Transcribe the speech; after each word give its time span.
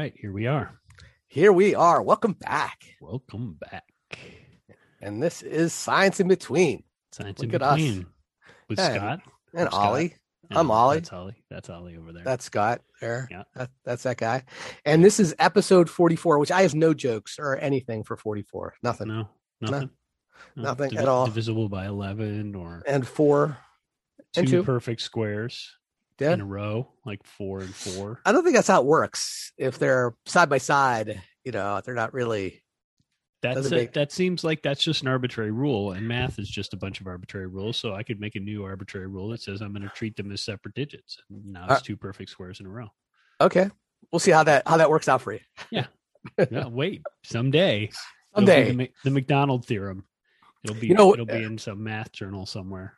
right, 0.00 0.14
here 0.16 0.32
we 0.32 0.46
are. 0.46 0.80
Here 1.28 1.52
we 1.52 1.74
are. 1.74 2.00
Welcome 2.02 2.32
back. 2.32 2.84
Welcome 3.02 3.58
back. 3.60 3.84
And 5.02 5.22
this 5.22 5.42
is 5.42 5.74
Science 5.74 6.20
in 6.20 6.28
Between. 6.28 6.84
Science 7.12 7.38
Look 7.40 7.50
in 7.50 7.54
at 7.56 7.62
us. 7.62 7.76
between 7.76 8.06
with 8.70 8.78
Yeah, 8.78 8.94
Scott. 8.94 9.20
And 9.54 9.68
Scott. 9.68 9.86
Ollie. 9.88 10.14
Yeah, 10.50 10.58
I'm 10.58 10.70
Ollie. 10.70 10.96
That's 10.96 11.12
Ollie. 11.12 11.44
That's 11.50 11.68
Ollie 11.70 11.96
over 11.98 12.12
there. 12.14 12.24
That's 12.24 12.46
Scott 12.46 12.80
there. 13.02 13.28
Yeah. 13.30 13.42
That, 13.54 13.70
that's 13.84 14.02
that 14.04 14.16
guy. 14.16 14.44
And 14.86 15.04
this 15.04 15.20
is 15.20 15.34
episode 15.38 15.90
44, 15.90 16.38
which 16.38 16.50
I 16.50 16.62
have 16.62 16.74
no 16.74 16.94
jokes 16.94 17.38
or 17.38 17.56
anything 17.58 18.02
for 18.02 18.16
44. 18.16 18.74
Nothing. 18.82 19.08
no, 19.08 19.28
nothing. 19.60 19.90
No, 20.56 20.62
nothing 20.62 20.96
at 20.96 21.08
all. 21.08 21.26
Divisible 21.26 21.68
by 21.68 21.84
eleven 21.86 22.54
or 22.54 22.82
And 22.86 23.06
four. 23.06 23.58
two, 24.32 24.40
and 24.40 24.48
two. 24.48 24.62
perfect 24.62 25.02
squares 25.02 25.76
Yeah. 26.20 26.32
in 26.32 26.40
a 26.40 26.46
row, 26.46 26.88
like 27.04 27.24
four 27.24 27.60
and 27.60 27.74
four. 27.74 28.20
I 28.24 28.32
don't 28.32 28.44
think 28.44 28.54
that's 28.56 28.68
how 28.68 28.80
it 28.80 28.86
works. 28.86 29.52
If 29.56 29.78
they're 29.78 30.14
side 30.26 30.48
by 30.50 30.58
side, 30.58 31.22
you 31.44 31.52
know, 31.52 31.80
they're 31.84 31.94
not 31.94 32.12
really. 32.14 32.62
That's 33.42 33.68
a, 33.68 33.70
make- 33.70 33.94
that 33.94 34.12
seems 34.12 34.44
like 34.44 34.60
that's 34.62 34.82
just 34.82 35.00
an 35.00 35.08
arbitrary 35.08 35.50
rule, 35.50 35.92
and 35.92 36.06
math 36.06 36.38
is 36.38 36.48
just 36.48 36.74
a 36.74 36.76
bunch 36.76 37.00
of 37.00 37.06
arbitrary 37.06 37.46
rules. 37.46 37.78
So 37.78 37.94
I 37.94 38.02
could 38.02 38.20
make 38.20 38.36
a 38.36 38.40
new 38.40 38.64
arbitrary 38.64 39.06
rule 39.06 39.30
that 39.30 39.40
says 39.40 39.62
I'm 39.62 39.72
going 39.72 39.82
to 39.82 39.88
treat 39.94 40.14
them 40.14 40.30
as 40.30 40.42
separate 40.42 40.74
digits. 40.74 41.16
And 41.30 41.46
now 41.54 41.64
Uh, 41.66 41.72
it's 41.74 41.82
two 41.82 41.96
perfect 41.96 42.28
squares 42.30 42.60
in 42.60 42.66
a 42.66 42.70
row. 42.70 42.88
Okay. 43.40 43.70
We'll 44.12 44.18
see 44.20 44.30
how 44.30 44.42
that 44.44 44.68
how 44.68 44.76
that 44.76 44.90
works 44.90 45.08
out 45.08 45.22
for 45.22 45.32
you. 45.32 45.40
Yeah, 45.70 45.86
wait, 46.68 47.02
someday, 47.24 47.90
Someday. 48.34 48.72
the, 48.72 48.90
the 49.04 49.10
McDonald 49.10 49.64
theorem. 49.66 50.04
It'll 50.62 50.76
be 50.76 50.88
You 50.88 50.94
know, 50.94 51.14
it'll 51.14 51.24
be 51.24 51.42
in 51.42 51.56
some 51.56 51.82
math 51.82 52.12
journal 52.12 52.44
somewhere. 52.44 52.92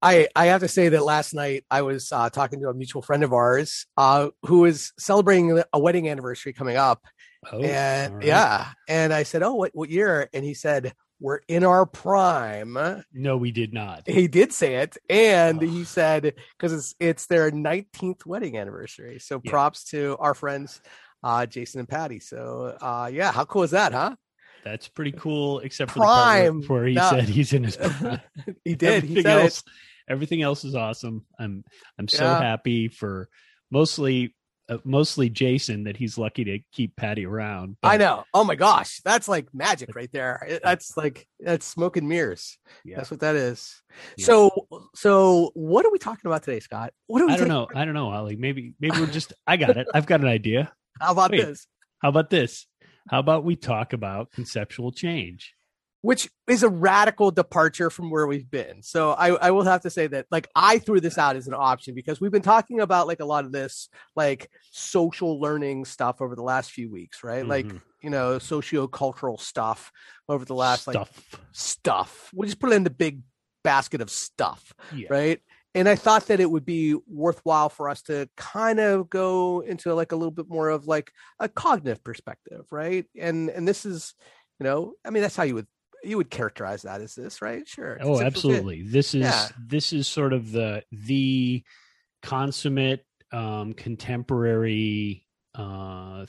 I, 0.00 0.28
I 0.36 0.46
have 0.46 0.60
to 0.60 0.68
say 0.68 0.88
that 0.90 1.04
last 1.04 1.34
night 1.34 1.64
I 1.70 1.82
was 1.82 2.12
uh, 2.12 2.30
talking 2.30 2.60
to 2.60 2.68
a 2.68 2.74
mutual 2.74 3.02
friend 3.02 3.24
of 3.24 3.32
ours 3.32 3.86
uh, 3.96 4.28
who 4.44 4.64
is 4.64 4.92
celebrating 4.98 5.60
a 5.72 5.78
wedding 5.78 6.08
anniversary 6.08 6.52
coming 6.52 6.76
up. 6.76 7.04
Oh, 7.52 7.62
and 7.62 8.14
right. 8.14 8.24
yeah. 8.24 8.68
And 8.88 9.12
I 9.12 9.24
said, 9.24 9.42
Oh, 9.42 9.54
what, 9.54 9.72
what 9.74 9.90
year? 9.90 10.28
And 10.32 10.44
he 10.44 10.54
said, 10.54 10.92
We're 11.20 11.40
in 11.48 11.64
our 11.64 11.84
prime. 11.84 12.78
No, 13.12 13.36
we 13.36 13.50
did 13.50 13.72
not. 13.72 14.02
He 14.06 14.28
did 14.28 14.52
say 14.52 14.76
it. 14.76 14.96
And 15.10 15.62
Oh. 15.62 15.66
he 15.66 15.84
said, 15.84 16.34
because 16.56 16.72
it's, 16.72 16.94
it's 17.00 17.26
their 17.26 17.50
19th 17.50 18.24
wedding 18.24 18.56
anniversary. 18.56 19.18
So 19.18 19.40
Yeah. 19.42 19.50
props 19.50 19.84
to 19.90 20.16
our 20.20 20.34
friends, 20.34 20.80
uh, 21.24 21.46
Jason 21.46 21.80
and 21.80 21.88
Patty. 21.88 22.20
So 22.20 22.76
uh, 22.80 23.10
yeah, 23.12 23.32
how 23.32 23.44
cool 23.44 23.64
is 23.64 23.72
that, 23.72 23.92
huh? 23.92 24.14
That's 24.64 24.88
pretty 24.88 25.12
cool, 25.12 25.60
except 25.60 25.92
for 25.92 26.00
the 26.00 26.06
part 26.06 26.12
Prime. 26.14 26.60
where, 26.60 26.80
where 26.80 26.86
he 26.86 26.94
No. 26.94 27.10
said 27.10 27.24
he's 27.24 27.52
in 27.52 27.64
his 27.64 27.76
prime. 27.76 28.20
he 28.64 28.74
did. 28.76 29.04
He 29.04 29.22
said 29.22 29.26
else, 29.38 29.62
everything 30.08 30.42
else 30.42 30.64
is 30.64 30.74
awesome. 30.74 31.24
I'm 31.38 31.64
I'm 31.98 32.08
so 32.08 32.24
Yeah. 32.24 32.40
happy 32.40 32.88
for 32.88 33.28
mostly 33.70 34.34
uh, 34.70 34.76
mostly 34.84 35.30
Jason 35.30 35.84
that 35.84 35.96
he's 35.96 36.18
lucky 36.18 36.44
to 36.44 36.58
keep 36.72 36.94
Patty 36.94 37.24
around. 37.24 37.70
it. 37.82 37.86
I 37.86 37.96
know. 37.96 38.24
Oh 38.34 38.44
my 38.44 38.54
gosh. 38.54 39.00
That's 39.02 39.26
like 39.26 39.48
magic 39.54 39.94
right 39.96 40.10
there. 40.12 40.60
That's 40.62 40.94
like, 40.94 41.26
that's 41.40 41.64
smoke 41.64 41.96
and 41.96 42.06
mirrors. 42.06 42.58
Yeah. 42.84 42.96
That's 42.96 43.10
what 43.10 43.20
that 43.20 43.34
is. 43.34 43.82
Yeah. 44.18 44.26
So, 44.26 44.66
so 44.94 45.52
what 45.54 45.86
are 45.86 45.90
we 45.90 45.98
talking 45.98 46.26
about 46.30 46.42
today, 46.42 46.60
Scott? 46.60 46.92
What 47.06 47.22
are 47.22 47.26
we 47.28 47.32
I 47.32 47.36
don't 47.38 47.48
know. 47.48 47.66
I 47.74 47.86
don't 47.86 47.94
know, 47.94 48.10
Ollie. 48.12 48.36
Maybe 48.36 48.74
maybe 48.78 49.00
we're 49.00 49.06
just. 49.06 49.32
I 49.46 49.56
got 49.56 49.78
it. 49.78 49.86
I've 49.94 50.04
got 50.04 50.20
an 50.20 50.26
idea. 50.28 50.70
How 51.00 51.12
about 51.12 51.30
Wait. 51.30 51.46
this? 51.46 51.66
How 52.02 52.10
about 52.10 52.28
this? 52.28 52.66
How 53.08 53.20
about 53.20 53.44
we 53.44 53.56
talk 53.56 53.94
about 53.94 54.32
conceptual 54.32 54.92
change? 54.92 55.54
Which 56.02 56.30
is 56.46 56.62
a 56.62 56.68
radical 56.68 57.30
departure 57.32 57.90
from 57.90 58.08
where 58.10 58.26
we've 58.26 58.48
been. 58.50 58.82
So 58.84 59.12
I, 59.12 59.30
I 59.30 59.50
will 59.50 59.64
have 59.64 59.80
to 59.82 59.90
say 59.90 60.06
that 60.06 60.26
like 60.30 60.48
I 60.54 60.78
threw 60.78 61.00
this 61.00 61.18
out 61.18 61.34
as 61.34 61.48
an 61.48 61.54
option 61.54 61.94
because 61.94 62.20
we've 62.20 62.30
been 62.30 62.40
talking 62.40 62.80
about 62.80 63.08
like 63.08 63.18
a 63.20 63.24
lot 63.24 63.44
of 63.44 63.50
this 63.52 63.88
like 64.14 64.48
social 64.70 65.40
learning 65.40 65.84
stuff 65.86 66.20
over 66.20 66.36
the 66.36 66.42
last 66.42 66.70
few 66.70 66.88
weeks, 66.90 67.24
right? 67.24 67.44
Like, 67.44 67.66
Mhm. 67.66 67.80
you 68.00 68.10
know, 68.10 68.38
socio-cultural 68.38 69.38
stuff 69.38 69.90
over 70.28 70.44
the 70.44 70.54
last 70.54 70.86
like 70.86 70.94
stuff. 70.94 71.40
stuff. 71.52 72.30
We'll 72.32 72.46
just 72.46 72.60
put 72.60 72.70
it 72.70 72.76
in 72.76 72.84
the 72.84 72.90
big 72.90 73.22
basket 73.64 74.00
of 74.00 74.08
stuff. 74.10 74.72
Yeah. 74.94 75.08
right 75.10 75.40
and 75.74 75.86
i 75.88 75.94
thought 75.96 76.28
that 76.28 76.40
it 76.40 76.50
would 76.50 76.64
be 76.64 76.94
worthwhile 77.06 77.68
for 77.68 77.90
us 77.90 78.00
to 78.02 78.26
kind 78.36 78.78
of 78.80 79.10
go 79.10 79.60
into 79.60 79.92
like 79.94 80.12
a 80.12 80.16
little 80.16 80.30
bit 80.30 80.48
more 80.48 80.70
of 80.70 80.86
like 80.86 81.12
a 81.40 81.48
cognitive 81.48 82.02
perspective 82.02 82.64
right 82.70 83.04
and 83.20 83.50
and 83.50 83.68
this 83.68 83.84
is 83.84 84.14
you 84.58 84.64
know 84.64 84.94
i 85.04 85.10
mean 85.10 85.22
that's 85.22 85.36
how 85.36 85.42
you 85.42 85.54
would 85.56 85.66
you 86.08 86.16
would 86.16 86.30
characterize 86.30 86.82
that 86.82 87.00
as 87.00 87.14
this 87.14 87.40
right 87.42 87.68
sure 87.68 87.98
Oh, 88.00 88.20
absolutely. 88.20 88.82
This 88.82 89.14
is 89.14 89.22
Yeah. 89.22 89.48
this 89.58 89.92
is 89.92 90.06
sort 90.08 90.32
of 90.32 90.50
the 90.52 90.82
the 90.90 91.62
consummate 92.22 93.04
um, 93.32 93.74
contemporary 93.74 95.26
uh, 95.54 96.18
th- 96.18 96.28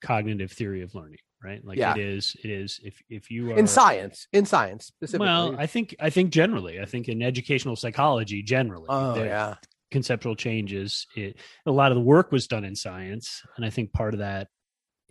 cognitive 0.00 0.52
theory 0.52 0.82
of 0.82 0.94
learning, 0.94 1.18
right? 1.42 1.64
Like 1.64 1.76
Yeah. 1.78 1.92
it 1.94 2.00
is. 2.00 2.36
It 2.42 2.50
is. 2.50 2.80
If 2.82 3.02
if 3.08 3.30
you 3.30 3.52
are 3.52 3.58
in 3.58 3.66
science 3.66 4.26
in 4.32 4.46
science 4.46 4.86
specifically 4.86 5.26
well, 5.26 5.54
I 5.58 5.66
think 5.66 5.94
I 6.00 6.10
think 6.10 6.30
generally, 6.30 6.80
I 6.80 6.86
think 6.86 7.08
in 7.08 7.22
educational 7.22 7.76
psychology 7.76 8.42
generally, 8.42 8.86
oh 8.88 9.22
yeah 9.22 9.56
conceptual 9.90 10.36
changes. 10.36 11.06
It 11.16 11.36
a 11.66 11.72
lot 11.72 11.90
of 11.90 11.96
the 11.96 12.02
work 12.04 12.30
was 12.32 12.46
done 12.46 12.64
in 12.64 12.76
science, 12.76 13.42
and 13.56 13.64
I 13.66 13.70
think 13.70 13.92
part 13.92 14.14
of 14.14 14.20
that 14.20 14.48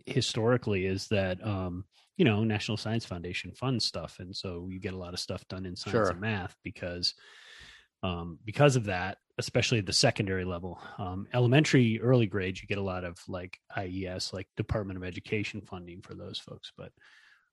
historically 0.05 0.85
is 0.85 1.07
that 1.09 1.45
um, 1.45 1.83
you 2.19 2.25
know 2.25 2.43
National 2.43 2.77
Science 2.77 3.05
Foundation 3.05 3.51
funds 3.53 3.85
stuff, 3.85 4.17
and 4.19 4.35
so 4.35 4.67
you 4.69 4.77
get 4.79 4.93
a 4.93 4.97
lot 4.97 5.13
of 5.13 5.19
stuff 5.19 5.47
done 5.47 5.65
in 5.65 5.75
science 5.75 5.93
Sure. 5.93 6.09
and 6.09 6.19
math 6.19 6.55
because 6.63 7.15
um, 8.03 8.37
because 8.45 8.75
of 8.75 8.83
that, 8.85 9.17
especially 9.37 9.79
at 9.79 9.85
the 9.85 9.93
secondary 9.93 10.45
level, 10.45 10.79
um, 10.97 11.27
elementary, 11.33 11.99
early 12.01 12.27
grades, 12.27 12.61
you 12.61 12.67
get 12.67 12.77
a 12.77 12.81
lot 12.81 13.05
of 13.05 13.17
like 13.27 13.57
IES, 13.75 14.33
like 14.33 14.47
Department 14.57 14.97
of 14.97 15.03
Education 15.03 15.61
funding 15.61 16.01
for 16.01 16.13
those 16.13 16.37
folks, 16.37 16.71
but. 16.77 16.91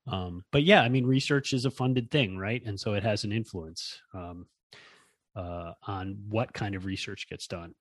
Um, 0.09 0.45
but 0.53 0.63
yeah, 0.63 0.83
I 0.83 0.89
mean, 0.89 1.05
research 1.05 1.53
is 1.53 1.65
a 1.65 1.71
funded 1.71 2.13
thing, 2.13 2.39
right? 2.39 2.63
And 2.65 2.79
so 2.79 2.95
it 2.95 3.03
has 3.03 3.25
an 3.25 3.33
influence 3.33 4.01
um, 4.15 4.47
uh, 5.35 5.73
on 5.85 6.19
what 6.29 6.53
kind 6.53 6.77
of 6.77 6.85
research 6.85 7.29
gets 7.29 7.49
done. 7.49 7.75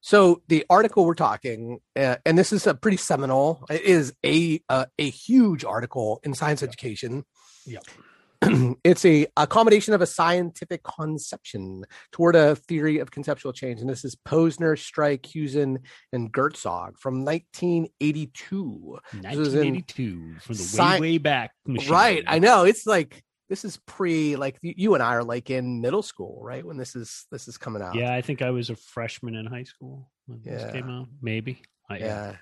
So 0.00 0.42
the 0.48 0.64
article 0.70 1.04
we're 1.04 1.14
talking 1.14 1.80
uh, 1.96 2.16
and 2.24 2.38
this 2.38 2.52
is 2.52 2.66
a 2.66 2.74
pretty 2.74 2.96
seminal 2.96 3.64
it 3.68 3.82
is 3.82 4.14
a 4.24 4.60
uh, 4.68 4.86
a 4.98 5.10
huge 5.10 5.64
article 5.64 6.20
in 6.22 6.34
science 6.34 6.62
education 6.62 7.24
Yep. 7.66 7.84
it's 8.84 9.04
a 9.04 9.26
accommodation 9.36 9.94
of 9.94 10.00
a 10.00 10.06
scientific 10.06 10.82
conception 10.84 11.84
toward 12.12 12.36
a 12.36 12.54
theory 12.54 12.98
of 12.98 13.10
conceptual 13.10 13.52
change. 13.52 13.80
And 13.80 13.90
this 13.90 14.04
is 14.04 14.14
Posner, 14.14 14.78
Strike, 14.78 15.26
Hewson, 15.26 15.80
and 16.12 16.32
Gertzog 16.32 16.98
from 16.98 17.24
1982. 17.24 18.98
This 19.12 19.36
was 19.36 19.54
in 19.54 19.74
1982 19.74 20.36
from 20.40 20.54
the 20.54 20.62
sci- 20.62 20.94
way 20.94 21.00
way 21.00 21.18
back 21.18 21.50
machine. 21.66 21.92
Right. 21.92 22.24
I 22.26 22.38
know. 22.38 22.64
It's 22.64 22.86
like 22.86 23.24
this 23.48 23.64
is 23.64 23.78
pre 23.86 24.36
like 24.36 24.58
you- 24.62 24.94
and 24.94 25.02
I 25.02 25.14
are 25.14 25.24
like 25.24 25.50
in 25.50 25.80
middle 25.80 26.02
school, 26.02 26.40
right? 26.42 26.64
When 26.64 26.76
this 26.76 26.94
is 26.94 27.26
this 27.30 27.48
is 27.48 27.56
coming 27.58 27.82
out. 27.82 27.94
Yeah, 27.94 28.14
I 28.14 28.20
think 28.22 28.42
I 28.42 28.50
was 28.50 28.70
a 28.70 28.76
freshman 28.76 29.34
in 29.34 29.46
high 29.46 29.64
school 29.64 30.10
when 30.26 30.40
Yeah. 30.44 30.58
this 30.58 30.72
came 30.72 30.88
out. 30.90 31.08
Maybe. 31.22 31.62
I, 31.90 31.98
yeah 31.98 32.36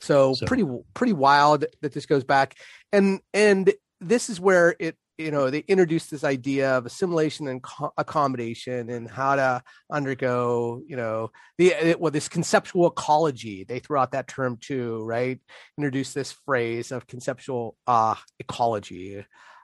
so, 0.00 0.32
So- 0.32 0.46
pretty 0.46 0.64
pretty 0.94 1.12
wild 1.12 1.66
that 1.82 1.92
this 1.92 2.06
goes 2.06 2.24
back 2.24 2.56
and 2.92 3.20
and 3.34 3.70
this 4.00 4.30
is 4.30 4.40
where 4.40 4.74
it 4.80 4.96
you 5.18 5.30
know 5.30 5.50
they 5.50 5.58
introduced 5.68 6.10
this 6.10 6.24
idea 6.24 6.78
of 6.78 6.86
assimilation 6.86 7.46
and 7.46 7.62
co- 7.62 7.92
accommodation 7.98 8.88
and 8.88 9.10
how 9.10 9.36
to 9.36 9.62
undergo 9.92 10.80
you 10.86 10.96
know 10.96 11.30
the 11.58 11.94
well 12.00 12.10
this 12.10 12.30
conceptual 12.30 12.86
ecology 12.86 13.64
they 13.64 13.78
threw 13.80 13.98
out 13.98 14.12
that 14.12 14.28
term 14.28 14.56
too 14.56 15.04
right 15.04 15.38
introduced 15.76 16.14
this 16.14 16.32
phrase 16.32 16.90
of 16.90 17.06
conceptual 17.06 17.76
uh 17.86 18.14
ecology 18.38 19.22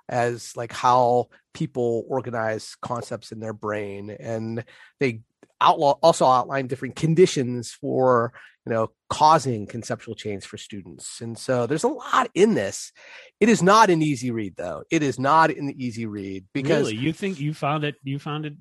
as 0.09 0.57
like 0.57 0.73
how 0.73 1.29
people 1.55 2.05
organize 2.09 2.77
concepts 2.83 3.33
in 3.33 3.41
their 3.41 3.53
brain 3.53 4.11
and 4.11 4.65
they 5.01 5.21
outlaw 5.61 5.93
also 6.03 6.27
outline 6.27 6.67
different 6.67 6.97
conditions 6.97 7.73
for 7.73 8.33
you 8.67 8.73
know 8.73 8.91
causing 9.09 9.67
conceptual 9.67 10.15
change 10.15 10.45
for 10.45 10.59
students 10.59 11.21
and 11.21 11.39
so 11.39 11.67
there's 11.67 11.85
a 11.85 11.89
lot 11.89 12.29
in 12.35 12.55
this 12.55 12.93
it 13.41 13.49
is 13.49 13.63
not 13.63 13.89
an 13.89 14.03
easy 14.03 14.31
read 14.31 14.55
though 14.57 14.83
it 14.91 15.03
is 15.03 15.19
not 15.19 15.51
an 15.51 15.73
easy 15.81 16.05
read 16.05 16.45
because 16.53 16.93
really, 16.93 16.97
you 16.97 17.13
think 17.13 17.41
you 17.41 17.55
found 17.55 17.85
it? 17.85 17.97
You 18.03 18.19
found 18.19 18.47
it 18.47 18.55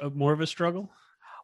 uh, 0.00 0.10
more 0.10 0.32
of 0.32 0.40
a 0.40 0.46
struggle? 0.46 0.90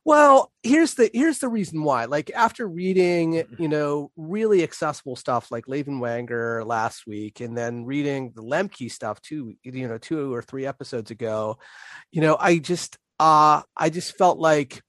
Well 0.04 0.52
here's 0.62 0.94
the 0.94 1.10
here's 1.14 1.38
the 1.38 1.48
reason 1.48 1.82
why 1.82 2.04
like 2.06 2.30
after 2.34 2.66
reading 2.68 3.34
Mm-hmm. 3.34 3.62
you 3.62 3.68
know 3.68 4.10
really 4.16 4.62
accessible 4.62 5.16
stuff 5.16 5.50
like 5.50 5.68
Lave 5.68 5.88
and 5.88 6.00
Wenger 6.00 6.62
last 6.64 7.06
week 7.06 7.40
and 7.40 7.56
then 7.56 7.84
reading 7.84 8.32
the 8.34 8.42
Lemke 8.42 8.90
stuff 8.90 9.20
too 9.22 9.54
you 9.62 9.88
know 9.88 9.98
two 9.98 10.32
or 10.32 10.42
three 10.42 10.66
episodes 10.66 11.10
ago 11.10 11.58
you 12.12 12.20
know 12.20 12.36
I 12.38 12.58
just 12.58 12.98
uh 13.18 13.62
I 13.76 13.90
just 13.90 14.16
felt 14.18 14.38
like 14.38 14.82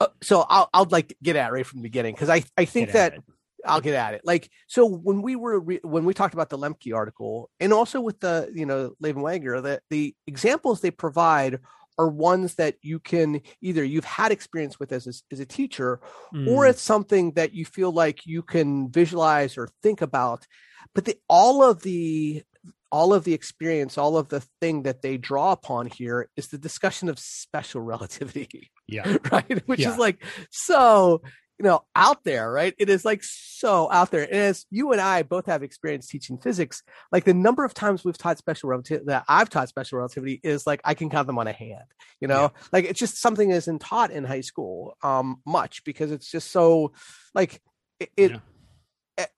uh, 0.00 0.08
so 0.22 0.44
I'll 0.48 0.68
I'll 0.72 0.88
like 0.90 1.16
get 1.22 1.36
at 1.36 1.48
it 1.48 1.52
right 1.52 1.66
from 1.66 1.78
the 1.80 1.88
beginning 1.88 2.14
because 2.14 2.28
I 2.28 2.44
I 2.56 2.64
think 2.64 2.92
that 2.92 3.14
it. 3.14 3.22
I'll 3.66 3.80
get 3.80 3.94
at 3.94 4.14
it. 4.14 4.22
Like 4.24 4.50
so 4.66 4.86
when 4.86 5.22
we 5.22 5.36
were 5.36 5.58
re- 5.60 5.80
when 5.82 6.04
we 6.04 6.14
talked 6.14 6.34
about 6.34 6.50
the 6.50 6.58
Lemke 6.58 6.94
article 6.94 7.50
and 7.60 7.72
also 7.72 8.00
with 8.00 8.20
the 8.20 8.50
you 8.54 8.66
know 8.66 8.94
Lave 9.00 9.16
and 9.16 9.24
Wenger 9.24 9.60
that 9.62 9.82
the 9.90 10.14
examples 10.26 10.80
they 10.80 10.90
provide 10.90 11.60
are 11.98 12.08
ones 12.08 12.54
that 12.56 12.74
you 12.82 12.98
can 12.98 13.40
either 13.60 13.84
you've 13.84 14.04
had 14.04 14.32
experience 14.32 14.78
with 14.80 14.92
as 14.92 15.06
a, 15.06 15.12
as 15.32 15.40
a 15.40 15.46
teacher 15.46 16.00
Mm. 16.32 16.48
or 16.48 16.66
it's 16.66 16.82
something 16.82 17.32
that 17.32 17.54
you 17.54 17.64
feel 17.64 17.92
like 17.92 18.26
you 18.26 18.42
can 18.42 18.90
visualize 18.90 19.56
or 19.56 19.68
think 19.82 20.02
about 20.02 20.46
but 20.94 21.04
the, 21.04 21.16
all 21.28 21.62
of 21.62 21.82
the 21.82 22.42
all 22.90 23.12
of 23.14 23.24
the 23.24 23.34
experience 23.34 23.98
all 23.98 24.16
of 24.16 24.28
the 24.28 24.40
thing 24.60 24.82
that 24.84 25.02
they 25.02 25.16
draw 25.16 25.52
upon 25.52 25.86
here 25.86 26.28
is 26.36 26.48
the 26.48 26.58
discussion 26.58 27.08
of 27.08 27.18
special 27.18 27.80
relativity 27.92 28.70
yeah, 28.86 29.16
right 29.32 29.62
which 29.66 29.80
Yeah. 29.80 29.92
is 29.92 29.98
like 29.98 30.22
so 30.50 31.22
you 31.58 31.64
know 31.64 31.84
out 31.94 32.24
there 32.24 32.50
right? 32.50 32.74
It 32.78 32.88
is 32.88 33.04
like 33.04 33.22
so 33.22 33.90
out 33.90 34.10
there. 34.10 34.22
And 34.24 34.32
as 34.32 34.66
you 34.70 34.92
and 34.92 35.00
i 35.00 35.22
both 35.22 35.46
have 35.46 35.62
experience 35.62 36.08
teaching 36.08 36.38
physics 36.38 36.82
like 37.12 37.24
the 37.24 37.34
number 37.34 37.64
of 37.64 37.74
times 37.74 38.04
we've 38.04 38.18
taught 38.18 38.38
special 38.38 38.68
relativity 38.68 39.06
that 39.06 39.24
i've 39.28 39.48
taught 39.48 39.68
special 39.68 39.98
relativity 39.98 40.40
is 40.42 40.66
like 40.66 40.80
i 40.84 40.94
can 40.94 41.10
count 41.10 41.26
them 41.26 41.38
on 41.38 41.46
a 41.46 41.52
hand 41.52 41.84
you 42.20 42.28
know? 42.28 42.52
Like 42.72 42.86
it's 42.86 42.98
just 42.98 43.20
something 43.20 43.50
that 43.50 43.56
isn't 43.56 43.80
taught 43.80 44.10
in 44.10 44.24
high 44.24 44.40
school 44.40 44.96
um 45.02 45.40
much 45.44 45.84
because 45.84 46.10
it's 46.10 46.30
just 46.30 46.50
so 46.50 46.92
like 47.34 47.60
it, 48.00 48.10
it 48.16 48.30
Yeah. 48.32 48.38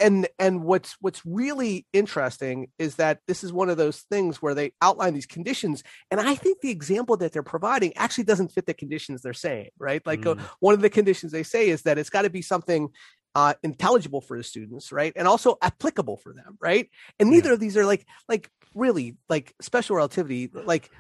And 0.00 0.28
and 0.38 0.62
what's 0.64 0.96
what's 1.00 1.22
really 1.24 1.86
interesting 1.92 2.68
is 2.78 2.96
that 2.96 3.20
this 3.28 3.44
is 3.44 3.52
one 3.52 3.68
of 3.68 3.76
those 3.76 4.00
things 4.10 4.40
where 4.40 4.54
they 4.54 4.72
outline 4.80 5.12
these 5.14 5.26
conditions 5.26 5.82
and 6.10 6.20
i 6.20 6.34
think 6.34 6.60
the 6.60 6.70
example 6.70 7.16
that 7.16 7.32
they're 7.32 7.42
providing 7.42 7.94
actually 7.96 8.24
doesn't 8.24 8.52
fit 8.52 8.66
the 8.66 8.74
conditions 8.74 9.22
they're 9.22 9.32
saying 9.34 9.68
right? 9.78 10.04
Like 10.06 10.26
uh, 10.26 10.34
Mm. 10.34 10.40
one 10.60 10.74
of 10.74 10.80
the 10.80 10.90
conditions 10.90 11.32
they 11.32 11.42
say 11.42 11.68
is 11.68 11.82
that 11.82 11.98
it's 11.98 12.10
got 12.10 12.22
to 12.22 12.30
be 12.30 12.42
something 12.42 12.88
uh, 13.34 13.54
intelligible 13.62 14.20
for 14.20 14.36
the 14.36 14.42
students 14.42 14.92
right? 14.92 15.12
And 15.16 15.28
also 15.28 15.56
applicable 15.62 16.16
for 16.18 16.32
them 16.32 16.56
right? 16.60 16.88
And 17.18 17.30
neither 17.30 17.52
of 17.52 17.60
these 17.60 17.76
are 17.76 17.86
like 17.86 18.06
like 18.28 18.50
really 18.74 19.16
like 19.28 19.54
special 19.60 19.96
relativity 19.96 20.50
like 20.52 20.90
uh, 20.94 20.98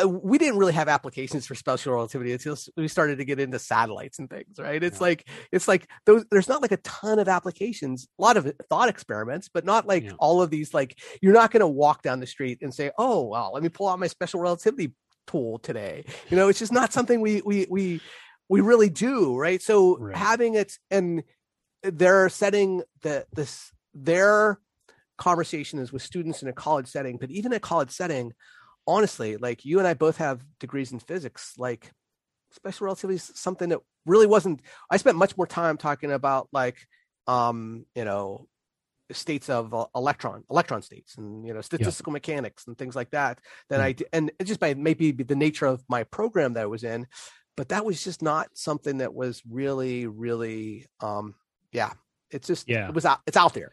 Uh, 0.00 0.08
we 0.08 0.38
didn't 0.38 0.56
really 0.56 0.72
have 0.72 0.88
applications 0.88 1.46
for 1.46 1.54
special 1.54 1.92
relativity 1.92 2.32
until 2.32 2.56
we 2.78 2.88
started 2.88 3.18
to 3.18 3.26
get 3.26 3.38
into 3.38 3.58
satellites 3.58 4.18
and 4.18 4.30
things 4.30 4.56
right 4.58 4.82
it's 4.82 4.96
Yeah. 4.96 5.02
like 5.02 5.28
it's 5.52 5.68
like 5.68 5.86
those 6.06 6.24
there's 6.30 6.48
not 6.48 6.62
like 6.62 6.72
a 6.72 6.78
ton 6.78 7.18
of 7.18 7.28
applications 7.28 8.08
a 8.18 8.22
lot 8.22 8.38
of 8.38 8.50
thought 8.70 8.88
experiments 8.88 9.50
but 9.52 9.66
not 9.66 9.86
like 9.86 10.04
Yeah. 10.04 10.12
all 10.18 10.40
of 10.40 10.48
these 10.48 10.72
like 10.72 10.98
you're 11.20 11.34
not 11.34 11.50
going 11.50 11.60
to 11.60 11.66
walk 11.66 12.00
down 12.00 12.20
the 12.20 12.26
street 12.26 12.60
and 12.62 12.72
say 12.74 12.90
oh 12.96 13.24
well 13.26 13.50
let 13.52 13.62
me 13.62 13.68
pull 13.68 13.86
out 13.86 13.98
my 13.98 14.06
special 14.06 14.40
relativity 14.40 14.94
tool 15.26 15.58
today 15.58 16.04
you 16.30 16.38
know 16.38 16.48
it's 16.48 16.58
just 16.58 16.72
not 16.72 16.90
something 16.94 17.20
we 17.20 17.42
we 17.44 17.66
we 17.68 18.00
we 18.48 18.62
really 18.62 18.88
do 18.88 19.36
right 19.36 19.60
so 19.60 19.98
Right. 19.98 20.16
having 20.16 20.54
it 20.54 20.72
and 20.90 21.22
they're 21.82 22.30
setting 22.30 22.82
the 23.02 23.26
this 23.34 23.70
their 23.92 24.58
conversation 25.18 25.78
is 25.78 25.92
with 25.92 26.00
students 26.00 26.40
in 26.42 26.48
a 26.48 26.52
college 26.54 26.88
setting 26.88 27.18
but 27.18 27.30
even 27.30 27.52
a 27.52 27.60
college 27.60 27.90
setting 27.90 28.32
honestly 28.86 29.36
like 29.36 29.64
you 29.64 29.78
and 29.78 29.86
i 29.86 29.94
both 29.94 30.16
have 30.16 30.42
degrees 30.58 30.92
in 30.92 30.98
physics 30.98 31.54
like 31.58 31.92
special 32.52 32.84
relativity 32.86 33.16
is 33.16 33.30
something 33.34 33.68
that 33.70 33.78
really 34.06 34.26
wasn't 34.26 34.60
i 34.90 34.96
spent 34.96 35.16
much 35.16 35.36
more 35.36 35.46
time 35.46 35.76
talking 35.76 36.10
about 36.12 36.48
like 36.52 36.76
um 37.26 37.86
you 37.94 38.04
know 38.04 38.46
states 39.12 39.48
of 39.50 39.74
uh, 39.74 39.86
electron 39.94 40.42
electron 40.50 40.80
states 40.82 41.16
and 41.18 41.46
you 41.46 41.52
know 41.52 41.60
statistical 41.60 42.12
mechanics 42.12 42.66
and 42.66 42.78
things 42.78 42.96
like 42.96 43.10
that 43.10 43.38
than 43.68 43.78
Hmm. 43.80 43.86
i 43.86 43.96
and 44.12 44.30
just 44.42 44.58
by 44.60 44.74
maybe 44.74 45.12
the 45.12 45.36
nature 45.36 45.66
of 45.66 45.84
my 45.88 46.04
program 46.04 46.54
that 46.54 46.62
i 46.62 46.66
was 46.66 46.82
in 46.82 47.06
but 47.56 47.68
that 47.68 47.84
was 47.84 48.02
just 48.02 48.22
not 48.22 48.48
something 48.54 48.98
that 48.98 49.12
was 49.14 49.42
really 49.48 50.06
really 50.06 50.86
um 51.00 51.34
yeah 51.72 51.92
it's 52.30 52.48
just 52.48 52.68
Yeah. 52.68 52.88
it 52.88 52.94
was 52.94 53.04
out 53.04 53.20
it's 53.26 53.36
out 53.36 53.54
there 53.54 53.72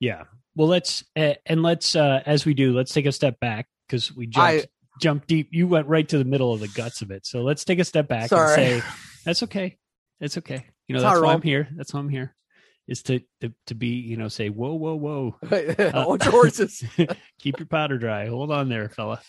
Yeah. 0.00 0.24
Well, 0.56 0.66
let's 0.68 1.04
and 1.14 1.62
let's 1.62 1.94
uh, 1.96 2.20
as 2.26 2.44
we 2.44 2.52
do, 2.54 2.74
let's 2.74 2.92
take 2.92 3.06
a 3.06 3.12
step 3.12 3.38
back 3.40 3.68
because 3.86 4.14
we 4.14 4.26
jumped 4.26 4.64
I- 4.64 4.66
jumped 5.00 5.28
deep. 5.28 5.48
You 5.52 5.66
went 5.66 5.86
right 5.88 6.08
to 6.08 6.18
the 6.18 6.24
middle 6.24 6.52
of 6.52 6.60
the 6.60 6.68
guts 6.68 7.02
of 7.02 7.10
it. 7.10 7.26
So 7.26 7.42
let's 7.42 7.64
take 7.64 7.78
a 7.78 7.84
step 7.84 8.08
back 8.08 8.28
Sorry. 8.28 8.62
and 8.62 8.82
say 8.82 8.88
that's 9.24 9.42
okay. 9.44 9.78
That's 10.20 10.38
okay. 10.38 10.66
You 10.88 10.94
know 10.94 11.00
It's 11.02 11.10
that's 11.10 11.20
why. 11.22 11.32
I'm 11.32 11.42
here. 11.42 11.68
That's 11.76 11.92
why 11.94 12.00
I'm 12.00 12.08
here. 12.08 12.34
Is 12.88 13.02
to 13.04 13.20
to 13.40 13.52
to 13.68 13.74
be 13.74 13.88
you 13.88 14.16
know 14.16 14.28
say 14.28 14.48
whoa 14.48 14.74
whoa 14.74 14.94
whoa 14.94 15.36
hold 15.94 16.24
your 16.24 16.32
horses 16.32 16.82
keep 17.40 17.58
your 17.58 17.66
powder 17.66 17.96
dry. 17.96 18.26
Hold 18.26 18.50
on 18.50 18.68
there, 18.68 18.88
fella. 18.88 19.20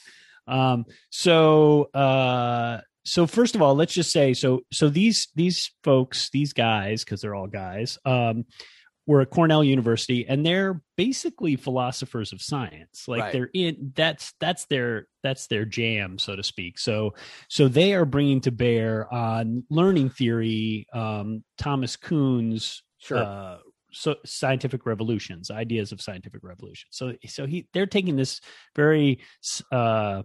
Um, 0.48 0.86
so 1.12 1.84
uh 1.94 2.82
so 3.06 3.28
first 3.28 3.54
of 3.56 3.62
all, 3.62 3.76
let's 3.76 3.94
just 3.94 4.12
say 4.12 4.34
so 4.34 4.62
so 4.72 4.90
these 4.90 5.28
these 5.36 5.72
folks, 5.84 6.30
these 6.32 6.54
guys, 6.54 7.04
because 7.04 7.22
they're 7.22 7.36
all 7.36 7.48
guys, 7.48 7.98
um, 8.06 8.46
were 9.06 9.22
at 9.22 9.30
Cornell 9.30 9.64
University 9.64 10.26
and 10.28 10.46
they're 10.46 10.82
basically 10.96 11.56
philosophers 11.56 12.32
of 12.32 12.42
science. 12.42 13.06
Like 13.08 13.22
Right. 13.22 13.34
they're 13.34 13.50
in 13.54 13.92
that's 13.96 14.34
that's 14.40 14.66
their 14.66 15.08
that's 15.22 15.48
their 15.48 15.66
jam, 15.66 16.18
so 16.20 16.36
to 16.36 16.44
speak. 16.44 16.80
So 16.80 17.14
so 17.50 17.68
they 17.68 17.94
are 17.94 18.06
bringing 18.06 18.42
to 18.42 18.52
bear 18.52 19.12
on 19.14 19.64
learning 19.70 20.10
theory, 20.10 20.88
um, 20.94 21.44
Thomas 21.58 21.96
Kuhn's 21.96 22.82
sure 23.00 23.18
uh, 23.18 23.58
so 23.92 24.16
scientific 24.26 24.86
revolutions, 24.86 25.52
ideas 25.52 25.92
of 25.92 26.02
scientific 26.02 26.42
revolution. 26.44 26.88
So 26.92 27.14
so 27.28 27.46
he 27.46 27.68
they're 27.74 27.86
taking 27.86 28.16
this 28.16 28.42
very 28.76 29.20
uh, 29.72 30.24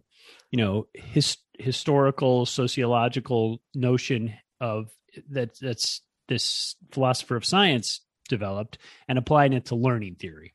you 0.51 0.57
know 0.57 0.87
his, 0.95 1.37
historical 1.59 2.47
sociological 2.47 3.61
notion 3.75 4.35
of 4.61 4.91
that 5.31 5.59
that's 5.59 6.01
this 6.29 6.77
philosopher 6.93 7.37
of 7.37 7.45
science 7.45 8.03
developed 8.29 8.79
and 9.09 9.19
applying 9.19 9.53
it 9.53 9.67
to 9.67 9.75
learning 9.75 10.17
theory. 10.17 10.55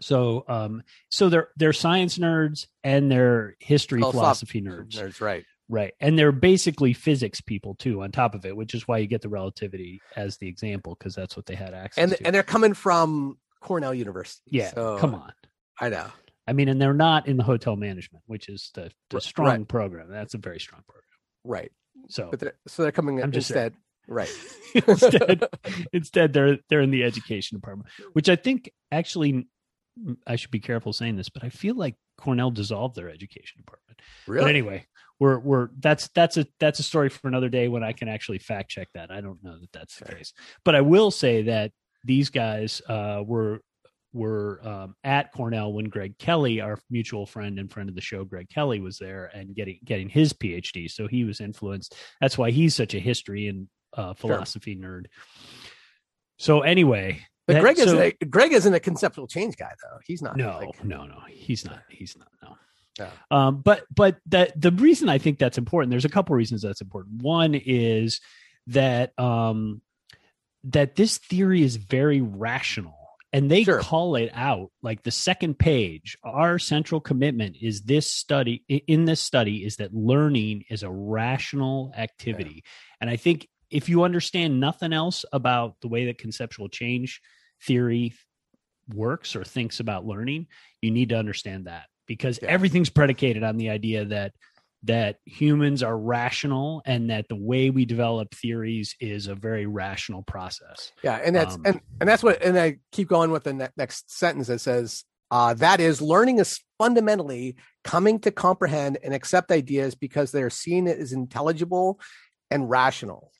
So 0.00 0.44
um 0.48 0.82
so 1.08 1.28
they're 1.28 1.48
they're 1.56 1.72
science 1.72 2.18
nerds 2.18 2.66
and 2.84 3.10
they're 3.10 3.56
history 3.60 4.00
Philosoph- 4.00 4.12
philosophy 4.12 4.62
nerds. 4.62 4.94
That's 4.94 5.20
right 5.20 5.44
Right. 5.68 5.94
And 6.00 6.18
they're 6.18 6.32
basically 6.32 6.92
physics 6.92 7.40
people 7.40 7.74
too 7.74 8.02
on 8.02 8.12
top 8.12 8.34
of 8.34 8.46
it, 8.46 8.56
which 8.56 8.74
is 8.74 8.86
why 8.86 8.98
you 8.98 9.06
get 9.06 9.22
the 9.22 9.28
relativity 9.28 10.00
as 10.14 10.36
the 10.38 10.48
example 10.48 10.94
because 10.96 11.14
that's 11.14 11.36
what 11.36 11.46
they 11.46 11.56
had 11.56 11.74
access 11.74 12.02
and 12.02 12.12
to. 12.12 12.26
and 12.26 12.34
they're 12.34 12.42
coming 12.42 12.72
from 12.74 13.38
cornell 13.60 13.92
university 13.92 14.42
yeah, 14.50 14.70
so, 14.70 14.96
come 14.98 15.14
on. 15.14 15.32
i 15.80 15.88
know 15.88 16.06
I 16.48 16.52
mean, 16.52 16.68
and 16.68 16.80
they're 16.80 16.94
not 16.94 17.26
in 17.26 17.36
the 17.36 17.42
hotel 17.42 17.74
management, 17.74 18.22
which 18.28 18.48
is 18.48 18.70
the, 18.74 18.92
the 19.10 19.20
strong 19.20 19.48
right. 19.48 19.68
program. 19.68 20.08
That's 20.08 20.34
a 20.34 20.38
very 20.38 20.60
strong 20.60 20.82
program. 20.86 21.02
right 21.42 21.72
So 22.08 22.28
but 22.30 22.38
they're, 22.38 22.54
so 22.68 22.82
they're 22.84 22.92
coming 22.92 23.20
I'm 23.20 23.32
just 23.32 23.50
instead 23.50 23.74
right 24.08 24.32
instead, 24.74 25.48
instead 25.92 26.32
they're 26.32 26.58
they're 26.68 26.80
in 26.80 26.90
the 26.90 27.04
education 27.04 27.56
department, 27.56 27.88
which 28.12 28.28
I 28.28 28.36
think 28.36 28.70
actually 28.92 29.46
I 30.26 30.36
should 30.36 30.50
be 30.50 30.60
careful 30.60 30.92
saying 30.92 31.16
this, 31.16 31.28
but 31.28 31.44
I 31.44 31.48
feel 31.48 31.74
like 31.74 31.94
Cornell 32.18 32.50
dissolved 32.50 32.96
their 32.96 33.08
education 33.08 33.58
department. 33.58 34.00
really 34.26 34.44
But 34.44 34.50
anyway, 34.50 34.86
we're 35.18 35.38
we're 35.38 35.68
that's 35.78 36.08
that's 36.08 36.36
a 36.36 36.46
that's 36.60 36.78
a 36.78 36.82
story 36.82 37.08
for 37.08 37.28
another 37.28 37.48
day 37.48 37.68
when 37.68 37.82
I 37.82 37.92
can 37.92 38.08
actually 38.08 38.38
fact 38.38 38.70
check 38.70 38.88
that. 38.94 39.10
I 39.10 39.20
don't 39.20 39.42
know 39.42 39.58
that 39.58 39.72
that's 39.72 39.98
the 39.98 40.06
case, 40.06 40.32
but 40.64 40.74
I 40.74 40.82
will 40.82 41.10
say 41.10 41.42
that 41.42 41.72
these 42.04 42.30
guys 42.30 42.82
uh, 42.88 43.22
were 43.24 43.60
were 44.12 44.60
um, 44.66 44.94
at 45.04 45.32
Cornell 45.32 45.72
when 45.72 45.86
Greg 45.86 46.18
Kelly, 46.18 46.60
our 46.60 46.78
mutual 46.90 47.26
friend 47.26 47.58
and 47.58 47.70
friend 47.70 47.88
of 47.88 47.94
the 47.94 48.00
show, 48.00 48.24
Greg 48.24 48.48
Kelly, 48.48 48.80
was 48.80 48.98
there 48.98 49.30
and 49.34 49.54
getting 49.54 49.78
getting 49.84 50.08
his 50.08 50.32
PhD. 50.32 50.90
So 50.90 51.06
he 51.06 51.24
was 51.24 51.40
influenced. 51.40 51.94
That's 52.20 52.38
why 52.38 52.50
he's 52.50 52.74
such 52.74 52.94
a 52.94 52.98
history 52.98 53.48
and 53.48 53.68
uh, 53.96 54.14
philosophy 54.14 54.76
nerd. 54.76 55.06
So 56.38 56.60
anyway, 56.60 57.20
but 57.46 57.54
that- 57.54 57.60
greg 57.62 57.76
so- 57.76 57.84
isn't 57.84 57.98
a, 58.22 58.24
greg 58.26 58.52
isn't 58.52 58.74
a 58.74 58.80
conceptual 58.80 59.26
change 59.26 59.56
guy 59.56 59.72
though 59.82 59.98
he's 60.04 60.22
not 60.22 60.36
no, 60.36 60.58
like, 60.58 60.84
no, 60.84 61.06
no. 61.06 61.18
He's 61.28 61.64
not. 61.64 61.82
He's 61.88 62.16
not. 62.16 62.28
No. 62.42 62.56
Yeah. 62.98 63.10
Um, 63.30 63.60
but 63.60 63.84
but 63.94 64.16
that 64.26 64.58
the 64.60 64.70
reason 64.72 65.08
I 65.08 65.18
think 65.18 65.38
that's 65.38 65.58
important. 65.58 65.90
There's 65.90 66.04
a 66.06 66.10
couple 66.10 66.34
reasons 66.34 66.62
that's 66.62 66.80
important. 66.80 67.22
One 67.22 67.54
is 67.54 68.20
that 68.68 69.18
um, 69.18 69.82
that 70.64 70.96
this 70.96 71.18
theory 71.18 71.62
is 71.62 71.76
very 71.76 72.20
rational, 72.22 72.96
and 73.34 73.50
they 73.50 73.64
Sure. 73.64 73.80
call 73.80 74.16
it 74.16 74.30
out 74.32 74.70
like 74.82 75.02
the 75.02 75.10
second 75.10 75.58
page. 75.58 76.16
Our 76.24 76.58
central 76.58 77.00
commitment 77.02 77.56
is 77.60 77.82
this 77.82 78.06
study. 78.10 78.64
In 78.68 79.04
this 79.04 79.20
study, 79.20 79.64
is 79.64 79.76
that 79.76 79.94
learning 79.94 80.64
is 80.70 80.82
a 80.82 80.90
rational 80.90 81.92
activity, 81.96 82.64
and 83.00 83.10
I 83.10 83.16
think 83.16 83.46
if 83.76 83.90
you 83.90 84.04
understand 84.04 84.58
nothing 84.58 84.94
else 84.94 85.26
about 85.34 85.74
the 85.82 85.88
way 85.88 86.06
that 86.06 86.16
conceptual 86.16 86.66
change 86.68 87.20
theory 87.62 88.14
works 88.94 89.36
or 89.36 89.44
thinks 89.44 89.80
about 89.80 90.06
learning, 90.06 90.46
you 90.80 90.90
need 90.90 91.10
to 91.10 91.18
understand 91.18 91.66
that 91.66 91.84
because 92.06 92.38
Yeah. 92.42 92.48
everything's 92.48 92.88
predicated 92.88 93.42
on 93.42 93.58
the 93.58 93.68
idea 93.68 94.06
that 94.06 94.32
that 94.82 95.16
humans 95.24 95.82
are 95.82 95.98
rational 95.98 96.80
and 96.86 97.10
that 97.10 97.26
the 97.28 97.34
way 97.36 97.70
we 97.70 97.84
develop 97.84 98.32
theories 98.34 98.94
is 99.00 99.26
a 99.26 99.34
very 99.34 99.66
rational 99.66 100.22
process. 100.22 100.92
yeah 101.02 101.16
and 101.24 101.34
that's 101.36 101.56
Um, 101.56 101.62
and 101.64 101.80
and 102.00 102.08
that's 102.08 102.22
what 102.22 102.40
and 102.42 102.58
i 102.58 102.78
keep 102.92 103.08
going 103.08 103.30
with 103.30 103.44
the 103.44 103.52
ne- 103.54 103.68
next 103.76 104.10
sentence 104.10 104.46
that 104.46 104.60
says 104.60 105.04
uh, 105.30 105.54
that 105.54 105.80
is 105.80 106.00
learning 106.00 106.38
is 106.38 106.60
fundamentally 106.78 107.56
coming 107.82 108.20
to 108.20 108.30
comprehend 108.30 108.96
and 109.02 109.12
accept 109.12 109.50
ideas 109.50 109.94
because 109.96 110.30
they're 110.30 110.50
seen 110.50 110.86
as 110.86 111.12
intelligible 111.12 111.98
and 112.52 112.70
rational 112.70 113.32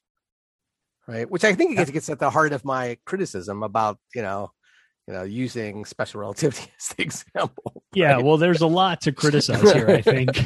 right 1.08 1.30
which 1.30 1.44
i 1.44 1.54
think 1.54 1.76
gets, 1.76 1.90
gets 1.90 2.08
at 2.10 2.18
the 2.18 2.30
heart 2.30 2.52
of 2.52 2.64
my 2.64 2.96
criticism 3.04 3.62
about 3.62 3.98
you 4.14 4.22
know 4.22 4.50
you 5.06 5.14
know 5.14 5.22
using 5.22 5.84
special 5.84 6.20
relativity 6.20 6.70
as 6.80 6.88
the 6.96 7.02
example. 7.02 7.82
Yeah, 7.94 8.14
right? 8.14 8.24
well, 8.24 8.36
there's 8.36 8.60
a 8.60 8.66
lot 8.66 9.02
to 9.02 9.12
criticize 9.12 9.72
here. 9.72 9.88
I 9.88 10.02
think. 10.02 10.36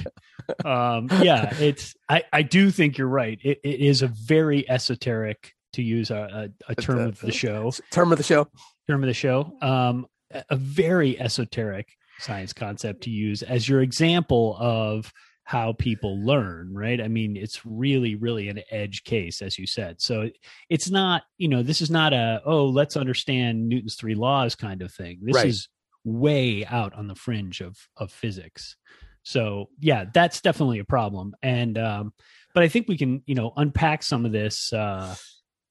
um, 0.65 1.09
yeah, 1.23 1.55
it's. 1.59 1.95
I 2.09 2.25
I 2.33 2.43
do 2.43 2.71
think 2.71 2.99
you're 2.99 3.09
right. 3.09 3.39
It, 3.43 3.59
it 3.65 3.81
is 3.81 4.03
a 4.03 4.09
very 4.09 4.69
esoteric, 4.69 5.55
to 5.73 5.83
use 5.83 6.11
a, 6.11 6.51
a, 6.69 6.73
a 6.73 6.75
term 6.75 6.99
a- 6.99 7.09
of 7.09 7.21
the 7.21 7.33
show, 7.33 7.73
term 7.91 8.13
of 8.13 8.19
the 8.19 8.25
show. 8.25 8.49
term 8.87 9.03
of 9.03 9.09
the 9.09 9.15
show. 9.15 9.53
Um, 9.63 10.07
a 10.49 10.57
very 10.57 11.19
esoteric 11.19 11.89
science 12.19 12.53
concept 12.53 13.03
to 13.05 13.11
use 13.11 13.43
as 13.43 13.69
your 13.69 13.81
example 13.81 14.57
of 14.61 15.11
how 15.51 15.73
people 15.73 16.25
learn, 16.25 16.73
right? 16.73 17.01
I 17.01 17.09
mean, 17.09 17.37
it's 17.37 17.67
really, 17.67 18.15
really 18.15 18.49
an 18.49 18.61
edge 18.71 19.03
case, 19.03 19.43
as 19.43 19.59
you 19.59 19.67
said. 19.67 20.01
So 20.01 20.31
it's 20.69 20.91
not, 20.91 21.25
you 21.39 21.49
know, 21.49 21.65
this 21.65 21.81
is 21.81 21.91
not 21.91 22.13
a, 22.13 22.41
oh, 22.47 22.67
let's 22.67 22.97
understand 22.97 23.69
Newton's 23.69 23.97
three 23.97 24.15
laws 24.15 24.55
kind 24.55 24.81
of 24.81 24.93
thing. 24.93 25.19
This 25.23 25.35
Right. 25.35 25.47
is 25.47 25.69
way 26.05 26.65
out 26.67 26.95
on 26.95 27.09
the 27.09 27.17
fringe 27.17 27.61
of 27.63 27.77
of 27.97 28.13
physics. 28.13 28.77
So 29.25 29.71
yeah, 29.81 30.05
that's 30.15 30.41
definitely 30.41 30.79
a 30.79 30.85
problem. 30.85 31.35
And 31.43 31.77
um, 31.77 32.13
but 32.55 32.63
I 32.63 32.69
think 32.69 32.87
we 32.87 32.97
can, 32.97 33.25
you 33.27 33.35
know, 33.35 33.53
unpack 33.57 34.05
some 34.05 34.25
of 34.25 34.31
this 34.31 34.73
uh 34.73 35.17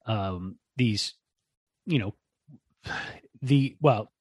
um 0.04 0.58
these, 0.76 1.14
you 1.86 2.00
know, 2.00 2.14
the 3.40 3.78
well 3.80 4.12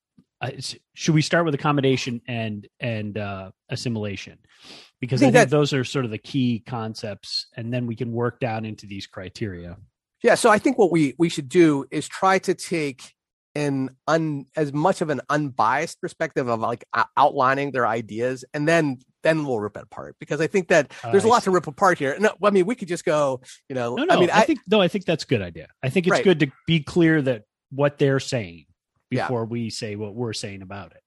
uh, 0.41 0.51
should 0.93 1.15
we 1.15 1.21
start 1.21 1.43
with 1.43 1.53
accommodation 1.53 2.21
and 2.29 2.65
and 2.79 3.17
uh, 3.17 3.51
assimilation 3.67 4.37
because 4.99 5.21
I 5.21 5.27
I 5.27 5.31
think 5.31 5.35
think, 5.41 5.49
those 5.49 5.73
are 5.73 5.83
sort 5.83 6.05
of 6.05 6.11
the 6.11 6.17
key 6.17 6.63
concepts, 6.65 7.47
and 7.55 7.73
then 7.73 7.85
we 7.87 7.95
can 7.95 8.11
work 8.11 8.39
down 8.39 8.65
into 8.65 8.85
these 8.85 9.07
criteria. 9.07 9.77
Yeah, 10.23 10.35
so 10.35 10.49
I 10.49 10.59
think 10.59 10.77
what 10.77 10.91
we 10.91 11.15
we 11.17 11.29
should 11.29 11.49
do 11.49 11.85
is 11.91 12.07
try 12.07 12.39
to 12.39 12.53
take 12.53 13.13
an 13.55 13.89
un 14.07 14.45
as 14.55 14.71
much 14.73 15.01
of 15.01 15.09
an 15.09 15.21
unbiased 15.29 15.99
perspective 16.01 16.47
of 16.47 16.59
like 16.59 16.83
outlining 17.17 17.71
their 17.71 17.87
ideas, 17.87 18.45
and 18.53 18.67
then 18.67 18.97
then 19.23 19.45
we'll 19.45 19.59
rip 19.59 19.75
it 19.75 19.83
apart 19.83 20.15
because 20.19 20.39
I 20.39 20.47
think 20.47 20.69
that 20.69 20.93
there's 21.11 21.25
a 21.25 21.27
I 21.27 21.31
lot 21.31 21.41
see. 21.43 21.45
to 21.45 21.51
rip 21.51 21.67
apart 21.67 21.97
here. 21.97 22.15
No, 22.19 22.31
I 22.43 22.51
mean 22.51 22.65
we 22.65 22.75
could 22.75 22.87
just 22.87 23.05
go, 23.05 23.41
you 23.67 23.75
know, 23.75 23.95
No, 23.95 24.03
no, 24.05 24.15
I 24.15 24.19
mean 24.19 24.29
I, 24.31 24.41
think 24.41 24.59
no, 24.69 24.79
I 24.81 24.87
think 24.87 25.05
that's 25.05 25.23
a 25.23 25.27
good 25.27 25.41
idea. 25.41 25.67
I 25.83 25.89
think 25.89 26.07
it's 26.07 26.11
Right. 26.11 26.23
good 26.23 26.39
to 26.41 26.51
be 26.67 26.79
clear 26.81 27.21
that 27.23 27.43
what 27.69 27.97
they're 27.97 28.19
saying 28.21 28.65
Yeah. 29.11 29.23
before 29.23 29.45
we 29.45 29.71
say 29.71 29.95
what 29.97 30.15
we're 30.15 30.31
saying 30.33 30.61
about 30.61 30.91
it. 30.93 31.01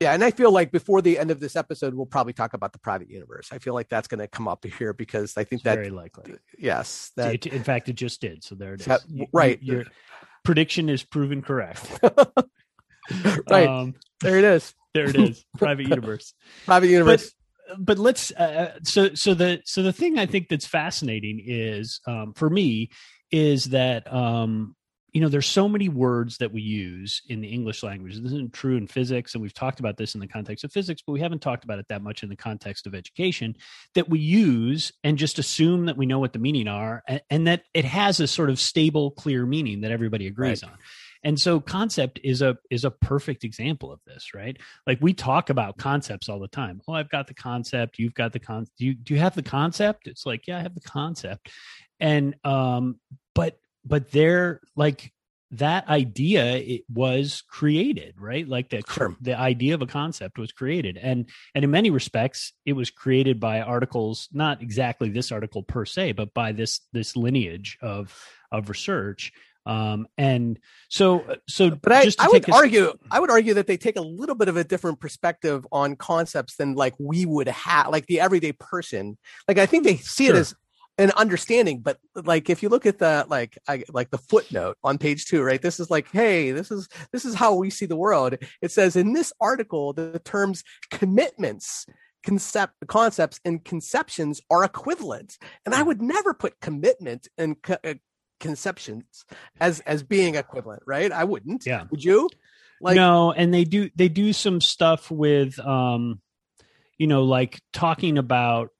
Yeah, 0.00 0.12
and 0.12 0.22
I 0.22 0.30
feel 0.30 0.52
like 0.52 0.72
before 0.72 1.00
the 1.00 1.18
end 1.18 1.30
of 1.30 1.40
this 1.40 1.56
episode, 1.56 1.94
we'll 1.94 2.04
probably 2.04 2.34
talk 2.34 2.52
about 2.52 2.72
the 2.74 2.78
private 2.78 3.08
universe. 3.08 3.48
I 3.50 3.58
feel 3.58 3.72
like 3.72 3.88
that's 3.88 4.08
going 4.08 4.20
to 4.20 4.28
come 4.28 4.46
up 4.46 4.62
here 4.66 4.92
because 4.92 5.32
I 5.38 5.44
think 5.44 5.60
It's 5.60 5.64
that 5.64 5.76
very 5.76 5.88
likely. 5.90 6.34
yes, 6.58 7.12
that 7.16 7.34
It- 7.34 7.46
in 7.46 7.64
fact, 7.64 7.88
it 7.88 7.94
just 7.94 8.20
did. 8.20 8.44
So 8.44 8.54
there 8.56 8.74
it 8.74 8.80
is. 8.80 8.86
That- 8.86 9.00
right. 9.32 9.58
you- 9.62 9.72
your 9.76 9.84
prediction 10.44 10.90
is 10.90 11.02
proven 11.02 11.40
correct. 11.40 11.80
right 13.50 13.68
Um, 13.68 13.94
there 14.20 14.38
it 14.38 14.44
is, 14.44 14.74
there 14.94 15.08
it 15.08 15.16
is. 15.16 15.44
Private 15.58 15.88
universe. 15.88 16.34
private 16.66 16.88
universe. 16.88 17.32
but 17.78 17.98
let's 17.98 18.30
uh, 18.32 18.78
so 18.84 19.14
so 19.14 19.34
the 19.34 19.60
so 19.64 19.82
the 19.82 19.92
thing 19.92 20.18
i 20.20 20.26
think 20.26 20.48
that's 20.48 20.66
fascinating 20.66 21.42
is 21.44 22.00
um, 22.06 22.32
for 22.34 22.48
me 22.48 22.90
is 23.32 23.64
that 23.66 24.12
um, 24.12 24.76
you 25.16 25.22
know 25.22 25.30
there's 25.30 25.46
so 25.46 25.66
many 25.66 25.88
words 25.88 26.36
that 26.36 26.52
we 26.52 26.60
use 26.60 27.22
in 27.26 27.40
the 27.40 27.48
english 27.48 27.82
language. 27.82 28.16
This 28.16 28.32
isn't 28.32 28.52
true 28.52 28.76
in 28.76 28.86
physics 28.86 29.32
and 29.32 29.40
we've 29.40 29.54
talked 29.54 29.80
about 29.80 29.96
this 29.96 30.14
in 30.14 30.20
the 30.20 30.26
context 30.26 30.62
of 30.62 30.70
physics 30.70 31.00
but 31.00 31.12
we 31.14 31.20
haven't 31.20 31.40
talked 31.40 31.64
about 31.64 31.78
it 31.78 31.86
that 31.88 32.02
much 32.02 32.22
in 32.22 32.28
the 32.28 32.36
context 32.36 32.86
of 32.86 32.94
education 32.94 33.56
that 33.94 34.10
we 34.10 34.18
use 34.18 34.92
and 35.02 35.16
just 35.16 35.38
assume 35.38 35.86
that 35.86 35.96
we 35.96 36.04
know 36.04 36.18
what 36.18 36.34
the 36.34 36.38
meaning 36.38 36.68
are 36.68 37.02
and, 37.08 37.22
and 37.30 37.46
that 37.46 37.62
it 37.72 37.86
has 37.86 38.20
a 38.20 38.26
sort 38.26 38.50
of 38.50 38.60
stable 38.60 39.10
clear 39.10 39.46
meaning 39.46 39.80
that 39.80 39.90
everybody 39.90 40.26
agrees 40.26 40.62
on. 40.62 40.76
And 41.24 41.40
so 41.40 41.60
concept 41.60 42.20
is 42.22 42.42
a 42.42 42.58
is 42.70 42.84
a 42.84 42.90
perfect 42.90 43.42
example 43.42 43.90
of 43.90 44.00
this 44.06 44.34
right? 44.34 44.58
Like 44.86 44.98
we 45.00 45.14
talk 45.14 45.48
about 45.48 45.78
concepts 45.78 46.28
all 46.28 46.40
the 46.40 46.46
time. 46.46 46.82
Oh 46.86 46.92
i've 46.92 47.08
got 47.08 47.26
the 47.26 47.32
concept 47.32 47.98
you've 47.98 48.12
got 48.12 48.34
the 48.34 48.38
con 48.38 48.66
do 48.76 48.84
you 48.84 48.92
do 48.92 49.14
you 49.14 49.20
have 49.20 49.34
the 49.34 49.42
concept? 49.42 50.08
It's 50.08 50.26
like 50.26 50.46
yeah 50.46 50.58
i 50.58 50.60
have 50.60 50.74
the 50.74 50.82
concept. 50.82 51.48
And 52.00 52.34
um 52.44 53.00
but 53.34 53.58
but 53.86 54.10
they're 54.10 54.60
like 54.74 55.12
that 55.52 55.88
idea 55.88 56.56
it 56.56 56.82
was 56.92 57.42
created 57.48 58.20
right 58.20 58.48
like 58.48 58.68
the 58.68 58.82
Sure. 58.88 59.14
the 59.20 59.38
idea 59.38 59.74
of 59.74 59.80
a 59.82 59.86
concept 59.86 60.38
was 60.38 60.50
created 60.50 60.96
and 60.96 61.30
and 61.54 61.64
in 61.64 61.70
many 61.70 61.90
respects 61.90 62.52
it 62.64 62.72
was 62.72 62.90
created 62.90 63.38
by 63.38 63.60
articles 63.60 64.28
not 64.32 64.60
exactly 64.60 65.08
this 65.08 65.30
article 65.30 65.62
per 65.62 65.84
se 65.84 66.12
but 66.12 66.34
by 66.34 66.50
this 66.50 66.80
this 66.92 67.16
lineage 67.16 67.78
of 67.80 68.12
of 68.50 68.68
research 68.68 69.32
um 69.66 70.06
and 70.18 70.58
so 70.88 71.24
so 71.48 71.70
But 71.70 71.92
I, 71.92 72.10
I 72.18 72.28
would 72.28 72.48
a- 72.48 72.52
argue, 72.52 72.92
I 73.10 73.20
would 73.20 73.30
argue 73.30 73.54
that 73.54 73.66
they 73.68 73.76
take 73.76 73.96
a 73.96 74.00
little 74.00 74.34
bit 74.36 74.48
of 74.48 74.56
a 74.56 74.62
different 74.64 75.00
perspective 75.00 75.66
on 75.72 75.96
concepts 75.96 76.56
than 76.56 76.74
like 76.74 76.94
we 77.00 77.26
would 77.26 77.48
have, 77.48 77.88
like 77.88 78.06
the 78.06 78.20
everyday 78.20 78.52
person. 78.52 79.18
Like 79.48 79.58
I 79.58 79.66
think 79.66 79.82
they 79.82 79.96
see 79.96 80.28
it 80.28 80.36
as 80.36 80.54
an 80.98 81.10
understanding, 81.12 81.80
but 81.80 81.98
like 82.14 82.48
if 82.48 82.62
you 82.62 82.68
look 82.68 82.86
at 82.86 82.98
the 82.98 83.26
like 83.28 83.58
I 83.68 83.84
like 83.92 84.10
the 84.10 84.18
footnote 84.18 84.78
on 84.82 84.98
page 84.98 85.26
two, 85.26 85.42
right? 85.42 85.60
This 85.60 85.78
is 85.78 85.90
like, 85.90 86.10
hey, 86.10 86.52
this 86.52 86.70
is 86.70 86.88
this 87.12 87.24
is 87.24 87.34
how 87.34 87.54
we 87.54 87.70
see 87.70 87.86
the 87.86 87.96
world. 87.96 88.36
It 88.62 88.70
says 88.70 88.96
in 88.96 89.12
this 89.12 89.32
article, 89.40 89.92
the 89.92 90.20
terms 90.20 90.62
commitments. 90.90 91.86
Concept 92.24 92.74
concepts 92.88 93.38
and 93.44 93.64
conceptions 93.64 94.40
are 94.50 94.64
equivalent, 94.64 95.38
and 95.64 95.72
I 95.72 95.82
would 95.82 96.02
never 96.02 96.34
put 96.34 96.58
commitment 96.60 97.28
and 97.38 97.62
co- 97.62 97.76
uh, 97.84 97.94
conceptions 98.40 99.24
as 99.60 99.78
as 99.80 100.02
being 100.02 100.34
equivalent, 100.34 100.82
right? 100.88 101.12
I 101.12 101.22
wouldn't. 101.22 101.64
Yeah. 101.64 101.84
Would 101.88 102.02
you? 102.02 102.28
Like 102.80 102.96
no 102.96 103.30
and 103.30 103.54
they 103.54 103.62
do 103.62 103.90
they 103.94 104.08
do 104.08 104.32
some 104.32 104.60
stuff 104.60 105.08
with 105.08 105.58
um 105.60 106.20
you 106.98 107.06
know 107.06 107.22
like 107.22 107.60
talking 107.72 108.18
about 108.18 108.70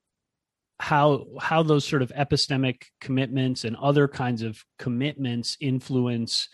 how 0.79 1.27
how 1.41 1.63
those 1.63 1.87
sort 1.87 2.03
of 2.03 2.13
epistemic 2.13 2.83
commitments 3.01 3.65
and 3.65 3.77
other 3.77 4.09
kinds 4.09 4.43
of 4.43 4.63
commitments 4.79 5.57
influence 5.61 6.49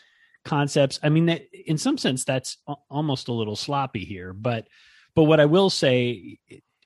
concepts. 0.44 1.00
I 1.02 1.08
mean 1.08 1.26
that 1.26 1.42
in 1.66 1.78
some 1.78 1.98
sense 1.98 2.24
that's 2.24 2.58
almost 2.90 3.28
a 3.28 3.32
little 3.32 3.56
sloppy 3.56 4.04
here 4.04 4.32
but 4.32 4.66
but 5.14 5.24
what 5.24 5.40
i 5.40 5.44
will 5.44 5.70
say 5.70 6.38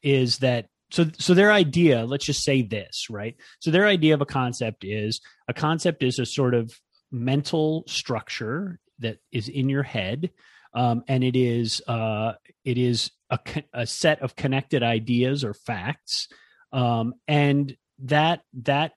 is 0.03 0.39
that 0.39 0.69
so 0.91 1.07
so 1.19 1.35
their 1.35 1.53
idea 1.53 2.05
let's 2.05 2.25
just 2.25 2.45
say 2.45 2.63
this 2.63 3.09
right? 3.11 3.37
So 3.61 3.71
their 3.71 3.87
idea 3.87 4.15
of 4.15 4.21
a 4.21 4.27
concept 4.27 4.85
is 4.85 5.21
a 5.49 5.55
concept 5.55 6.03
is 6.03 6.19
a 6.19 6.27
sort 6.27 6.55
of 6.55 6.73
mental 7.11 7.85
structure 7.87 8.79
that 8.99 9.19
is 9.31 9.49
in 9.49 9.69
your 9.69 9.83
head 9.83 10.31
um, 10.75 11.03
and 11.09 11.25
it 11.25 11.37
is 11.37 11.83
uh, 11.89 12.33
it 12.65 12.79
is 12.79 13.11
a, 13.31 13.39
a 13.73 13.87
set 13.87 14.21
of 14.21 14.37
connected 14.37 14.83
ideas 14.83 15.45
or 15.45 15.55
facts 15.55 16.29
um, 16.77 17.15
and 17.27 17.75
that 18.05 18.43
that 18.53 18.93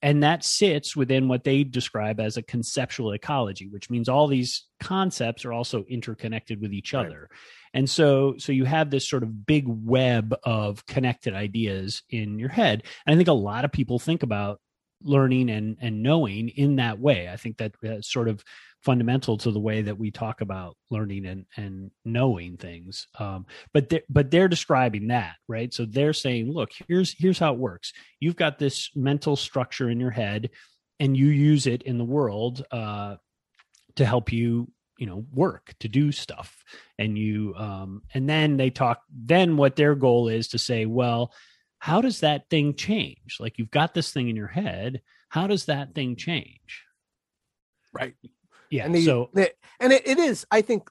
and 0.00 0.22
that 0.22 0.44
sits 0.44 0.94
within 0.94 1.26
what 1.26 1.42
they 1.42 1.64
describe 1.64 2.20
as 2.20 2.36
a 2.36 2.42
conceptual 2.42 3.12
ecology 3.12 3.66
which 3.68 3.90
means 3.90 4.08
all 4.08 4.28
these 4.28 4.66
concepts 4.78 5.44
are 5.44 5.52
also 5.52 5.84
interconnected 5.88 6.60
with 6.60 6.72
each 6.72 6.94
Right. 6.94 7.06
other. 7.06 7.28
And 7.74 7.90
so 7.90 8.36
so 8.38 8.52
you 8.52 8.64
have 8.64 8.90
this 8.90 9.08
sort 9.08 9.24
of 9.24 9.44
big 9.46 9.64
web 9.66 10.32
of 10.44 10.86
connected 10.86 11.34
ideas 11.34 12.02
in 12.08 12.38
your 12.38 12.50
head. 12.50 12.84
And 13.04 13.14
i 13.14 13.16
think 13.16 13.28
a 13.28 13.32
lot 13.32 13.64
of 13.64 13.72
people 13.72 13.98
think 13.98 14.22
about 14.22 14.60
learning 15.02 15.50
and 15.50 15.76
and 15.80 16.02
knowing 16.02 16.48
in 16.50 16.76
that 16.76 17.00
way. 17.00 17.28
I 17.28 17.36
think 17.36 17.56
that 17.58 17.72
that's 17.82 18.10
sort 18.12 18.28
of 18.28 18.44
fundamental 18.84 19.38
to 19.38 19.50
the 19.50 19.60
way 19.60 19.80
that 19.82 19.98
we 19.98 20.10
talk 20.10 20.42
about 20.42 20.76
learning 20.90 21.24
and 21.24 21.46
and 21.56 21.90
knowing 22.04 22.56
things 22.58 23.06
um 23.18 23.46
but 23.72 23.88
they're 23.88 24.02
but 24.08 24.30
they're 24.30 24.48
describing 24.48 25.08
that 25.08 25.36
right? 25.48 25.72
So 25.72 25.86
they're 25.86 26.12
saying 26.12 26.52
look 26.52 26.70
here's 26.86 27.14
here's 27.18 27.38
how 27.38 27.54
it 27.54 27.58
works. 27.58 27.92
You've 28.20 28.36
got 28.36 28.58
this 28.58 28.90
mental 28.94 29.36
structure 29.36 29.88
in 29.88 30.00
your 30.00 30.10
head 30.10 30.50
and 31.00 31.16
you 31.16 31.26
use 31.26 31.66
it 31.66 31.82
in 31.82 31.98
the 31.98 32.04
world 32.04 32.64
uh 32.70 33.16
to 33.96 34.04
help 34.04 34.32
you 34.32 34.70
you 34.98 35.06
know 35.06 35.24
work 35.32 35.74
to 35.80 35.88
do 35.88 36.12
stuff. 36.12 36.62
And 36.98 37.16
you 37.16 37.54
um 37.56 38.02
and 38.12 38.28
then 38.28 38.58
they 38.58 38.70
talk 38.70 39.00
then 39.10 39.56
what 39.56 39.76
their 39.76 39.94
goal 39.94 40.28
is 40.28 40.48
to 40.48 40.58
say 40.58 40.84
well 40.84 41.32
how 41.78 42.00
does 42.00 42.20
that 42.20 42.48
thing 42.48 42.74
change? 42.74 43.36
Like 43.40 43.58
you've 43.58 43.70
got 43.70 43.92
this 43.92 44.10
thing 44.10 44.30
in 44.30 44.36
your 44.36 44.48
head. 44.48 45.02
How 45.28 45.46
does 45.46 45.66
that 45.66 45.94
thing 45.94 46.16
change? 46.16 46.82
Right. 47.92 48.14
Yeah 48.70 48.84
and 48.86 48.94
the, 48.94 49.04
so 49.04 49.30
the- 49.32 49.52
and 49.80 49.92
it, 49.92 50.06
it 50.06 50.18
is 50.18 50.46
i 50.50 50.60
think 50.62 50.88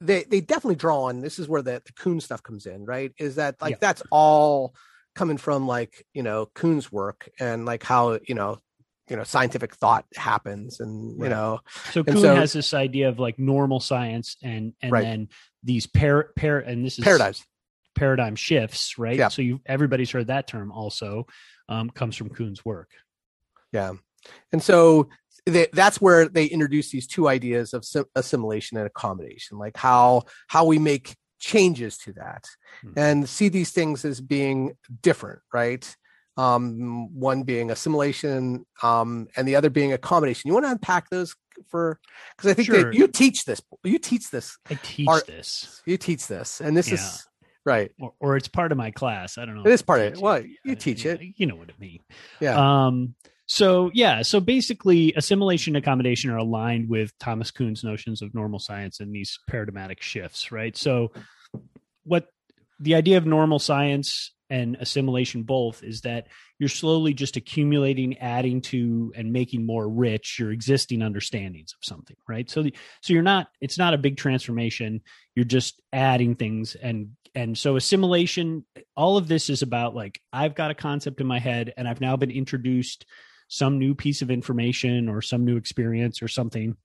they 0.00 0.24
they 0.24 0.40
definitely 0.40 0.76
draw 0.76 1.04
on 1.04 1.20
this 1.20 1.38
is 1.38 1.48
where 1.48 1.62
the, 1.62 1.82
the 1.84 1.92
Kuhn 1.92 2.20
stuff 2.20 2.42
comes 2.42 2.66
in 2.66 2.84
right 2.84 3.12
is 3.18 3.36
that 3.36 3.60
like 3.60 3.72
Yeah. 3.72 3.76
that's 3.80 4.02
all 4.10 4.74
coming 5.14 5.36
from 5.36 5.66
like 5.66 6.04
you 6.12 6.22
know 6.22 6.46
Kuhn's 6.54 6.90
work 6.90 7.28
and 7.38 7.64
like 7.64 7.82
how 7.82 8.18
you 8.26 8.34
know 8.34 8.58
you 9.08 9.16
know 9.16 9.22
scientific 9.24 9.74
thought 9.74 10.04
happens 10.16 10.80
and 10.80 11.22
you 11.22 11.28
know 11.28 11.60
So 11.92 12.02
Kuhn 12.04 12.20
so- 12.20 12.34
has 12.34 12.52
this 12.52 12.74
idea 12.74 13.08
of 13.08 13.18
like 13.18 13.38
normal 13.38 13.80
science 13.80 14.36
and 14.42 14.72
and 14.82 14.92
Right. 14.92 15.04
then 15.04 15.28
these 15.62 15.86
par 15.86 16.30
par 16.36 16.58
and 16.58 16.84
this 16.84 16.98
is 16.98 17.04
paradigms 17.04 17.44
paradigm 17.94 18.34
shifts, 18.34 18.98
right? 18.98 19.16
Yeah. 19.16 19.28
So 19.28 19.40
you 19.40 19.60
everybody's 19.66 20.10
heard 20.10 20.26
that 20.26 20.48
term 20.48 20.72
also 20.72 21.26
um, 21.68 21.90
comes 21.90 22.16
from 22.16 22.28
Kuhn's 22.30 22.64
work. 22.64 22.90
yeah 23.72 23.92
and 24.52 24.60
so 24.62 25.08
they, 25.46 25.66
that's 25.72 26.00
where 26.00 26.28
they 26.28 26.46
introduce 26.46 26.90
these 26.90 27.06
two 27.06 27.28
ideas 27.28 27.74
of 27.74 27.84
sim- 27.84 28.06
assimilation 28.14 28.78
and 28.78 28.86
accommodation, 28.86 29.58
like 29.58 29.76
how 29.76 30.22
how 30.48 30.64
we 30.64 30.78
make 30.78 31.16
changes 31.38 31.98
to 31.98 32.12
that, 32.14 32.44
hmm. 32.82 32.92
and 32.96 33.28
see 33.28 33.48
these 33.48 33.70
things 33.70 34.04
as 34.04 34.20
being 34.20 34.76
different, 35.02 35.40
right? 35.52 35.94
Um, 36.36 37.14
one 37.14 37.44
being 37.44 37.70
assimilation, 37.70 38.64
um, 38.82 39.28
and 39.36 39.46
the 39.46 39.56
other 39.56 39.70
being 39.70 39.92
accommodation. 39.92 40.48
You 40.48 40.54
want 40.54 40.66
to 40.66 40.72
unpack 40.72 41.10
those 41.10 41.34
for 41.68 42.00
because 42.36 42.50
I 42.50 42.54
think 42.54 42.66
sure. 42.66 42.84
that 42.84 42.94
you 42.94 43.06
teach 43.06 43.44
this. 43.44 43.60
You 43.84 43.98
teach 43.98 44.30
this. 44.30 44.56
I 44.68 44.78
teach 44.82 45.06
art, 45.08 45.26
this. 45.26 45.82
You 45.84 45.96
teach 45.98 46.26
this, 46.26 46.60
and 46.60 46.76
this 46.76 46.88
yeah. 46.88 46.94
is 46.94 47.26
right 47.66 47.92
or, 47.98 48.12
or, 48.20 48.36
it's 48.36 48.46
part 48.46 48.72
of 48.72 48.76
my 48.78 48.90
class 48.90 49.38
i 49.38 49.44
don't 49.46 49.54
know 49.54 49.62
it 49.62 49.72
is 49.72 49.80
part 49.80 49.98
of 49.98 50.12
it 50.12 50.18
well 50.18 50.42
you 50.64 50.74
teach 50.74 51.06
it 51.06 51.18
you 51.36 51.46
know 51.46 51.56
what 51.56 51.70
it 51.70 51.80
means 51.80 52.02
yeah 52.38 52.56
um 52.86 53.14
so 53.46 53.90
yeah 53.92 54.22
so 54.22 54.40
basically 54.40 55.12
assimilation 55.16 55.76
and 55.76 55.84
accommodation 55.84 56.30
are 56.30 56.38
aligned 56.38 56.88
with 56.88 57.12
thomas 57.18 57.50
kuhn's 57.50 57.84
notions 57.84 58.22
of 58.22 58.34
normal 58.34 58.58
science 58.58 59.00
and 59.00 59.14
these 59.14 59.38
paradigmatic 59.48 60.00
shifts 60.00 60.50
right? 60.50 60.76
So 60.76 61.12
what 62.04 62.28
the 62.80 62.94
idea 62.94 63.18
of 63.18 63.26
normal 63.26 63.58
science 63.58 64.32
and 64.50 64.76
assimilation 64.78 65.42
both 65.42 65.82
is 65.82 66.02
that 66.02 66.26
you're 66.58 66.68
slowly 66.68 67.14
just 67.14 67.36
accumulating 67.36 68.18
adding 68.18 68.60
to 68.60 69.12
and 69.16 69.32
making 69.32 69.64
more 69.64 69.88
rich 69.88 70.38
your 70.38 70.52
existing 70.52 71.00
understandings 71.00 71.72
of 71.72 71.84
something 71.84 72.16
right? 72.28 72.48
So 72.50 72.62
the, 72.62 72.74
so 73.02 73.12
you're 73.12 73.22
not 73.22 73.48
it's 73.60 73.78
not 73.78 73.94
a 73.94 73.98
big 73.98 74.16
transformation. 74.16 75.00
You're 75.34 75.44
just 75.44 75.82
adding 75.92 76.36
things 76.36 76.76
and 76.80 77.10
and 77.34 77.58
so 77.58 77.76
assimilation 77.76 78.64
all 78.96 79.16
of 79.16 79.26
this 79.26 79.50
is 79.50 79.62
about 79.62 79.92
like 79.92 80.20
i've 80.32 80.54
got 80.54 80.70
a 80.70 80.74
concept 80.74 81.20
in 81.20 81.26
my 81.26 81.40
head 81.40 81.72
and 81.76 81.88
i've 81.88 82.00
now 82.00 82.14
been 82.16 82.30
introduced 82.30 83.06
some 83.48 83.78
new 83.78 83.94
piece 83.94 84.22
of 84.22 84.30
information 84.30 85.08
or 85.08 85.22
some 85.22 85.44
new 85.44 85.56
experience 85.56 86.22
or 86.22 86.28
something. 86.28 86.76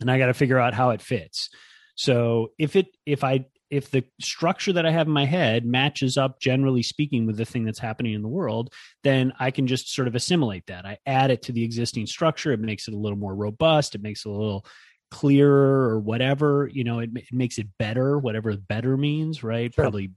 And 0.00 0.10
i 0.10 0.18
got 0.18 0.26
to 0.26 0.34
figure 0.34 0.58
out 0.58 0.74
how 0.74 0.90
it 0.90 1.02
fits. 1.02 1.50
So 1.94 2.48
if 2.58 2.76
it 2.76 2.88
if 3.06 3.24
i 3.24 3.46
if 3.70 3.90
the 3.90 4.04
structure 4.20 4.72
that 4.72 4.86
i 4.86 4.90
have 4.90 5.06
in 5.06 5.12
my 5.12 5.24
head 5.24 5.64
matches 5.64 6.16
up 6.16 6.38
generally 6.40 6.82
speaking 6.82 7.26
with 7.26 7.36
the 7.36 7.44
thing 7.44 7.64
that's 7.64 7.80
happening 7.80 8.14
in 8.14 8.22
the 8.22 8.28
world 8.28 8.72
then 9.02 9.32
i 9.40 9.50
can 9.50 9.66
just 9.66 9.92
sort 9.92 10.06
of 10.06 10.14
assimilate 10.14 10.66
that. 10.66 10.86
I 10.86 10.98
add 11.06 11.30
it 11.30 11.42
to 11.42 11.52
the 11.52 11.64
existing 11.64 12.06
structure. 12.06 12.52
It 12.52 12.60
makes 12.60 12.86
it 12.86 12.94
a 12.94 12.98
little 12.98 13.18
more 13.18 13.34
robust. 13.34 13.94
It 13.94 14.02
makes 14.02 14.24
it 14.24 14.28
a 14.28 14.32
little 14.32 14.66
clearer 15.10 15.88
or 15.88 16.00
whatever 16.00 16.68
you 16.72 16.82
know 16.82 16.98
it, 16.98 17.10
it 17.14 17.32
makes 17.32 17.58
it 17.58 17.68
better 17.78 18.18
whatever 18.18 18.56
better 18.56 18.96
means 18.96 19.42
right? 19.42 19.72
Sure. 19.72 19.84
probably 19.84 20.12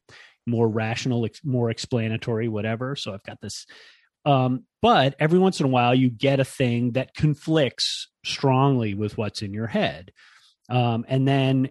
more 0.45 0.67
rational 0.67 1.27
more 1.43 1.69
explanatory 1.69 2.48
whatever. 2.48 2.95
So 2.95 3.13
i've 3.13 3.24
got 3.24 3.39
this 3.39 3.65
um, 4.25 4.65
but 4.81 5.15
every 5.19 5.39
once 5.39 5.59
in 5.59 5.65
a 5.65 5.69
while 5.69 5.93
you 5.93 6.09
get 6.09 6.39
a 6.39 6.45
thing 6.45 6.93
that 6.93 7.13
conflicts 7.13 8.07
strongly 8.23 8.93
with 8.93 9.17
what's 9.17 9.41
in 9.41 9.53
your 9.53 9.67
head. 9.67 10.11
Um, 10.69 11.05
and 11.07 11.27
then 11.27 11.69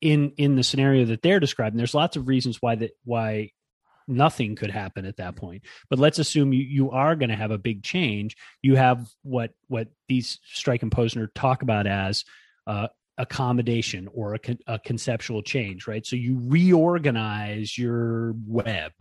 in 0.00 0.32
in 0.38 0.56
the 0.56 0.64
scenario 0.64 1.04
that 1.04 1.20
they're 1.20 1.40
describing 1.40 1.76
there's 1.76 1.94
lots 1.94 2.16
of 2.16 2.26
reasons 2.26 2.56
why 2.60 2.74
that 2.74 2.92
why 3.04 3.50
nothing 4.08 4.56
could 4.56 4.70
happen 4.70 5.04
at 5.04 5.18
that 5.18 5.36
point. 5.36 5.62
But 5.88 5.98
let's 5.98 6.18
assume 6.18 6.52
you, 6.52 6.62
you 6.62 6.90
are 6.90 7.14
going 7.14 7.30
to 7.30 7.36
have 7.36 7.50
a 7.50 7.58
big 7.58 7.82
change. 7.82 8.36
You 8.62 8.76
have 8.76 9.08
what 9.22 9.52
what 9.68 9.88
these 10.08 10.38
strike 10.44 10.82
and 10.82 10.90
posner 10.90 11.28
talk 11.34 11.62
about 11.62 11.86
as 11.86 12.24
uh, 12.66 12.88
accommodation 13.20 14.08
or 14.14 14.34
a, 14.34 14.38
con- 14.38 14.58
a, 14.66 14.78
conceptual 14.78 15.42
change, 15.42 15.86
right? 15.86 16.06
So 16.06 16.16
you 16.16 16.40
reorganize 16.42 17.76
your 17.76 18.34
web 18.46 18.92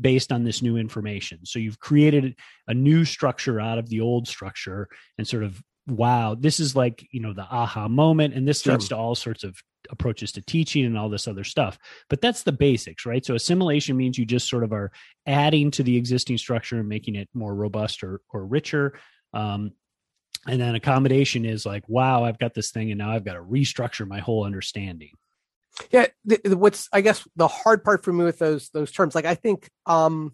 based 0.00 0.32
on 0.32 0.42
this 0.42 0.62
new 0.62 0.76
information. 0.76 1.44
So 1.44 1.58
you've 1.58 1.78
created 1.78 2.34
a 2.66 2.74
new 2.74 3.04
structure 3.04 3.60
out 3.60 3.78
of 3.78 3.88
the 3.88 4.00
old 4.00 4.26
structure 4.26 4.88
and 5.18 5.28
sort 5.28 5.44
of 5.44 5.62
wow, 5.86 6.36
this 6.38 6.60
is 6.60 6.76
like, 6.76 7.06
you 7.12 7.20
know, 7.20 7.32
the 7.32 7.46
aha 7.50 7.88
moment. 7.88 8.34
And 8.34 8.46
this 8.46 8.60
sure. 8.60 8.74
leads 8.74 8.88
to 8.88 8.96
all 8.96 9.14
sorts 9.14 9.42
of 9.42 9.56
approaches 9.90 10.32
to 10.32 10.42
teaching 10.42 10.84
and 10.84 10.98
all 10.98 11.08
this 11.08 11.26
other 11.26 11.44
stuff. 11.44 11.78
But 12.10 12.20
that's 12.20 12.42
the 12.42 12.52
basics, 12.52 13.06
right? 13.06 13.24
So 13.24 13.34
assimilation 13.34 13.96
means 13.96 14.18
you 14.18 14.26
just 14.26 14.48
sort 14.48 14.64
of 14.64 14.72
are 14.72 14.92
adding 15.26 15.70
to 15.72 15.82
the 15.82 15.96
existing 15.96 16.36
structure 16.36 16.78
and 16.78 16.88
making 16.88 17.14
it 17.14 17.28
more 17.32 17.54
robust 17.54 18.02
or, 18.02 18.20
or 18.30 18.44
richer. 18.44 18.98
Um, 19.32 19.72
and 20.48 20.60
then 20.60 20.74
accommodation 20.74 21.44
is 21.44 21.64
like 21.64 21.84
wow 21.88 22.24
i've 22.24 22.38
got 22.38 22.54
this 22.54 22.70
thing 22.70 22.90
and 22.90 22.98
now 22.98 23.10
i've 23.10 23.24
got 23.24 23.34
to 23.34 23.42
restructure 23.42 24.06
my 24.06 24.18
whole 24.18 24.44
understanding. 24.44 25.10
Yeah 25.90 26.06
the, 26.24 26.40
the, 26.42 26.56
what's 26.56 26.88
i 26.92 27.00
guess 27.00 27.26
the 27.36 27.46
hard 27.46 27.84
part 27.84 28.02
for 28.02 28.12
me 28.12 28.24
with 28.24 28.38
those 28.38 28.70
those 28.70 28.90
terms 28.90 29.14
like 29.14 29.26
i 29.26 29.36
think 29.36 29.68
um 29.86 30.32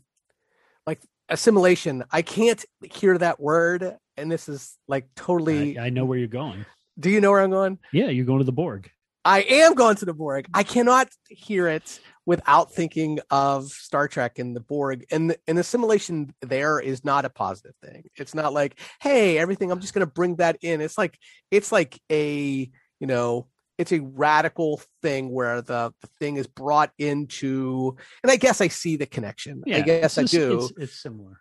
like 0.86 1.00
assimilation 1.28 2.04
i 2.10 2.22
can't 2.22 2.64
hear 2.82 3.18
that 3.18 3.40
word 3.40 3.96
and 4.16 4.32
this 4.32 4.48
is 4.48 4.78
like 4.88 5.08
totally 5.16 5.78
I, 5.78 5.86
I 5.86 5.90
know 5.90 6.04
where 6.04 6.18
you're 6.18 6.28
going. 6.28 6.64
Do 6.98 7.10
you 7.10 7.20
know 7.20 7.30
where 7.30 7.40
i'm 7.40 7.50
going? 7.50 7.78
Yeah 7.92 8.08
you're 8.08 8.24
going 8.24 8.38
to 8.38 8.44
the 8.44 8.52
borg 8.52 8.90
i 9.24 9.40
am 9.42 9.74
going 9.74 9.96
to 9.96 10.04
the 10.04 10.14
borg 10.14 10.46
i 10.54 10.62
cannot 10.62 11.08
hear 11.28 11.68
it 11.68 12.00
without 12.26 12.72
thinking 12.72 13.18
of 13.30 13.66
Star 13.66 14.08
Trek 14.08 14.38
and 14.38 14.56
the 14.56 14.60
Borg. 14.60 15.04
And 15.10 15.36
and 15.46 15.58
assimilation 15.58 16.34
there 16.40 16.80
is 16.80 17.04
not 17.04 17.24
a 17.24 17.30
positive 17.30 17.74
thing. 17.82 18.04
It's 18.16 18.34
not 18.34 18.54
like, 18.54 18.78
hey, 19.00 19.36
everything. 19.38 19.70
I'm 19.70 19.80
just 19.80 19.92
going 19.92 20.06
to 20.06 20.12
bring 20.12 20.36
that 20.36 20.56
in. 20.62 20.80
It's 20.80 20.96
like 20.96 21.18
it's 21.50 21.70
like 21.70 22.00
a 22.10 22.70
you 23.00 23.06
know 23.06 23.46
it's 23.78 23.92
a 23.92 24.00
radical 24.00 24.80
thing 25.02 25.30
where 25.30 25.60
the, 25.60 25.92
the 26.00 26.06
thing 26.18 26.36
is 26.36 26.46
brought 26.46 26.90
into 26.98 27.96
and 28.22 28.30
i 28.30 28.36
guess 28.36 28.60
i 28.60 28.68
see 28.68 28.96
the 28.96 29.06
connection 29.06 29.62
yeah, 29.66 29.78
i 29.78 29.80
guess 29.80 30.16
i 30.16 30.22
do 30.22 30.56
it's, 30.58 30.72
it's, 30.78 31.02
similar 31.02 31.40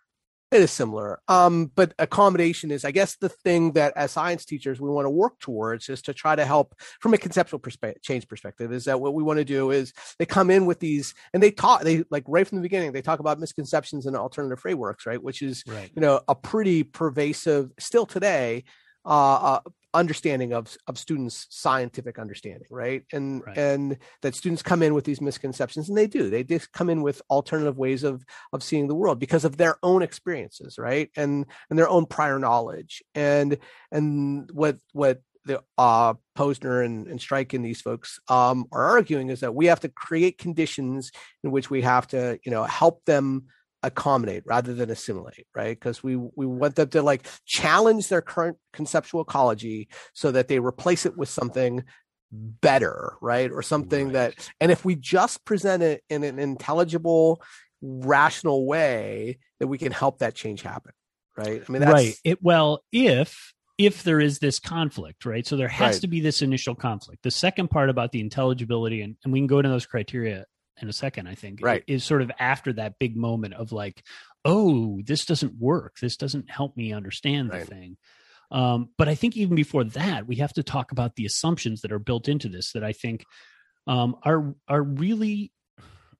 it 0.53 0.61
is 0.61 0.71
similar. 0.71 1.19
Um, 1.27 1.71
but 1.75 1.93
accommodation 1.97 2.71
is, 2.71 2.85
I 2.85 2.91
guess, 2.91 3.15
the 3.15 3.29
thing 3.29 3.73
that 3.73 3.93
as 3.95 4.11
science 4.11 4.45
teachers 4.45 4.79
we 4.79 4.89
want 4.89 5.05
to 5.05 5.09
work 5.09 5.39
towards 5.39 5.89
is 5.89 6.01
to 6.03 6.13
try 6.13 6.35
to 6.35 6.45
help 6.45 6.75
from 6.99 7.13
a 7.13 7.17
conceptual 7.17 7.59
perspective, 7.59 8.01
change 8.03 8.27
perspective. 8.27 8.71
Is 8.71 8.85
that 8.85 9.01
what 9.01 9.13
we 9.13 9.23
want 9.23 9.39
to 9.39 9.45
do? 9.45 9.71
Is 9.71 9.93
they 10.19 10.25
come 10.25 10.49
in 10.49 10.65
with 10.65 10.79
these 10.79 11.13
and 11.33 11.41
they 11.41 11.51
talk, 11.51 11.81
they 11.81 12.03
like 12.09 12.23
right 12.27 12.47
from 12.47 12.59
the 12.59 12.63
beginning, 12.63 12.91
they 12.91 13.01
talk 13.01 13.19
about 13.19 13.39
misconceptions 13.39 14.05
and 14.05 14.15
alternative 14.15 14.59
frameworks, 14.59 15.05
right? 15.05 15.21
Which 15.21 15.41
is, 15.41 15.63
right. 15.67 15.91
you 15.95 16.01
know, 16.01 16.21
a 16.27 16.35
pretty 16.35 16.83
pervasive 16.83 17.71
still 17.79 18.05
today 18.05 18.63
uh, 19.05 19.09
uh, 19.09 19.59
understanding 19.93 20.53
of 20.53 20.75
of 20.87 20.97
students 20.97 21.47
scientific 21.49 22.19
understanding 22.19 22.67
right? 22.69 23.03
And 23.11 23.43
right. 23.45 23.57
and 23.57 23.97
that 24.21 24.35
students 24.35 24.63
come 24.63 24.81
in 24.81 24.93
with 24.93 25.05
these 25.05 25.21
misconceptions 25.21 25.89
and 25.89 25.97
they 25.97 26.07
do. 26.07 26.29
They 26.29 26.43
just 26.43 26.71
come 26.71 26.89
in 26.89 27.01
with 27.01 27.21
alternative 27.29 27.77
ways 27.77 28.03
of 28.03 28.25
of 28.51 28.63
seeing 28.63 28.87
the 28.87 28.95
world 28.95 29.19
because 29.19 29.45
of 29.45 29.57
their 29.57 29.77
own 29.83 30.01
experiences 30.01 30.77
right? 30.77 31.09
And 31.15 31.45
and 31.69 31.77
their 31.77 31.89
own 31.89 32.05
prior 32.05 32.39
knowledge. 32.39 33.03
And 33.15 33.57
and 33.91 34.49
what 34.51 34.77
what 34.93 35.21
the 35.45 35.61
uh, 35.77 36.13
Posner 36.37 36.85
and, 36.85 37.07
and 37.07 37.19
Strike 37.19 37.53
and 37.53 37.65
these 37.65 37.81
folks 37.81 38.19
um, 38.29 38.65
are 38.71 38.85
arguing 38.85 39.29
is 39.29 39.41
that 39.41 39.55
we 39.55 39.65
have 39.67 39.81
to 39.81 39.89
create 39.89 40.37
conditions 40.37 41.11
in 41.43 41.51
which 41.51 41.69
we 41.69 41.81
have 41.81 42.07
to, 42.07 42.39
you 42.45 42.51
know, 42.51 42.63
help 42.63 43.03
them 43.05 43.47
accommodate 43.83 44.43
rather 44.45 44.73
than 44.73 44.89
assimilate 44.89 45.45
right? 45.53 45.77
Because 45.77 46.01
we 46.01 46.15
we 46.15 46.45
want 46.45 46.75
them 46.75 46.89
to 46.89 47.01
like 47.01 47.27
challenge 47.45 48.07
their 48.07 48.21
current 48.21 48.57
conceptual 48.71 49.21
ecology 49.21 49.89
so 50.13 50.31
that 50.31 50.47
they 50.47 50.59
replace 50.59 51.05
it 51.05 51.17
with 51.17 51.29
something 51.29 51.83
better 52.31 53.13
right? 53.21 53.51
Or 53.51 53.61
something 53.61 54.05
right. 54.07 54.13
that 54.13 54.49
and 54.59 54.71
if 54.71 54.85
we 54.85 54.95
just 54.95 55.45
present 55.45 55.83
it 55.83 56.03
in 56.09 56.23
an 56.23 56.39
intelligible 56.39 57.41
rational 57.81 58.65
way 58.65 59.37
that 59.59 59.67
we 59.67 59.77
can 59.77 59.91
help 59.91 60.19
that 60.19 60.33
change 60.33 60.61
happen 60.61 60.93
right? 61.37 61.61
I 61.67 61.71
mean 61.71 61.81
that's, 61.81 61.93
right. 61.93 62.15
It 62.23 62.41
well 62.41 62.83
if 62.91 63.53
if 63.77 64.03
there 64.03 64.21
is 64.21 64.39
this 64.39 64.59
conflict 64.59 65.25
right? 65.25 65.45
So 65.45 65.57
there 65.57 65.67
has 65.67 65.95
right. 65.95 66.01
to 66.01 66.07
be 66.07 66.21
this 66.21 66.41
initial 66.41 66.73
conflict. 66.73 67.23
The 67.23 67.31
second 67.31 67.69
part 67.69 67.89
about 67.89 68.13
the 68.13 68.21
intelligibility 68.21 69.01
and, 69.01 69.17
and 69.25 69.33
we 69.33 69.39
can 69.39 69.47
go 69.47 69.59
into 69.59 69.69
those 69.69 69.85
criteria 69.85 70.45
in 70.83 70.89
a 70.89 70.93
second, 70.93 71.27
I 71.27 71.35
think, 71.35 71.59
right. 71.61 71.83
is 71.87 72.03
sort 72.03 72.21
of 72.21 72.31
after 72.37 72.73
that 72.73 72.99
big 72.99 73.17
moment 73.17 73.55
of 73.55 73.71
like, 73.71 74.03
oh, 74.45 74.99
this 75.03 75.25
doesn't 75.25 75.57
work. 75.57 75.95
This 75.99 76.17
doesn't 76.17 76.49
help 76.49 76.77
me 76.77 76.93
understand 76.93 77.49
the 77.49 77.57
right. 77.59 77.67
thing. 77.67 77.97
Um, 78.51 78.89
but 78.97 79.09
I 79.09 79.15
think 79.15 79.35
even 79.35 79.55
before 79.55 79.85
that, 79.85 80.27
we 80.27 80.35
have 80.35 80.53
to 80.53 80.63
talk 80.63 80.91
about 80.91 81.15
the 81.15 81.25
assumptions 81.25 81.81
that 81.81 81.91
are 81.91 81.99
built 81.99 82.27
into 82.27 82.49
this 82.49 82.73
that 82.73 82.83
I 82.83 82.91
think 82.91 83.23
um, 83.87 84.15
are 84.23 84.53
are 84.67 84.83
really 84.83 85.51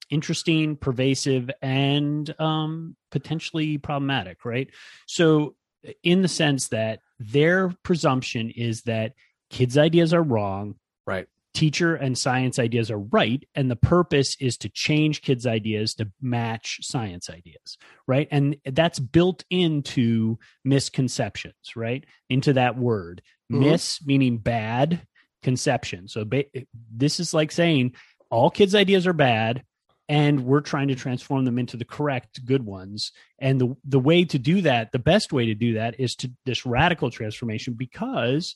interesting, 0.10 0.78
pervasive, 0.78 1.52
and 1.62 2.34
um, 2.40 2.96
potentially 3.12 3.78
problematic. 3.78 4.46
Right. 4.46 4.70
So, 5.06 5.56
in 6.02 6.22
the 6.22 6.28
sense 6.28 6.70
that 6.70 7.02
their 7.20 7.70
presumption 7.84 8.50
is 8.50 8.84
that 8.84 9.14
kids' 9.52 9.78
ideas 9.78 10.14
are 10.14 10.24
wrong. 10.24 10.76
Right 11.06 11.28
teacher 11.54 11.96
and 11.96 12.18
science 12.18 12.58
ideas 12.58 12.90
are 12.90 13.00
right 13.00 13.48
and 13.54 13.70
the 13.70 13.76
purpose 13.76 14.36
is 14.40 14.58
to 14.58 14.70
change 14.70 15.22
kids 15.22 15.46
ideas 15.46 15.94
to 15.94 16.12
match 16.22 16.80
science 16.82 17.30
ideas 17.30 17.78
right? 18.08 18.28
And 18.32 18.58
that's 18.66 19.00
built 19.00 19.44
into 19.50 20.38
misconceptions 20.64 21.76
right? 21.76 22.06
Into 22.30 22.54
that 22.54 22.78
word. 22.78 23.22
Mm-hmm. 23.52 23.64
mis 23.64 24.00
meaning 24.06 24.38
bad 24.38 25.06
conception. 25.42 26.08
So 26.08 26.24
ba- 26.24 26.46
this 26.92 27.20
is 27.20 27.34
like 27.34 27.52
saying 27.52 27.96
all 28.30 28.50
kids 28.50 28.74
ideas 28.74 29.06
are 29.06 29.14
bad 29.14 29.64
and 30.10 30.46
we're 30.46 30.62
trying 30.62 30.88
to 30.90 30.96
transform 30.96 31.46
them 31.46 31.60
into 31.60 31.78
the 31.78 31.86
correct 31.86 32.46
good 32.46 32.66
ones. 32.66 33.12
And 33.40 33.60
the 33.60 33.76
the 33.86 34.00
way 34.00 34.26
to 34.26 34.40
do 34.40 34.62
that 34.62 34.92
the 34.92 35.00
best 35.00 35.34
way 35.34 35.48
to 35.48 35.56
do 35.56 35.74
that 35.74 36.00
is 36.00 36.16
to 36.18 36.32
this 36.46 36.66
radical 36.66 37.12
transformation 37.12 37.74
because 37.74 38.56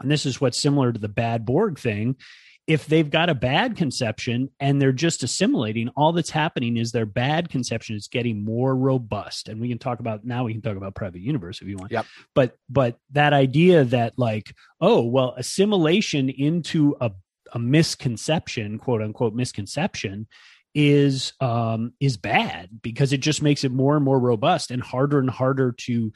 and 0.00 0.10
this 0.10 0.26
is 0.26 0.40
what's 0.40 0.58
similar 0.58 0.92
to 0.92 0.98
the 0.98 1.08
bad 1.08 1.44
borg 1.44 1.78
thing. 1.78 2.16
If 2.66 2.86
they've 2.86 3.08
got 3.08 3.30
a 3.30 3.34
bad 3.34 3.76
conception 3.76 4.50
and 4.60 4.80
they're 4.80 4.92
just 4.92 5.24
assimilating 5.24 5.88
all 5.96 6.12
that's 6.12 6.30
happening 6.30 6.76
is 6.76 6.92
their 6.92 7.06
bad 7.06 7.48
conception 7.48 7.96
is 7.96 8.06
getting 8.06 8.44
more 8.44 8.76
robust. 8.76 9.48
And 9.48 9.60
we 9.60 9.68
can 9.68 9.78
talk 9.78 9.98
about 9.98 10.24
now 10.24 10.44
we 10.44 10.52
can 10.52 10.62
talk 10.62 10.76
about 10.76 10.94
private 10.94 11.20
universe 11.20 11.60
if 11.60 11.68
you 11.68 11.76
want. 11.76 11.90
Yep. 11.90 12.06
but 12.34 12.56
but 12.68 12.96
that 13.12 13.32
idea 13.32 13.84
that 13.84 14.18
like 14.18 14.54
oh 14.80 15.02
well 15.02 15.34
assimilation 15.36 16.28
into 16.28 16.96
a 17.00 17.10
a 17.52 17.58
misconception 17.58 18.78
quote 18.78 19.02
unquote 19.02 19.34
misconception 19.34 20.28
is 20.74 21.32
um 21.40 21.92
is 21.98 22.16
bad 22.16 22.68
because 22.82 23.12
it 23.12 23.18
just 23.18 23.42
makes 23.42 23.64
it 23.64 23.72
more 23.72 23.96
and 23.96 24.04
more 24.04 24.20
robust 24.20 24.70
and 24.70 24.82
harder 24.82 25.18
and 25.18 25.30
harder 25.30 25.72
to 25.72 26.12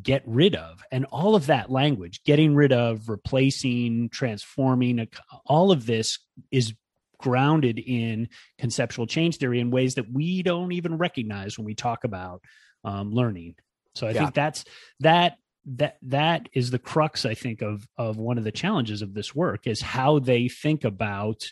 get 0.00 0.22
rid 0.26 0.54
of 0.54 0.82
and 0.90 1.04
all 1.06 1.34
of 1.34 1.46
that 1.46 1.70
language 1.70 2.22
getting 2.24 2.54
rid 2.54 2.72
of 2.72 3.08
replacing 3.08 4.08
transforming 4.08 5.06
all 5.44 5.70
of 5.70 5.84
this 5.84 6.18
is 6.50 6.72
grounded 7.18 7.78
in 7.78 8.28
conceptual 8.58 9.06
change 9.06 9.36
theory 9.36 9.60
in 9.60 9.70
ways 9.70 9.94
that 9.96 10.10
we 10.10 10.42
don't 10.42 10.72
even 10.72 10.96
recognize 10.96 11.58
when 11.58 11.64
we 11.66 11.74
talk 11.74 12.04
about 12.04 12.42
um, 12.84 13.10
learning 13.12 13.54
so 13.94 14.06
i 14.06 14.10
Yeah. 14.10 14.20
think 14.20 14.34
that's 14.34 14.64
that 15.00 15.36
that 15.66 15.98
that 16.02 16.48
is 16.54 16.70
the 16.70 16.78
crux 16.78 17.26
i 17.26 17.34
think 17.34 17.60
of 17.60 17.86
of 17.98 18.16
one 18.16 18.38
of 18.38 18.44
the 18.44 18.52
challenges 18.52 19.02
of 19.02 19.12
this 19.14 19.34
work 19.34 19.66
is 19.66 19.80
how 19.82 20.18
they 20.18 20.48
think 20.48 20.84
about 20.84 21.42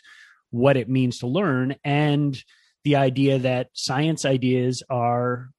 what 0.49 0.77
it 0.77 0.89
means 0.89 1.19
to 1.19 1.27
learn 1.27 1.75
and 1.83 2.43
the 2.83 2.95
idea 2.95 3.37
that 3.39 3.69
science 3.73 4.25
ideas 4.25 4.81
are 4.89 5.49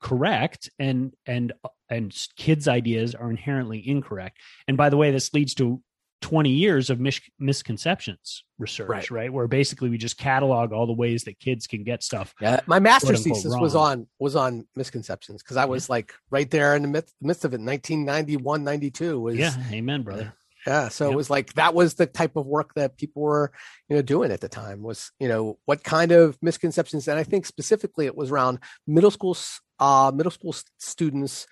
correct 0.00 0.70
and 0.78 1.14
and 1.26 1.52
and 1.90 2.16
kids 2.36 2.68
ideas 2.68 3.14
are 3.14 3.30
inherently 3.30 3.86
incorrect 3.86 4.38
and 4.68 4.76
by 4.76 4.88
the 4.88 4.96
way 4.96 5.10
this 5.10 5.32
leads 5.34 5.54
to 5.54 5.82
20 6.22 6.50
years 6.50 6.90
of 6.90 7.00
mis- 7.00 7.20
misconceptions 7.38 8.44
research 8.58 8.88
Right. 8.88 9.10
right. 9.10 9.32
where 9.32 9.46
basically 9.46 9.88
we 9.88 9.96
just 9.98 10.18
catalog 10.18 10.70
all 10.72 10.86
the 10.86 10.92
ways 10.92 11.24
that 11.24 11.38
kids 11.40 11.66
can 11.66 11.82
get 11.82 12.02
stuff 12.02 12.34
Yeah, 12.40 12.60
my 12.66 12.78
master's 12.78 13.22
thesis 13.24 13.54
was 13.58 13.74
on 13.74 14.06
was 14.18 14.36
on 14.36 14.66
misconceptions 14.76 15.42
because 15.42 15.56
I 15.56 15.64
was 15.64 15.88
like 15.88 16.12
right 16.30 16.50
there 16.50 16.76
in 16.76 16.82
the 16.82 16.88
midst, 16.88 17.14
midst 17.22 17.44
of 17.46 17.54
it. 17.54 17.60
1991, 17.60 18.64
92 18.64 19.20
was 19.20 19.36
yeah 19.36 19.54
amen 19.72 20.02
brother 20.02 20.34
yeah. 20.66 20.88
So 20.88 21.06
Yep. 21.06 21.12
it 21.14 21.16
was 21.16 21.30
like 21.30 21.54
that 21.54 21.72
was 21.72 21.94
the 21.94 22.04
type 22.04 22.36
of 22.36 22.46
work 22.46 22.74
that 22.74 22.98
people 22.98 23.22
were 23.22 23.50
you 23.88 23.96
know 23.96 24.02
doing 24.02 24.30
at 24.30 24.42
the 24.42 24.48
time 24.50 24.82
was 24.82 25.10
you 25.18 25.26
know 25.26 25.58
what 25.64 25.82
kind 25.82 26.12
of 26.12 26.36
misconceptions 26.42 27.08
and 27.08 27.18
I 27.18 27.24
think 27.24 27.46
specifically 27.46 28.04
it 28.04 28.14
was 28.14 28.30
around 28.30 28.58
middle 28.86 29.10
school 29.10 29.34
uh 29.78 30.12
middle 30.14 30.30
school 30.30 30.54
students 30.76 31.46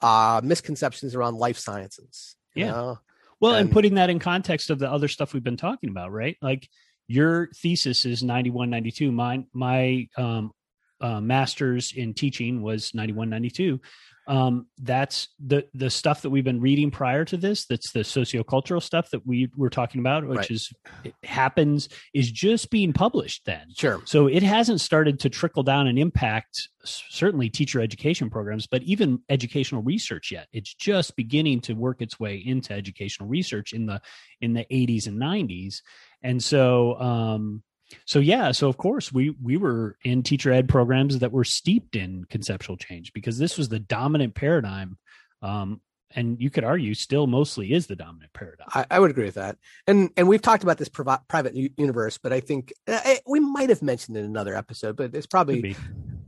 uh 0.00 0.40
misconceptions 0.44 1.14
around 1.14 1.36
life 1.36 1.58
sciences. 1.58 2.36
you 2.54 2.64
Yeah. 2.64 2.70
know? 2.72 2.98
Well, 3.40 3.54
and, 3.54 3.66
And- 3.66 3.72
putting 3.72 3.94
that 3.94 4.10
in 4.10 4.18
context 4.18 4.70
of 4.70 4.78
the 4.78 4.90
other 4.90 5.08
stuff 5.08 5.32
we've 5.32 5.42
been 5.42 5.56
talking 5.56 5.90
about, 5.90 6.12
right? 6.12 6.36
Like 6.42 6.68
your 7.08 7.48
thesis 7.56 8.04
is 8.04 8.22
91, 8.22 8.70
92. 8.70 9.10
Mine, 9.10 9.46
my 9.52 10.08
um, 10.16 10.52
uh, 11.00 11.20
master's 11.20 11.92
in 11.92 12.12
teaching 12.14 12.60
was 12.62 12.94
91, 12.94 13.30
92. 13.30 13.80
Um, 14.30 14.68
that's 14.78 15.26
the 15.44 15.66
the 15.74 15.90
stuff 15.90 16.22
that 16.22 16.30
we've 16.30 16.44
been 16.44 16.60
reading 16.60 16.92
prior 16.92 17.24
to 17.24 17.36
this. 17.36 17.66
That's 17.66 17.90
the 17.90 18.00
sociocultural 18.00 18.80
stuff 18.80 19.10
that 19.10 19.26
we 19.26 19.48
were 19.56 19.70
talking 19.70 20.00
about, 20.00 20.24
which 20.24 20.38
Right. 20.38 20.50
is 20.52 20.72
it 21.02 21.14
happens 21.24 21.88
is 22.14 22.30
just 22.30 22.70
being 22.70 22.92
published 22.92 23.44
then. 23.44 23.66
Sure. 23.76 24.00
So 24.04 24.28
it 24.28 24.44
hasn't 24.44 24.80
started 24.80 25.18
to 25.20 25.30
trickle 25.30 25.64
down 25.64 25.88
and 25.88 25.98
impact 25.98 26.68
certainly 26.84 27.50
teacher 27.50 27.80
education 27.80 28.30
programs, 28.30 28.68
but 28.68 28.84
even 28.84 29.18
educational 29.28 29.82
research 29.82 30.30
yet. 30.30 30.46
It's 30.52 30.72
just 30.74 31.16
beginning 31.16 31.60
to 31.62 31.72
work 31.74 32.00
its 32.00 32.20
way 32.20 32.36
into 32.36 32.72
educational 32.72 33.28
research 33.28 33.72
in 33.72 33.86
the 33.86 34.00
in 34.40 34.52
the 34.52 34.64
80s 34.70 35.08
and 35.08 35.18
90s. 35.20 35.82
And 36.22 36.40
so 36.40 37.00
um 37.00 37.64
so 38.04 38.18
yeah, 38.18 38.52
so 38.52 38.68
of 38.68 38.76
course 38.76 39.12
we 39.12 39.34
we 39.42 39.56
were 39.56 39.96
in 40.04 40.22
teacher 40.22 40.52
ed 40.52 40.68
programs 40.68 41.18
that 41.18 41.32
were 41.32 41.44
steeped 41.44 41.96
in 41.96 42.24
conceptual 42.24 42.76
change 42.76 43.12
because 43.12 43.38
this 43.38 43.58
was 43.58 43.68
the 43.68 43.78
dominant 43.78 44.34
paradigm 44.34 44.98
um 45.42 45.80
and 46.14 46.40
you 46.40 46.50
could 46.50 46.64
argue 46.64 46.94
still 46.94 47.26
mostly 47.26 47.72
is 47.72 47.86
the 47.86 47.96
dominant 47.96 48.32
paradigm. 48.32 48.66
I, 48.72 48.86
I 48.90 48.98
would 48.98 49.10
agree 49.10 49.26
with 49.26 49.34
that. 49.34 49.56
And 49.86 50.10
and 50.16 50.28
we've 50.28 50.42
talked 50.42 50.62
about 50.62 50.78
this 50.78 50.88
provi- 50.88 51.22
private 51.28 51.54
universe, 51.54 52.18
but 52.18 52.32
I 52.32 52.40
think 52.40 52.72
uh, 52.88 53.00
eh, 53.04 53.18
we 53.26 53.40
might 53.40 53.68
have 53.68 53.82
mentioned 53.82 54.16
it 54.16 54.20
in 54.20 54.26
another 54.26 54.56
episode, 54.56 54.96
but 54.96 55.14
it's 55.14 55.26
probably 55.26 55.76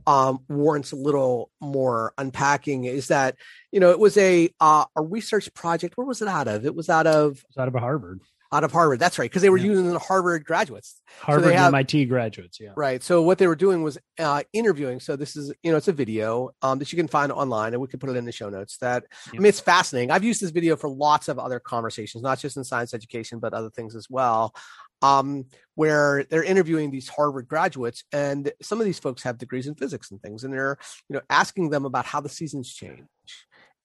um, 0.07 0.39
warrants 0.47 0.91
a 0.91 0.95
little 0.95 1.51
more 1.61 2.13
unpacking. 2.17 2.85
Is 2.85 3.07
that 3.07 3.35
you 3.71 3.79
know 3.79 3.91
it 3.91 3.99
was 3.99 4.17
a 4.17 4.49
uh, 4.59 4.85
a 4.95 5.01
research 5.01 5.53
project. 5.53 5.97
Where 5.97 6.07
was 6.07 6.21
it 6.21 6.27
out 6.27 6.47
of? 6.47 6.65
It 6.65 6.75
was 6.75 6.89
out 6.89 7.07
of 7.07 7.43
It's 7.49 7.57
out 7.57 7.67
of 7.67 7.73
Harvard. 7.73 8.21
Out 8.53 8.63
of 8.63 8.71
Harvard. 8.71 8.99
That's 8.99 9.17
right, 9.17 9.29
because 9.29 9.41
they 9.41 9.49
were 9.49 9.57
Yeah. 9.57 9.71
using 9.71 9.89
the 9.91 9.99
Harvard 9.99 10.45
graduates. 10.45 11.01
Harvard 11.21 11.53
have- 11.55 11.73
MIT 11.73 12.05
graduates, 12.05 12.59
yeah. 12.59 12.69
Right. 12.77 13.01
So 13.01 13.21
what 13.23 13.39
they 13.39 13.47
were 13.47 13.55
doing 13.55 13.81
was 13.81 13.97
uh, 14.19 14.43
interviewing. 14.53 14.99
So 14.99 15.15
this 15.15 15.35
is, 15.35 15.51
you 15.63 15.71
know, 15.71 15.77
it's 15.77 15.87
a 15.87 15.93
video 15.93 16.51
um, 16.61 16.77
that 16.79 16.93
you 16.93 16.97
can 16.97 17.07
find 17.07 17.31
online, 17.31 17.73
and 17.73 17.81
we 17.81 17.87
can 17.87 17.99
put 17.99 18.11
it 18.11 18.15
in 18.15 18.25
the 18.25 18.31
show 18.31 18.49
notes. 18.49 18.77
That 18.77 19.05
I 19.27 19.37
mean, 19.37 19.47
it's 19.47 19.59
fascinating. 19.59 20.11
I've 20.11 20.23
used 20.23 20.39
this 20.41 20.51
video 20.51 20.75
for 20.75 20.87
lots 20.87 21.27
of 21.27 21.39
other 21.39 21.59
conversations, 21.59 22.21
not 22.23 22.37
just 22.39 22.55
in 22.55 22.63
science 22.63 22.93
education, 22.93 23.39
but 23.39 23.53
other 23.53 23.71
things 23.71 23.95
as 23.95 24.07
well. 24.09 24.53
Um, 25.01 25.45
where 25.75 26.23
they're 26.29 26.43
interviewing 26.43 26.91
these 26.91 27.09
Harvard 27.09 27.47
graduates, 27.47 28.03
and 28.13 28.53
some 28.61 28.79
of 28.79 28.85
these 28.85 28.99
folks 28.99 29.23
have 29.23 29.37
degrees 29.37 29.67
in 29.67 29.75
physics 29.75 30.11
and 30.11 30.21
things, 30.21 30.43
and 30.45 30.53
they're, 30.53 30.77
you 31.09 31.15
know, 31.15 31.21
asking 31.29 31.71
them 31.71 31.83
about 31.83 32.05
how 32.05 32.21
the 32.21 32.29
seasons 32.29 32.71
change. 32.73 33.01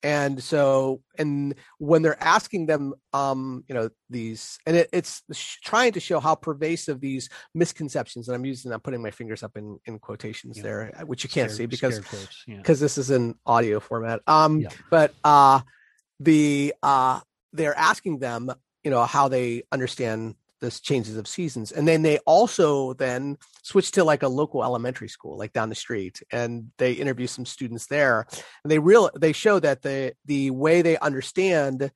And 0.01 0.41
so, 0.41 1.01
and 1.17 1.55
when 1.77 2.01
they're 2.01 2.21
asking 2.23 2.67
them, 2.67 2.93
um, 3.11 3.63
you 3.67 3.75
know, 3.75 3.89
these, 4.09 4.57
and 4.65 4.77
it, 4.77 4.89
it's 4.93 5.23
trying 5.63 5.91
to 5.93 5.99
show 5.99 6.19
how 6.19 6.35
pervasive 6.35 6.99
these 7.01 7.29
misconceptions 7.53 8.27
and 8.27 8.35
i'm 8.35 8.45
using 8.45 8.71
i'm 8.71 8.79
putting 8.79 9.01
my 9.01 9.11
fingers 9.11 9.43
up 9.43 9.55
in 9.55 9.79
in 9.85 9.99
quotations 9.99 10.57
Yeah. 10.57 10.63
there 10.63 10.91
uh, 10.99 11.05
which 11.05 11.23
you 11.23 11.29
can't 11.29 11.51
Scare- 11.51 11.57
see 11.57 11.65
because 11.67 11.99
quotes, 11.99 12.43
yeah. 12.47 12.57
because 12.57 12.79
this 12.79 12.97
is 12.97 13.09
an 13.11 13.35
audio 13.45 13.79
format 13.79 14.21
um 14.27 14.61
Yeah. 14.61 14.69
but 14.89 15.13
uh 15.23 15.61
the 16.19 16.73
uh 16.81 17.19
they're 17.53 17.77
asking 17.77 18.19
them 18.19 18.51
you 18.83 18.91
know 18.91 19.05
how 19.05 19.27
they 19.27 19.63
understand 19.71 20.35
this 20.61 20.79
changes 20.79 21.17
of 21.17 21.27
seasons 21.27 21.71
and 21.71 21.87
then 21.87 22.01
they 22.01 22.17
also 22.19 22.93
then 22.93 23.37
switch 23.63 23.91
to 23.91 24.03
like 24.03 24.23
a 24.23 24.27
local 24.27 24.63
elementary 24.63 25.09
school 25.09 25.37
like 25.37 25.53
down 25.53 25.69
the 25.69 25.75
street 25.75 26.21
and 26.31 26.71
they 26.77 26.93
interview 26.93 27.27
some 27.27 27.45
students 27.45 27.87
there 27.87 28.25
and 28.63 28.71
they 28.71 28.79
real 28.79 29.09
they 29.19 29.31
show 29.31 29.59
that 29.59 29.81
the 29.81 30.13
the 30.25 30.51
way 30.51 30.81
they 30.81 30.97
understand 30.99 31.91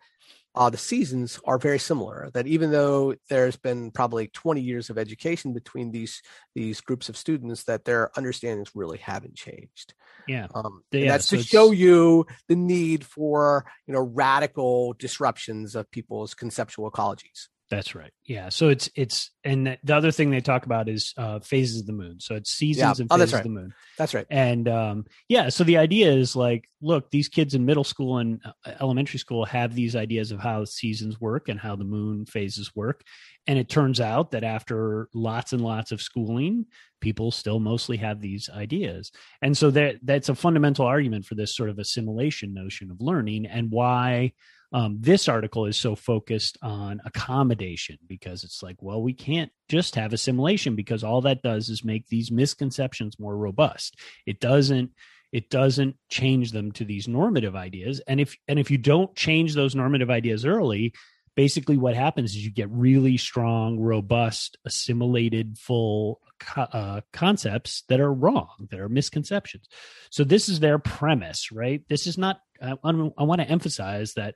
uh, 0.55 0.69
the 0.69 0.77
seasons 0.77 1.39
are 1.45 1.57
very 1.57 1.79
similar. 1.79 2.29
That 2.33 2.47
even 2.47 2.71
though 2.71 3.15
there's 3.29 3.55
been 3.55 3.91
probably 3.91 4.27
20 4.27 4.61
years 4.61 4.89
of 4.89 4.97
education 4.97 5.53
between 5.53 5.91
these 5.91 6.21
these 6.53 6.81
groups 6.81 7.09
of 7.09 7.17
students, 7.17 7.63
that 7.63 7.85
their 7.85 8.11
understandings 8.17 8.71
really 8.75 8.99
haven't 8.99 9.35
changed. 9.35 9.93
yeah. 10.27 10.47
Um, 10.53 10.83
Yeah, 10.91 11.13
that's 11.13 11.27
so 11.27 11.37
to 11.37 11.43
show 11.43 11.71
you 11.71 12.27
the 12.47 12.55
need 12.55 13.03
for 13.03 13.65
you 13.87 13.93
know 13.93 14.01
radical 14.01 14.93
disruptions 14.93 15.75
of 15.75 15.89
people's 15.89 16.35
conceptual 16.35 16.89
ecologies. 16.91 17.47
That's 17.69 17.95
right. 17.95 18.11
Yeah. 18.25 18.49
So 18.49 18.69
it's 18.69 18.89
it's 18.95 19.31
and 19.43 19.65
the- 19.65 19.77
the 19.83 19.95
other 19.95 20.11
thing 20.11 20.29
they 20.29 20.41
talk 20.41 20.65
about 20.65 20.87
is 20.89 21.13
uh 21.17 21.39
phases 21.39 21.79
of 21.81 21.87
the 21.87 21.93
moon. 21.93 22.19
So 22.19 22.35
it's 22.35 22.51
seasons 22.51 22.99
and 22.99 23.07
Oh, 23.11 23.17
phases 23.17 23.33
of 23.33 23.43
the 23.43 23.49
moon. 23.49 23.73
That's 23.97 24.13
right. 24.13 24.27
And 24.29 24.67
um 24.67 25.05
yeah, 25.27 25.49
so 25.49 25.63
the 25.63 25.77
idea 25.77 26.11
is 26.11 26.35
like 26.35 26.65
look, 26.81 27.09
these 27.09 27.29
kids 27.29 27.55
in 27.55 27.65
middle 27.65 27.83
school 27.85 28.17
and 28.19 28.41
uh, 28.45 28.71
elementary 28.81 29.17
school 29.17 29.45
have 29.45 29.73
these 29.73 29.95
ideas 29.95 30.31
of 30.31 30.39
how 30.39 30.65
seasons 30.65 31.19
work 31.19 31.47
and 31.49 31.59
how 31.59 31.75
the 31.75 31.85
moon 31.85 32.25
phases 32.25 32.75
work. 32.75 33.01
And 33.47 33.57
it 33.57 33.69
turns 33.69 33.99
out 33.99 34.31
that 34.31 34.43
after 34.43 35.07
lots 35.13 35.53
and 35.53 35.61
lots 35.61 35.91
of 35.91 36.01
schooling, 36.01 36.65
people 37.01 37.31
still 37.31 37.59
mostly 37.59 37.97
have 37.97 38.21
these 38.21 38.49
ideas. 38.49 39.11
And 39.41 39.57
so 39.57 39.71
that 39.71 39.95
that's 40.03 40.29
a 40.29 40.35
fundamental 40.35 40.85
argument 40.85 41.25
for 41.25 41.35
this 41.35 41.55
sort 41.55 41.69
of 41.69 41.79
assimilation 41.79 42.53
notion 42.53 42.91
of 42.91 42.97
learning 43.01 43.45
and 43.47 43.71
why 43.71 44.33
um, 44.73 44.97
this 44.99 45.29
article 45.29 45.67
is 45.67 45.77
so 45.77 45.95
focused 45.95 46.57
on 46.63 46.99
accommodation 47.05 47.99
because 48.07 48.43
it's 48.43 48.63
like, 48.63 48.77
well, 48.81 49.03
we 49.03 49.13
can't 49.13 49.51
just 49.69 49.95
have 49.95 50.13
assimilation 50.13 50.75
because 50.75 51.03
all 51.03 51.21
that 51.21 51.43
does 51.43 51.69
is 51.69 51.85
make 51.85 52.07
these 52.07 52.31
misconceptions 52.31 53.19
more 53.19 53.37
robust. 53.37 53.95
It 54.25 54.39
doesn't 54.39 54.91
it 55.31 55.49
doesn't 55.49 55.95
change 56.09 56.51
them 56.51 56.71
to 56.71 56.85
these 56.85 57.07
normative 57.07 57.55
ideas 57.55 57.99
and 58.07 58.19
if 58.19 58.35
and 58.47 58.59
if 58.59 58.69
you 58.69 58.77
don't 58.77 59.15
change 59.15 59.55
those 59.55 59.73
normative 59.73 60.11
ideas 60.11 60.45
early 60.45 60.93
basically 61.35 61.77
what 61.77 61.95
happens 61.95 62.31
is 62.31 62.45
you 62.45 62.51
get 62.51 62.69
really 62.69 63.17
strong 63.17 63.79
robust 63.79 64.57
assimilated 64.65 65.57
full 65.57 66.21
uh, 66.55 67.01
concepts 67.11 67.83
that 67.89 67.99
are 67.99 68.13
wrong 68.13 68.67
that 68.69 68.79
are 68.79 68.89
misconceptions. 68.89 69.67
So 70.09 70.23
this 70.23 70.49
is 70.49 70.59
their 70.59 70.79
premise 70.79 71.51
right? 71.51 71.81
This 71.89 72.07
is 72.07 72.17
not 72.17 72.39
i, 72.61 72.73
I 72.83 73.23
want 73.23 73.41
to 73.41 73.49
emphasize 73.49 74.13
that 74.13 74.35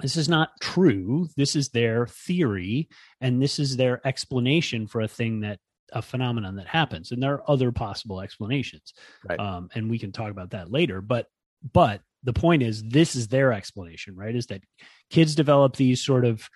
this 0.00 0.16
is 0.16 0.28
not 0.28 0.50
true. 0.60 1.28
This 1.36 1.56
is 1.56 1.70
their 1.70 2.06
theory 2.06 2.88
and 3.20 3.42
this 3.42 3.58
is 3.58 3.76
their 3.76 4.06
explanation 4.06 4.86
for 4.86 5.00
a 5.02 5.08
thing 5.08 5.40
that 5.40 5.58
a 5.92 6.00
phenomenon 6.00 6.56
that 6.56 6.68
happens. 6.68 7.10
And 7.10 7.22
there 7.22 7.34
are 7.34 7.50
other 7.50 7.72
possible 7.72 8.20
explanations 8.20 8.94
Right. 9.28 9.40
um, 9.40 9.68
and 9.74 9.90
we 9.90 9.98
can 9.98 10.12
talk 10.12 10.30
about 10.30 10.50
that 10.50 10.70
later 10.70 11.00
but 11.00 11.26
but 11.72 12.00
the 12.22 12.32
point 12.32 12.62
is 12.62 12.82
this 12.82 13.16
is 13.16 13.28
their 13.28 13.52
explanation 13.52 14.16
right? 14.16 14.34
Is 14.34 14.46
that 14.46 14.62
kids 15.10 15.34
develop 15.34 15.76
these 15.76 16.04
sort 16.04 16.24
of 16.24 16.48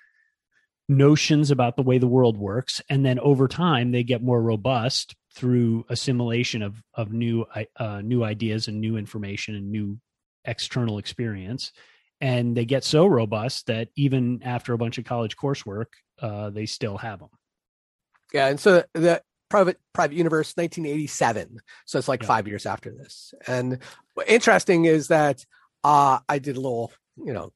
notions 0.89 1.51
about 1.51 1.77
the 1.77 1.83
way 1.83 1.99
the 1.99 2.07
world 2.07 2.37
works 2.37 2.83
and 2.91 3.07
then 3.07 3.19
over 3.21 3.49
time 3.49 3.91
they 3.91 4.03
get 4.03 4.23
more 4.23 4.43
robust 4.43 5.17
through 5.35 5.85
assimilation 5.89 6.63
of 6.63 6.83
of 6.93 7.13
new 7.13 7.47
uh, 7.77 8.01
new 8.03 8.23
ideas 8.23 8.69
and 8.69 8.81
new 8.81 8.97
information 8.97 9.55
and 9.55 9.71
new 9.71 9.99
external 10.45 10.99
experience. 10.99 11.73
And 12.21 12.57
they 12.57 12.65
get 12.65 12.85
so 12.85 13.07
robust 13.07 13.67
that 13.67 13.89
even 13.97 14.43
after 14.45 14.73
a 14.73 14.79
bunch 14.79 14.99
of 14.99 15.05
college 15.05 15.37
coursework 15.37 15.87
uh, 16.21 16.51
they 16.51 16.67
still 16.67 16.99
have 16.99 17.19
them 17.19 17.31
Yeah, 18.33 18.49
and 18.49 18.61
so 18.61 18.85
the 18.93 19.23
private 19.55 19.79
private 19.93 20.17
universe 20.17 20.53
1987 20.57 21.61
so 21.87 21.97
it's 21.99 22.09
like 22.09 22.23
Yeah. 22.23 22.27
five 22.35 22.49
years 22.49 22.67
after 22.67 22.91
this. 22.91 23.33
And 23.47 23.79
what 24.15 24.29
interesting 24.29 24.85
is 24.85 25.09
that 25.09 25.45
uh 25.85 26.19
i 26.29 26.39
did 26.41 26.57
a 26.57 26.61
little 26.61 26.91
you 27.17 27.33
know 27.33 27.53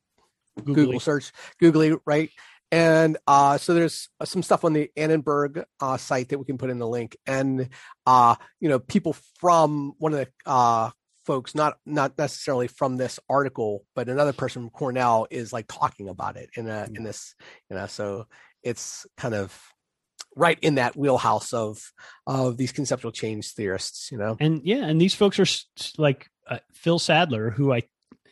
google 0.62 1.00
search 1.00 1.32
googly 1.58 1.90
right? 2.06 2.30
And 2.70 3.16
uh 3.26 3.58
so 3.58 3.74
there's 3.74 4.11
some 4.24 4.42
stuff 4.44 4.62
on 4.64 4.74
the 4.74 4.90
annenberg 4.96 5.64
uh 5.80 5.96
site 5.96 6.28
that 6.28 6.38
we 6.38 6.44
can 6.44 6.58
put 6.58 6.70
in 6.70 6.78
the 6.78 6.87
link. 6.87 7.16
And 7.26 7.68
uh 8.06 8.37
you 8.61 8.68
know 8.68 8.78
people 8.78 9.16
from 9.40 9.94
one 9.98 10.12
of 10.14 10.20
the 10.20 10.28
uh 10.46 10.90
folks 11.26 11.54
not 11.54 11.78
not 11.84 12.16
necessarily 12.16 12.68
from 12.68 12.96
this 12.96 13.18
article 13.28 13.84
but 13.96 14.08
another 14.08 14.32
person 14.32 14.62
from 14.62 14.70
cornell 14.70 15.26
is 15.30 15.52
like 15.52 15.66
talking 15.68 16.08
about 16.08 16.37
it 16.37 16.48
in 16.54 16.68
a 16.68 16.87
in 16.94 17.02
this 17.02 17.34
you 17.68 17.76
know 17.76 17.87
so 17.87 18.26
it's 18.62 19.04
kind 19.16 19.34
of 19.34 19.48
right 20.38 20.59
in 20.62 20.77
that 20.77 20.96
wheelhouse 20.96 21.53
of 21.53 21.92
of 22.27 22.57
these 22.57 22.72
conceptual 22.72 23.12
change 23.12 23.53
theorists 23.53 24.11
you 24.12 24.18
know? 24.18 24.37
And 24.40 24.62
yeah 24.64 24.85
and 24.85 25.01
these 25.01 25.14
folks 25.14 25.38
are 25.38 25.46
like 26.01 26.31
uh, 26.48 26.59
phil 26.72 26.98
sadler 26.98 27.51
who 27.51 27.72
i 27.72 27.83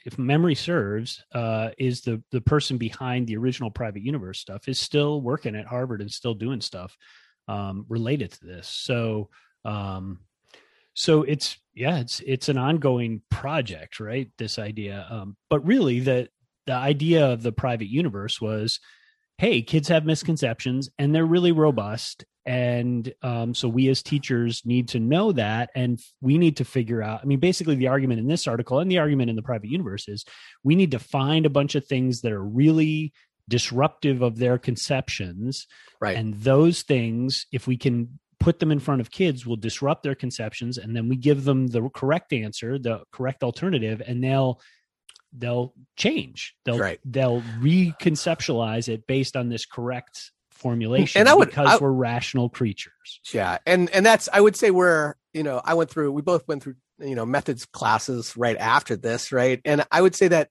if 0.04 0.18
memory 0.18 0.54
serves 0.54 1.22
uh 1.32 1.70
is 1.78 2.02
the 2.02 2.22
the 2.30 2.40
person 2.40 2.78
behind 2.78 3.26
the 3.26 3.36
original 3.36 3.70
private 3.70 4.02
universe 4.02 4.38
stuff 4.38 4.68
is 4.68 4.78
still 4.78 5.20
working 5.20 5.56
at 5.56 5.66
harvard 5.66 6.00
and 6.00 6.10
still 6.10 6.34
doing 6.34 6.60
stuff 6.60 6.96
um 7.48 7.86
related 7.88 8.32
to 8.32 8.44
this. 8.44 8.68
So 8.68 9.30
um 9.64 10.20
so 10.94 11.22
it's 11.22 11.58
yeah 11.74 11.98
it's 11.98 12.20
it's 12.20 12.48
an 12.48 12.58
ongoing 12.58 13.22
project 13.30 14.00
right? 14.00 14.30
This 14.38 14.58
idea 14.58 15.06
um 15.10 15.36
but 15.50 15.64
really 15.66 16.00
the 16.00 16.28
the 16.66 16.74
idea 16.74 17.32
of 17.32 17.42
the 17.42 17.52
private 17.52 17.88
universe 17.88 18.40
was 18.40 18.80
hey 19.38 19.62
kids 19.62 19.88
have 19.88 20.04
misconceptions 20.04 20.88
and 20.98 21.14
they're 21.14 21.26
really 21.26 21.52
robust. 21.52 22.24
And 22.44 23.12
um, 23.22 23.54
so 23.54 23.68
we 23.68 23.88
as 23.88 24.02
teachers 24.02 24.62
need 24.64 24.88
to 24.90 25.00
know 25.00 25.32
that 25.32 25.70
and 25.74 25.98
we 26.20 26.38
need 26.38 26.58
to 26.58 26.64
figure 26.64 27.02
out 27.02 27.20
i 27.22 27.24
mean 27.24 27.40
basically 27.40 27.74
the 27.74 27.88
argument 27.88 28.20
in 28.20 28.28
this 28.28 28.46
article 28.46 28.78
and 28.78 28.88
the 28.88 28.98
argument 28.98 29.30
in 29.30 29.36
the 29.36 29.42
private 29.42 29.68
universe 29.68 30.06
is 30.06 30.24
we 30.62 30.76
need 30.76 30.92
to 30.92 31.00
find 31.00 31.44
a 31.44 31.50
bunch 31.50 31.74
of 31.74 31.84
things 31.84 32.20
that 32.20 32.30
are 32.30 32.44
really 32.44 33.12
disruptive 33.48 34.22
of 34.22 34.38
their 34.38 34.58
conceptions. 34.58 35.66
Right. 36.00 36.16
And 36.16 36.34
those 36.34 36.82
things 36.82 37.46
if 37.52 37.66
we 37.66 37.76
can 37.76 38.18
put 38.38 38.58
them 38.58 38.70
in 38.70 38.78
front 38.78 39.00
of 39.00 39.10
kids 39.10 39.46
will 39.46 39.56
disrupt 39.56 40.02
their 40.02 40.14
conceptions. 40.14 40.78
And 40.78 40.94
then 40.94 41.08
we 41.08 41.16
give 41.16 41.44
them 41.44 41.68
the 41.68 41.88
correct 41.90 42.32
answer 42.32 42.78
the 42.78 43.02
correct 43.12 43.42
alternative 43.42 44.02
and 44.06 44.22
they'll 44.22 44.60
they'll 45.38 45.74
change. 45.96 46.54
They'll 46.64 46.78
Right. 46.78 47.00
they'll 47.04 47.42
reconceptualize 47.60 48.88
it 48.88 49.06
based 49.06 49.36
on 49.36 49.48
this 49.48 49.66
correct 49.66 50.32
formulation 50.50 51.20
And 51.20 51.28
I 51.28 51.34
would- 51.34 51.48
because 51.48 51.68
I- 51.68 51.76
we're 51.78 51.90
rational 51.90 52.48
creatures. 52.48 53.20
Yeah 53.32 53.58
and 53.66 53.90
and 53.90 54.04
that's 54.06 54.28
i 54.32 54.40
would 54.40 54.56
say 54.56 54.70
we're, 54.70 55.14
you 55.34 55.42
know 55.42 55.60
i 55.64 55.74
went 55.74 55.90
through 55.90 56.12
we 56.12 56.22
both 56.22 56.48
went 56.48 56.62
through 56.62 56.76
you 56.98 57.14
know 57.14 57.26
methods 57.26 57.66
classes 57.66 58.34
right 58.38 58.56
after 58.56 58.96
this 58.96 59.32
right? 59.32 59.60
And 59.66 59.84
i 59.92 60.00
would 60.00 60.14
say 60.14 60.28
that 60.28 60.48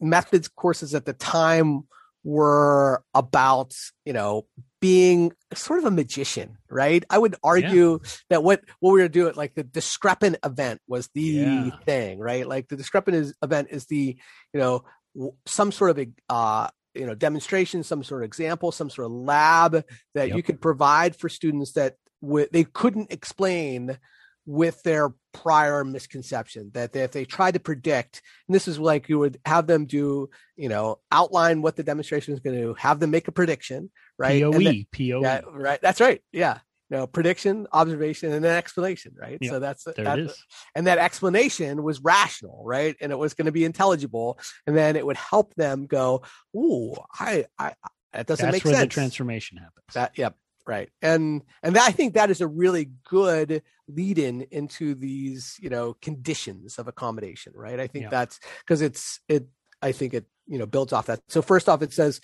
methods 0.00 0.48
courses 0.48 0.94
at 0.94 1.04
the 1.04 1.12
time 1.12 1.82
were 2.24 3.02
about 3.12 3.74
you 4.06 4.14
know 4.14 4.46
being 4.84 5.32
sort 5.54 5.78
of 5.78 5.86
a 5.86 5.90
magician 5.90 6.58
right 6.68 7.04
i 7.08 7.16
would 7.16 7.34
argue 7.42 8.00
that 8.28 8.42
what 8.42 8.60
what 8.80 8.92
we 8.92 9.00
were 9.00 9.08
doing 9.08 9.32
like 9.34 9.54
the 9.54 9.62
discrepant 9.64 10.36
event 10.44 10.78
was 10.86 11.08
the 11.14 11.22
Yeah. 11.22 11.70
thing 11.86 12.18
right 12.18 12.46
like 12.46 12.68
the 12.68 12.76
discrepant 12.76 13.16
is, 13.16 13.34
event 13.42 13.68
is 13.70 13.86
the 13.86 14.04
you 14.52 14.60
know 14.60 14.84
w- 15.14 15.32
some 15.46 15.72
sort 15.72 15.90
of 15.92 15.98
a 15.98 16.06
uh 16.28 16.68
you 16.94 17.06
know 17.06 17.14
demonstration 17.14 17.82
some 17.82 18.04
sort 18.04 18.22
of 18.22 18.26
example 18.26 18.72
some 18.72 18.90
sort 18.90 19.06
of 19.06 19.12
lab 19.12 19.72
that 20.14 20.28
Yep. 20.28 20.36
you 20.36 20.42
could 20.42 20.60
provide 20.60 21.16
for 21.16 21.28
students 21.30 21.72
that 21.72 21.94
w- 22.22 22.46
they 22.52 22.64
couldn't 22.64 23.10
explain 23.10 23.96
with 24.46 24.82
their 24.82 25.12
prior 25.32 25.84
misconception 25.84 26.70
that 26.74 26.92
they, 26.92 27.02
if 27.02 27.12
they 27.12 27.24
tried 27.24 27.54
to 27.54 27.60
predict 27.60 28.22
and 28.46 28.54
this 28.54 28.68
is 28.68 28.78
like 28.78 29.08
you 29.08 29.18
would 29.18 29.38
have 29.44 29.66
them 29.66 29.86
do 29.86 30.28
you 30.56 30.68
know 30.68 30.98
outline 31.10 31.62
what 31.62 31.76
the 31.76 31.82
demonstration 31.82 32.34
is 32.34 32.40
going 32.40 32.54
to 32.54 32.62
do 32.62 32.74
have 32.78 33.00
them 33.00 33.10
make 33.10 33.26
a 33.26 33.32
prediction 33.32 33.90
right? 34.18 34.42
Poe 34.42 34.52
then- 34.52 34.86
poe 34.92 35.20
yeah 35.22 35.40
right 35.52 35.80
that's 35.82 36.00
right 36.00 36.20
yeah. 36.32 36.58
You 36.90 36.98
know 36.98 37.06
prediction 37.06 37.66
observation 37.72 38.30
and 38.30 38.44
then 38.44 38.56
explanation 38.56 39.14
right? 39.18 39.38
So 39.42 39.58
that's 39.58 39.84
there 39.84 40.04
that's 40.04 40.18
it 40.18 40.24
is 40.26 40.44
and 40.74 40.86
that 40.86 40.98
explanation 40.98 41.82
was 41.82 42.00
rational 42.00 42.62
right? 42.64 42.94
And 43.00 43.10
it 43.10 43.18
was 43.18 43.32
going 43.34 43.46
to 43.46 43.52
be 43.52 43.64
intelligible 43.64 44.38
and 44.66 44.76
then 44.76 44.94
it 44.94 45.04
would 45.04 45.16
help 45.16 45.54
them 45.54 45.86
go 45.86 46.22
ooh 46.54 46.94
i 47.18 47.46
i 47.58 47.72
that 48.12 48.26
doesn't 48.26 48.44
that's 48.44 48.64
make 48.64 48.64
where 48.64 48.80
the 48.80 48.86
transformation 48.86 49.56
happens. 49.56 49.86
That 49.94 50.16
yep 50.16 50.36
right 50.66 50.88
and 51.02 51.42
and 51.62 51.76
that, 51.76 51.88
i 51.88 51.92
think 51.92 52.14
that 52.14 52.30
is 52.30 52.40
a 52.40 52.46
really 52.46 52.90
good 53.08 53.62
lead 53.88 54.18
in 54.18 54.42
into 54.50 54.94
these 54.94 55.56
you 55.60 55.68
know 55.70 55.94
conditions 56.00 56.78
of 56.78 56.88
accommodation 56.88 57.52
right 57.54 57.80
i 57.80 57.86
think 57.86 58.04
Yeah. 58.04 58.10
that's 58.10 58.40
because 58.60 58.80
it's 58.82 59.20
it 59.28 59.46
i 59.82 59.92
think 59.92 60.14
it 60.14 60.24
you 60.46 60.58
know 60.58 60.66
builds 60.66 60.92
off 60.92 61.06
that 61.06 61.20
so 61.28 61.42
first 61.42 61.68
off 61.68 61.82
it 61.82 61.92
says 61.92 62.20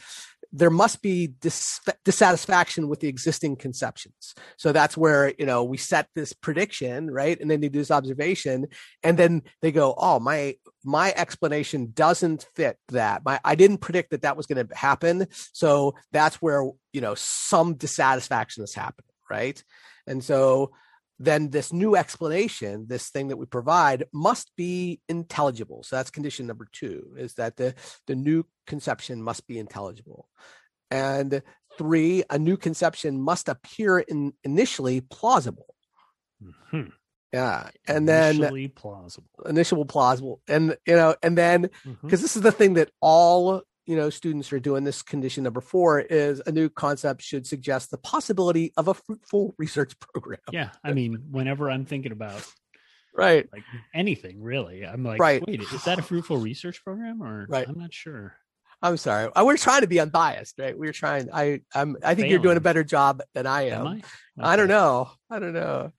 there 0.53 0.71
must 0.71 1.01
be 1.03 1.29
dis- 1.29 1.81
dissatisfaction 2.05 2.89
with 2.89 3.01
the 3.01 3.09
existing 3.09 3.57
conceptions. 3.57 4.35
So 4.57 4.73
that's 4.73 4.97
where 4.97 5.33
you 5.39 5.47
know 5.47 5.65
we 5.65 5.77
set 5.77 6.09
this 6.15 6.33
prediction 6.33 7.11
right? 7.11 7.41
And 7.41 7.51
then 7.51 7.61
they 7.61 7.69
do 7.69 7.79
this 7.79 7.91
observation 7.91 8.67
and 9.03 9.19
then 9.19 9.43
they 9.63 9.73
go 9.73 9.95
oh 9.97 10.19
my 10.21 10.57
my 10.85 11.13
explanation 11.17 11.93
doesn't 11.95 12.49
fit 12.55 12.79
that. 12.89 13.23
My 13.25 13.41
i 13.45 13.55
didn't 13.55 13.79
predict 13.79 14.11
that 14.11 14.23
that 14.23 14.37
was 14.37 14.47
going 14.47 14.67
to 14.67 14.75
happen. 14.77 15.27
So 15.53 15.95
that's 16.13 16.37
where 16.37 16.65
you 16.93 17.01
know 17.01 17.15
some 17.15 17.75
dissatisfaction 17.75 18.65
is 18.65 18.75
happening 18.75 19.11
right? 19.31 19.63
And 20.07 20.23
so 20.23 20.73
then 21.23 21.51
this 21.51 21.71
new 21.73 21.95
explanation 21.97 22.87
this 22.89 23.11
thing 23.11 23.29
that 23.29 23.37
we 23.37 23.45
provide 23.47 24.05
must 24.13 24.51
be 24.57 25.01
intelligible. 25.09 25.83
So 25.85 25.97
that's 25.97 26.11
condition 26.11 26.47
number 26.47 26.67
two 26.73 27.15
is 27.19 27.35
that 27.35 27.57
the 27.57 27.75
the 28.07 28.17
new 28.17 28.47
conception 28.67 29.23
must 29.23 29.47
be 29.47 29.59
intelligible. 29.59 30.27
And 30.91 31.43
three 31.79 32.25
a 32.31 32.39
new 32.39 32.57
conception 32.57 33.21
must 33.21 33.49
appear 33.49 33.99
in 34.01 34.33
initially 34.45 35.03
plausible. 35.03 35.75
Mhm. 36.43 36.93
yeah 37.33 37.69
and 37.87 38.09
then 38.09 38.37
Initially 38.37 38.69
plausible. 38.69 39.29
initial 39.47 39.85
plausible. 39.85 40.41
And 40.49 40.77
you 40.87 40.97
know 40.97 41.15
and 41.23 41.37
then 41.37 41.69
because 42.03 42.23
this 42.23 42.35
is 42.37 42.43
the 42.43 42.51
thing 42.53 42.75
that 42.75 42.91
all 43.01 43.63
you 43.91 43.97
know 43.97 44.09
students 44.11 44.53
are 44.53 44.61
doing 44.61 44.85
this 44.85 45.03
condition 45.03 45.43
number 45.45 45.61
four 45.61 45.99
is 46.01 46.41
a 46.47 46.53
new 46.53 46.69
concept 46.69 47.23
should 47.23 47.45
suggest 47.47 47.91
the 47.91 47.99
possibility 47.99 48.73
of 48.77 48.87
a 48.89 48.95
fruitful 48.95 49.55
research 49.59 49.93
program 49.99 50.39
yeah 50.53 50.71
i 50.85 50.93
mean 50.93 51.13
whenever 51.31 51.69
i'm 51.71 51.85
thinking 51.85 52.13
about 52.13 52.43
right 53.15 53.49
like 53.53 53.65
anything 53.93 54.41
really 54.43 54.87
i'm 54.87 55.03
like 55.05 55.21
Right. 55.21 55.43
wait 55.47 55.61
is 55.61 55.85
that 55.85 55.99
a 55.99 56.03
fruitful 56.03 56.39
research 56.39 56.85
program 56.85 57.21
or 57.23 57.47
Right. 57.49 57.69
i'm 57.69 57.79
not 57.79 57.93
sure 57.93 58.37
i'm 58.81 58.97
sorry 58.97 59.29
Uh, 59.35 59.45
we're 59.45 59.57
trying 59.57 59.81
to 59.83 59.89
be 59.89 59.99
unbiased 59.99 60.55
right 60.59 60.79
we're 60.79 60.93
trying 60.93 61.29
i 61.33 61.61
i'm 61.75 61.97
i 62.05 62.15
think 62.15 62.31
you're 62.31 62.39
doing 62.39 62.57
a 62.57 62.61
better 62.71 62.85
job 62.85 63.23
than 63.35 63.47
i 63.47 63.63
am, 63.69 63.87
am 63.87 63.87
i 63.89 64.03
I 64.53 64.57
don't 64.57 64.69
know. 64.69 65.11
I 65.29 65.39
don't 65.39 65.53
know. 65.53 65.93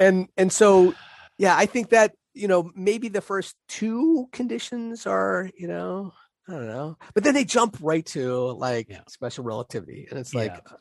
And 0.00 0.26
and 0.36 0.50
so 0.52 0.92
yeah, 1.38 1.54
I 1.56 1.66
think 1.66 1.90
that, 1.90 2.10
you 2.32 2.48
know, 2.48 2.72
maybe 2.74 3.06
the 3.08 3.20
first 3.20 3.54
two 3.68 4.26
conditions 4.32 5.06
are, 5.06 5.50
you 5.56 5.68
know, 5.68 6.12
I 6.48 6.52
don't 6.52 6.66
know. 6.66 6.98
But 7.14 7.24
then 7.24 7.34
they 7.34 7.44
jump 7.44 7.78
right 7.80 8.04
to 8.06 8.52
like 8.52 8.88
Yeah. 8.90 9.00
special 9.08 9.44
relativity. 9.44 10.06
And 10.10 10.18
it's 10.18 10.34
like 10.34 10.52
Yeah. 10.52 10.76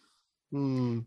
hmm, 0.52 1.00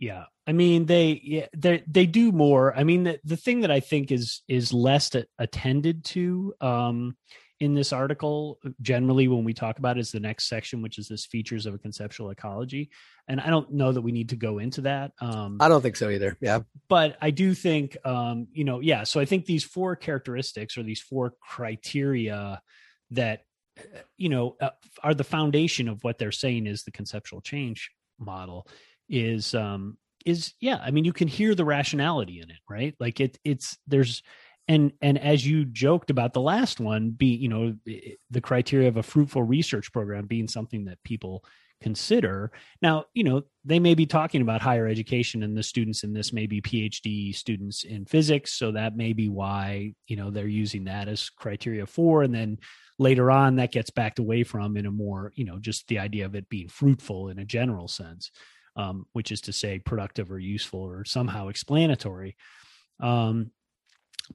yeah 0.00 0.24
i 0.46 0.52
mean 0.52 0.86
they 0.86 1.20
yeah 1.22 1.46
they 1.56 1.82
they 1.86 2.04
do 2.04 2.32
more 2.32 2.76
i 2.76 2.82
mean 2.82 3.04
the, 3.04 3.20
the 3.24 3.36
thing 3.36 3.60
that 3.60 3.70
i 3.70 3.78
think 3.78 4.10
is 4.10 4.42
is 4.48 4.72
less 4.72 5.14
a- 5.14 5.24
attended 5.38 6.04
to 6.04 6.52
um 6.60 7.16
in 7.60 7.74
this 7.74 7.92
article 7.92 8.58
generally 8.82 9.28
when 9.28 9.44
we 9.44 9.54
talk 9.54 9.78
about 9.78 9.96
it 9.96 10.00
is 10.00 10.10
the 10.10 10.18
next 10.18 10.48
section 10.48 10.82
which 10.82 10.98
is 10.98 11.06
this 11.06 11.24
features 11.26 11.64
of 11.64 11.74
a 11.74 11.78
conceptual 11.78 12.30
ecology 12.30 12.90
and 13.28 13.40
i 13.40 13.46
don't 13.48 13.72
know 13.72 13.92
that 13.92 14.02
we 14.02 14.10
need 14.10 14.30
to 14.30 14.36
go 14.36 14.58
into 14.58 14.80
that 14.80 15.12
um 15.20 15.58
I 15.60 15.68
don't 15.68 15.80
think 15.80 15.96
so 15.96 16.10
either. 16.10 16.36
Yeah. 16.40 16.60
but 16.88 17.16
I 17.22 17.30
do 17.30 17.54
think, 17.54 17.96
um, 18.04 18.48
you 18.52 18.64
know, 18.64 18.80
yeah. 18.80 19.04
So 19.04 19.20
I 19.20 19.24
think 19.26 19.46
these 19.46 19.64
four 19.64 19.94
characteristics 19.94 20.76
or 20.76 20.82
these 20.82 21.00
four 21.00 21.34
criteria 21.40 22.60
that, 23.12 23.40
you 24.16 24.28
know, 24.28 24.56
uh, 24.60 24.70
are 25.02 25.14
the 25.14 25.24
foundation 25.24 25.88
of 25.88 26.02
what 26.04 26.18
they're 26.18 26.32
saying 26.32 26.66
is 26.66 26.84
the 26.84 26.92
conceptual 26.92 27.40
change 27.40 27.90
model 28.18 28.66
is, 29.08 29.54
um, 29.54 29.96
is 30.24 30.54
yeah 30.58 30.80
i 30.82 30.90
mean 30.90 31.04
you 31.04 31.12
can 31.12 31.28
hear 31.28 31.54
the 31.54 31.66
rationality 31.66 32.40
in 32.40 32.50
it 32.50 32.56
right? 32.68 32.94
Like 32.98 33.20
it 33.20 33.38
it's 33.44 33.76
there's 33.86 34.22
and 34.66 34.92
and 35.02 35.18
as 35.18 35.46
you 35.46 35.64
joked 35.64 36.10
about 36.10 36.32
the 36.32 36.40
last 36.40 36.80
one 36.80 37.10
be 37.10 37.26
you 37.26 37.48
know 37.48 37.76
the 38.30 38.40
criteria 38.40 38.88
of 38.88 38.96
a 38.96 39.02
fruitful 39.02 39.42
research 39.42 39.92
program 39.92 40.26
being 40.26 40.48
something 40.48 40.86
that 40.86 41.02
people 41.04 41.44
consider. 41.80 42.50
Now 42.80 43.04
you 43.12 43.24
know 43.24 43.42
they 43.64 43.78
may 43.78 43.94
be 43.94 44.06
talking 44.06 44.40
about 44.40 44.62
higher 44.62 44.86
education 44.86 45.42
and 45.42 45.56
the 45.56 45.62
students 45.62 46.02
in 46.02 46.12
this 46.12 46.32
may 46.32 46.46
be 46.46 46.62
phd 46.62 47.34
students 47.34 47.84
in 47.84 48.06
physics 48.06 48.54
so 48.54 48.72
that 48.72 48.96
may 48.96 49.12
be 49.12 49.28
why 49.28 49.92
you 50.06 50.16
know 50.16 50.30
they're 50.30 50.46
using 50.46 50.84
that 50.84 51.08
as 51.08 51.28
criteria 51.30 51.86
for 51.86 52.22
and 52.22 52.34
then 52.34 52.58
later 52.98 53.30
on 53.30 53.56
that 53.56 53.72
gets 53.72 53.90
backed 53.90 54.18
away 54.18 54.44
from 54.44 54.76
in 54.76 54.86
a 54.86 54.90
more 54.90 55.32
you 55.34 55.44
know 55.44 55.58
just 55.58 55.86
the 55.88 55.98
idea 55.98 56.26
of 56.26 56.34
it 56.34 56.48
being 56.48 56.68
fruitful 56.68 57.28
in 57.28 57.38
a 57.38 57.44
general 57.44 57.88
sense 57.88 58.30
um, 58.76 59.06
which 59.12 59.30
is 59.30 59.40
to 59.42 59.52
say 59.52 59.78
productive 59.78 60.30
or 60.30 60.38
useful 60.38 60.80
or 60.80 61.04
somehow 61.04 61.48
explanatory. 61.48 62.36
Um, 63.00 63.50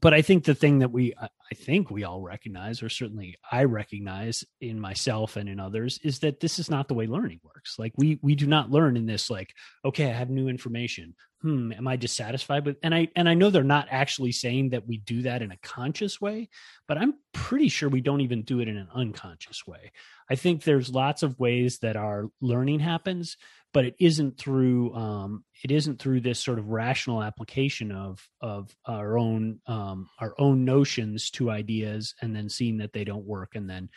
but 0.02 0.14
I 0.14 0.22
think 0.22 0.44
the 0.44 0.56
thing 0.56 0.80
that 0.80 0.92
we 0.92 1.14
I 1.20 1.56
think 1.56 1.90
we 1.90 2.04
all 2.04 2.22
recognize, 2.22 2.84
or 2.84 2.90
certainly 2.90 3.36
I 3.52 3.64
recognize 3.64 4.46
in 4.62 4.80
myself 4.80 5.36
and 5.36 5.50
in 5.50 5.60
others, 5.60 6.00
is 6.04 6.20
that 6.20 6.40
this 6.40 6.60
is 6.60 6.70
not 6.70 6.88
the 6.88 6.94
way 6.94 7.08
learning 7.08 7.40
works. 7.44 7.80
Like 7.80 7.94
we 7.98 8.20
we 8.22 8.36
do 8.36 8.46
not 8.46 8.70
learn 8.70 8.98
in 8.98 9.08
this 9.08 9.30
like, 9.30 9.54
okay, 9.84 10.06
I 10.06 10.14
have 10.14 10.30
new 10.30 10.48
information. 10.48 11.16
Hmm, 11.42 11.72
am 11.72 11.88
I 11.88 11.96
dissatisfied 11.96 12.66
with 12.66 12.78
and 12.84 12.94
I 12.94 13.08
and 13.16 13.28
I 13.28 13.34
know 13.34 13.50
they're 13.50 13.64
not 13.64 13.88
actually 13.90 14.32
saying 14.32 14.70
that 14.70 14.86
we 14.86 14.98
do 14.98 15.24
that 15.24 15.42
in 15.42 15.52
a 15.52 15.58
conscious 15.58 16.22
way, 16.22 16.50
but 16.88 16.98
I'm 16.98 17.16
pretty 17.34 17.70
sure 17.70 17.90
we 17.90 18.02
don't 18.02 18.22
even 18.22 18.44
do 18.44 18.60
it 18.60 18.68
in 18.68 18.78
an 18.78 18.90
unconscious 18.94 19.66
way. 19.66 19.92
I 20.30 20.36
think 20.36 20.64
there's 20.64 20.92
lots 20.92 21.24
of 21.24 21.40
ways 21.40 21.80
that 21.80 21.96
our 21.96 22.30
learning 22.42 22.82
happens 22.82 23.38
but 23.74 23.86
it 23.86 23.96
isn't 24.00 24.38
through 24.38 24.94
um, 24.96 25.44
it 25.64 25.72
isn't 25.72 26.00
through 26.00 26.22
this 26.22 26.40
sort 26.40 26.60
of 26.60 26.70
rational 26.70 27.22
application 27.22 27.92
of 27.92 28.28
of 28.42 28.76
our 28.86 29.18
own 29.18 29.60
um, 29.68 30.10
our 30.20 30.34
own 30.38 30.66
notions 30.66 31.30
to 31.32 31.50
ideas 31.50 32.16
and 32.22 32.36
then 32.36 32.50
seeing 32.50 32.78
that 32.78 32.94
they 32.94 33.04
don't 33.04 33.26
work 33.26 33.52
and 33.56 33.70
then 33.70 33.90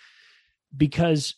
because 0.76 1.34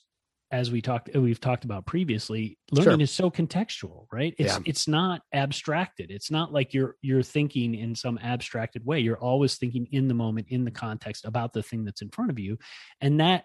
as 0.50 0.70
we 0.70 0.80
talked 0.80 1.10
we've 1.14 1.40
talked 1.40 1.64
about 1.64 1.86
previously 1.86 2.58
learning 2.70 2.98
sure. 2.98 3.02
is 3.02 3.10
so 3.10 3.30
contextual 3.30 4.06
right 4.12 4.34
it's 4.38 4.52
yeah. 4.52 4.62
it's 4.66 4.86
not 4.86 5.22
abstracted 5.32 6.10
it's 6.10 6.30
not 6.30 6.52
like 6.52 6.72
you're 6.74 6.96
you're 7.02 7.22
thinking 7.22 7.74
in 7.74 7.94
some 7.94 8.18
abstracted 8.18 8.84
way 8.84 9.00
you're 9.00 9.18
always 9.18 9.56
thinking 9.56 9.86
in 9.90 10.06
the 10.06 10.14
moment 10.14 10.46
in 10.50 10.64
the 10.64 10.70
context 10.70 11.24
about 11.24 11.52
the 11.52 11.62
thing 11.62 11.84
that's 11.84 12.02
in 12.02 12.10
front 12.10 12.30
of 12.30 12.38
you 12.38 12.56
and 13.00 13.18
that 13.20 13.44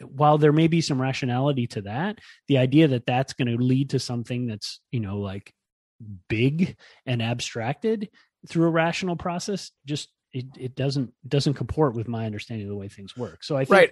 while 0.00 0.38
there 0.38 0.52
may 0.52 0.68
be 0.68 0.80
some 0.80 1.00
rationality 1.00 1.66
to 1.68 1.82
that, 1.82 2.18
the 2.46 2.58
idea 2.58 2.88
that 2.88 3.06
that's 3.06 3.32
going 3.32 3.48
to 3.48 3.62
lead 3.62 3.90
to 3.90 3.98
something 3.98 4.46
that's, 4.46 4.80
you 4.90 5.00
know, 5.00 5.18
like 5.18 5.52
big 6.28 6.76
and 7.06 7.22
abstracted 7.22 8.08
through 8.48 8.66
a 8.66 8.70
rational 8.70 9.16
process 9.16 9.70
just 9.84 10.08
it, 10.32 10.46
it 10.58 10.74
doesn't 10.74 11.12
doesn't 11.26 11.54
comport 11.54 11.94
with 11.94 12.06
my 12.06 12.26
understanding 12.26 12.66
of 12.66 12.70
the 12.70 12.76
way 12.76 12.88
things 12.88 13.16
work. 13.16 13.42
So 13.42 13.56
I 13.56 13.64
think 13.64 13.70
right. 13.70 13.90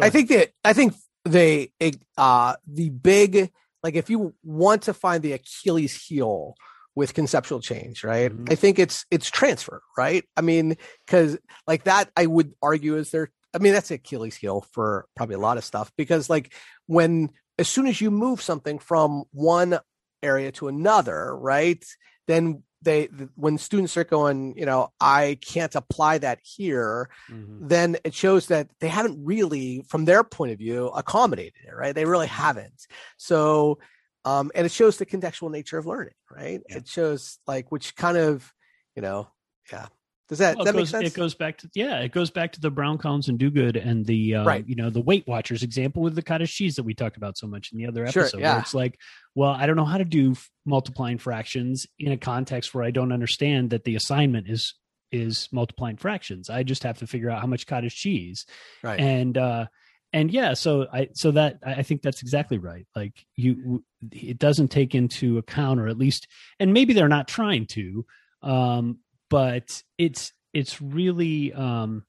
I 0.00 0.10
think 0.10 0.28
that 0.30 0.50
I 0.64 0.72
think 0.72 0.94
they 1.24 1.70
uh 2.16 2.54
the 2.66 2.90
big 2.90 3.50
like 3.82 3.94
if 3.94 4.08
you 4.08 4.34
want 4.42 4.82
to 4.82 4.94
find 4.94 5.22
the 5.22 5.32
Achilles 5.32 6.06
heel 6.06 6.54
with 6.94 7.14
conceptual 7.14 7.60
change, 7.60 8.04
right? 8.04 8.30
Mm-hmm. 8.30 8.46
I 8.50 8.54
think 8.54 8.78
it's 8.78 9.04
it's 9.10 9.30
transfer, 9.30 9.82
right? 9.98 10.24
I 10.36 10.40
mean, 10.40 10.76
because 11.06 11.36
like 11.66 11.84
that, 11.84 12.10
I 12.16 12.26
would 12.26 12.52
argue 12.62 12.96
is 12.96 13.10
there 13.10 13.30
I 13.54 13.58
mean, 13.58 13.72
that's 13.72 13.90
Achilles 13.90 14.36
heel 14.36 14.66
for 14.72 15.06
probably 15.14 15.36
a 15.36 15.40
lot 15.40 15.58
of 15.58 15.64
stuff 15.64 15.92
because 15.96 16.28
like 16.28 16.52
when 16.86 17.30
as 17.58 17.68
soon 17.68 17.86
as 17.86 18.00
you 18.00 18.10
move 18.10 18.42
something 18.42 18.78
from 18.78 19.24
one 19.30 19.78
area 20.22 20.50
to 20.52 20.68
another, 20.68 21.36
right? 21.36 21.84
Then 22.26 22.62
they 22.82 23.08
when 23.34 23.58
students 23.58 23.96
are 23.96 24.04
going, 24.04 24.56
you 24.56 24.66
know, 24.66 24.92
I 25.00 25.38
can't 25.40 25.74
apply 25.74 26.18
that 26.18 26.40
here, 26.42 27.08
mm-hmm. 27.30 27.68
then 27.68 27.96
it 28.04 28.14
shows 28.14 28.48
that 28.48 28.68
they 28.80 28.88
haven't 28.88 29.24
really, 29.24 29.84
from 29.88 30.04
their 30.04 30.24
point 30.24 30.52
of 30.52 30.58
view, 30.58 30.88
accommodated 30.88 31.54
it, 31.66 31.74
right? 31.74 31.94
They 31.94 32.04
really 32.04 32.26
mm-hmm. 32.26 32.42
haven't. 32.42 32.86
So 33.16 33.78
um, 34.24 34.50
and 34.54 34.64
it 34.64 34.72
shows 34.72 34.96
the 34.96 35.06
contextual 35.06 35.50
nature 35.50 35.78
of 35.78 35.86
learning, 35.86 36.14
right? 36.30 36.62
Yeah. 36.68 36.78
It 36.78 36.88
shows 36.88 37.38
like 37.46 37.70
which 37.70 37.94
kind 37.94 38.16
of, 38.16 38.50
you 38.96 39.02
know, 39.02 39.28
yeah, 39.70 39.86
does 40.28 40.38
that, 40.38 40.56
well, 40.56 40.64
that 40.64 40.72
goes, 40.72 40.92
make 40.92 41.02
sense? 41.02 41.12
It 41.12 41.16
goes 41.16 41.34
back 41.34 41.58
to 41.58 41.70
yeah, 41.74 42.00
it 42.00 42.12
goes 42.12 42.30
back 42.30 42.52
to 42.52 42.60
the 42.60 42.70
Brown 42.70 42.96
Collins 42.96 43.28
and 43.28 43.38
Duguid 43.38 43.76
and 43.76 44.06
the 44.06 44.36
uh, 44.36 44.44
right. 44.44 44.66
you 44.66 44.74
know 44.74 44.88
the 44.88 45.00
Weight 45.00 45.26
Watchers 45.26 45.62
example 45.62 46.02
with 46.02 46.14
the 46.14 46.22
cottage 46.22 46.54
cheese 46.54 46.76
that 46.76 46.82
we 46.82 46.94
talked 46.94 47.18
about 47.18 47.36
so 47.36 47.46
much 47.46 47.72
in 47.72 47.78
the 47.78 47.86
other 47.86 48.04
episode. 48.04 48.30
Sure, 48.30 48.40
yeah. 48.40 48.52
Where 48.54 48.60
it's 48.60 48.74
like, 48.74 48.98
well, 49.34 49.50
I 49.50 49.66
don't 49.66 49.76
know 49.76 49.84
how 49.84 49.98
to 49.98 50.04
do 50.04 50.34
multiplying 50.64 51.18
fractions 51.18 51.86
in 51.98 52.10
a 52.10 52.16
context 52.16 52.74
where 52.74 52.84
I 52.84 52.90
don't 52.90 53.12
understand 53.12 53.70
that 53.70 53.84
the 53.84 53.96
assignment 53.96 54.48
is 54.48 54.74
is 55.12 55.48
multiplying 55.52 55.98
fractions. 55.98 56.48
I 56.48 56.62
just 56.62 56.82
have 56.84 56.98
to 56.98 57.06
figure 57.06 57.30
out 57.30 57.40
how 57.40 57.46
much 57.46 57.66
cottage 57.66 57.94
cheese. 57.94 58.46
Right. 58.82 58.98
And 58.98 59.36
uh 59.36 59.66
and 60.14 60.30
yeah, 60.30 60.54
so 60.54 60.86
I 60.92 61.08
so 61.12 61.32
that 61.32 61.58
I 61.64 61.82
think 61.82 62.00
that's 62.00 62.22
exactly 62.22 62.58
right. 62.58 62.86
Like 62.96 63.26
you 63.36 63.84
it 64.10 64.38
doesn't 64.38 64.68
take 64.68 64.94
into 64.94 65.38
account 65.38 65.80
or 65.80 65.88
at 65.88 65.98
least 65.98 66.28
and 66.58 66.72
maybe 66.72 66.94
they're 66.94 67.08
not 67.08 67.28
trying 67.28 67.66
to 67.66 68.06
um 68.42 68.98
but 69.34 69.82
it's 69.98 70.32
it's 70.52 70.80
really 70.80 71.52
um 71.54 72.04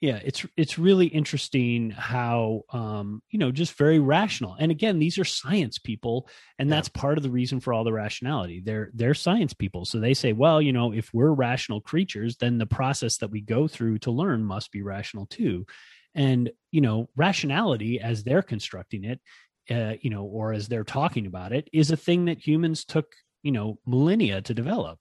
yeah 0.00 0.20
it's 0.24 0.46
it's 0.56 0.78
really 0.78 1.08
interesting 1.08 1.90
how 1.90 2.62
um 2.72 3.20
you 3.28 3.40
know 3.40 3.50
just 3.50 3.74
very 3.74 3.98
rational. 3.98 4.54
And 4.56 4.70
again 4.70 5.00
these 5.00 5.18
are 5.18 5.24
science 5.24 5.80
people 5.80 6.28
and 6.60 6.70
that's 6.70 6.88
yeah. 6.94 7.00
part 7.00 7.18
of 7.18 7.24
the 7.24 7.30
reason 7.30 7.58
for 7.58 7.72
all 7.72 7.82
the 7.82 7.92
rationality. 7.92 8.62
They're 8.64 8.90
they're 8.94 9.14
science 9.14 9.52
people. 9.52 9.84
So 9.84 9.98
they 9.98 10.14
say 10.14 10.32
well 10.32 10.62
you 10.62 10.72
know 10.72 10.92
if 10.92 11.12
we're 11.12 11.32
rational 11.32 11.80
creatures 11.80 12.36
then 12.36 12.58
the 12.58 12.66
process 12.66 13.16
that 13.16 13.32
we 13.32 13.40
go 13.40 13.66
through 13.66 13.98
to 13.98 14.12
learn 14.12 14.44
must 14.44 14.70
be 14.70 14.82
rational 14.82 15.26
too. 15.26 15.66
And 16.14 16.52
you 16.70 16.82
know 16.82 17.08
rationality 17.16 17.98
as 17.98 18.22
they're 18.22 18.42
constructing 18.42 19.02
it 19.02 19.20
uh, 19.68 19.94
you 20.02 20.10
know 20.10 20.22
or 20.22 20.52
as 20.52 20.68
they're 20.68 20.84
talking 20.84 21.26
about 21.26 21.52
it 21.52 21.68
is 21.72 21.90
a 21.90 21.96
thing 21.96 22.26
that 22.26 22.46
humans 22.46 22.84
took 22.84 23.06
you 23.42 23.50
know 23.50 23.80
millennia 23.84 24.40
to 24.42 24.54
develop 24.54 25.00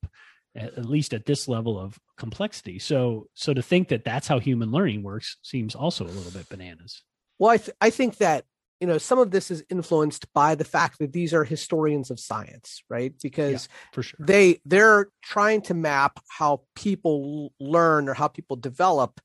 at, 0.60 0.86
least 0.86 1.14
at 1.14 1.26
this 1.26 1.48
level 1.48 1.80
of 1.80 1.98
complexity. 2.18 2.80
So, 2.80 3.28
so 3.34 3.54
to 3.54 3.62
think 3.62 3.90
that 3.90 4.04
that's 4.04 4.28
how 4.28 4.40
human 4.40 4.72
learning 4.72 5.04
works 5.04 5.38
seems 5.42 5.76
also 5.76 6.06
a 6.06 6.08
little 6.08 6.32
bit 6.32 6.50
bananas. 6.50 7.04
Well, 7.38 7.52
I, 7.52 7.58
th- 7.58 7.78
I 7.80 7.90
think 7.90 8.18
that 8.18 8.46
you 8.80 8.88
know 8.88 8.98
some 8.98 9.20
of 9.20 9.32
this 9.32 9.52
is 9.52 9.64
influenced 9.70 10.32
by 10.34 10.56
the 10.56 10.64
fact 10.64 11.00
that 11.00 11.12
these 11.12 11.34
are 11.34 11.44
historians 11.44 12.12
of 12.12 12.20
science 12.20 12.84
right 12.90 13.14
because 13.22 13.68
yeah, 13.70 13.76
for 13.92 14.04
sure 14.04 14.20
they 14.26 14.62
they're 14.66 15.10
trying 15.22 15.62
to 15.62 15.74
map 15.74 16.20
how 16.30 16.62
people 16.76 17.54
learn 17.60 18.08
or 18.08 18.14
how 18.14 18.28
people 18.28 18.56
develop 18.56 19.20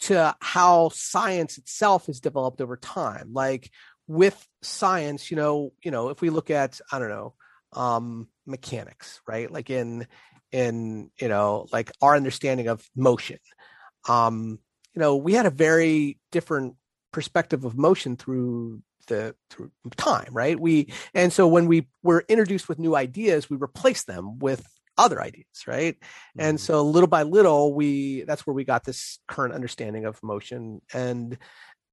to 0.00 0.34
how 0.40 0.90
science 0.92 1.58
itself 1.58 2.06
has 2.06 2.20
developed 2.20 2.60
over 2.60 2.76
time 2.76 3.30
like 3.32 3.70
with 4.06 4.46
science 4.62 5.30
you 5.30 5.36
know 5.36 5.72
you 5.82 5.90
know 5.90 6.08
if 6.08 6.20
we 6.20 6.30
look 6.30 6.50
at 6.50 6.80
i 6.92 6.98
don't 6.98 7.08
know 7.08 7.34
um 7.72 8.28
mechanics 8.50 9.20
right? 9.26 9.50
Like 9.50 9.70
in 9.70 10.06
in 10.52 11.10
you 11.20 11.28
know 11.28 11.66
like 11.72 11.90
our 12.02 12.16
understanding 12.16 12.68
of 12.68 12.84
motion. 12.96 13.38
Um 14.08 14.58
you 14.94 15.00
know 15.00 15.16
we 15.16 15.34
had 15.34 15.46
a 15.46 15.50
very 15.50 16.18
different 16.32 16.76
perspective 17.12 17.64
of 17.64 17.76
motion 17.76 18.16
through 18.16 18.82
the 19.06 19.34
through 19.50 19.70
time 19.96 20.30
right? 20.32 20.58
We 20.58 20.92
and 21.14 21.32
so 21.32 21.48
when 21.48 21.66
we 21.66 21.88
were 22.02 22.24
introduced 22.28 22.68
with 22.68 22.78
new 22.78 22.96
ideas 22.96 23.48
we 23.48 23.56
replaced 23.56 24.06
them 24.06 24.38
with 24.38 24.66
other 24.98 25.22
ideas 25.22 25.46
right? 25.66 25.94
Mm-hmm. 25.94 26.40
and 26.40 26.60
so 26.60 26.82
little 26.82 27.08
by 27.08 27.22
little 27.22 27.74
we 27.74 28.22
that's 28.22 28.46
where 28.46 28.54
we 28.54 28.64
got 28.64 28.84
this 28.84 29.18
current 29.28 29.54
understanding 29.54 30.04
of 30.04 30.22
motion. 30.22 30.82
And 30.92 31.38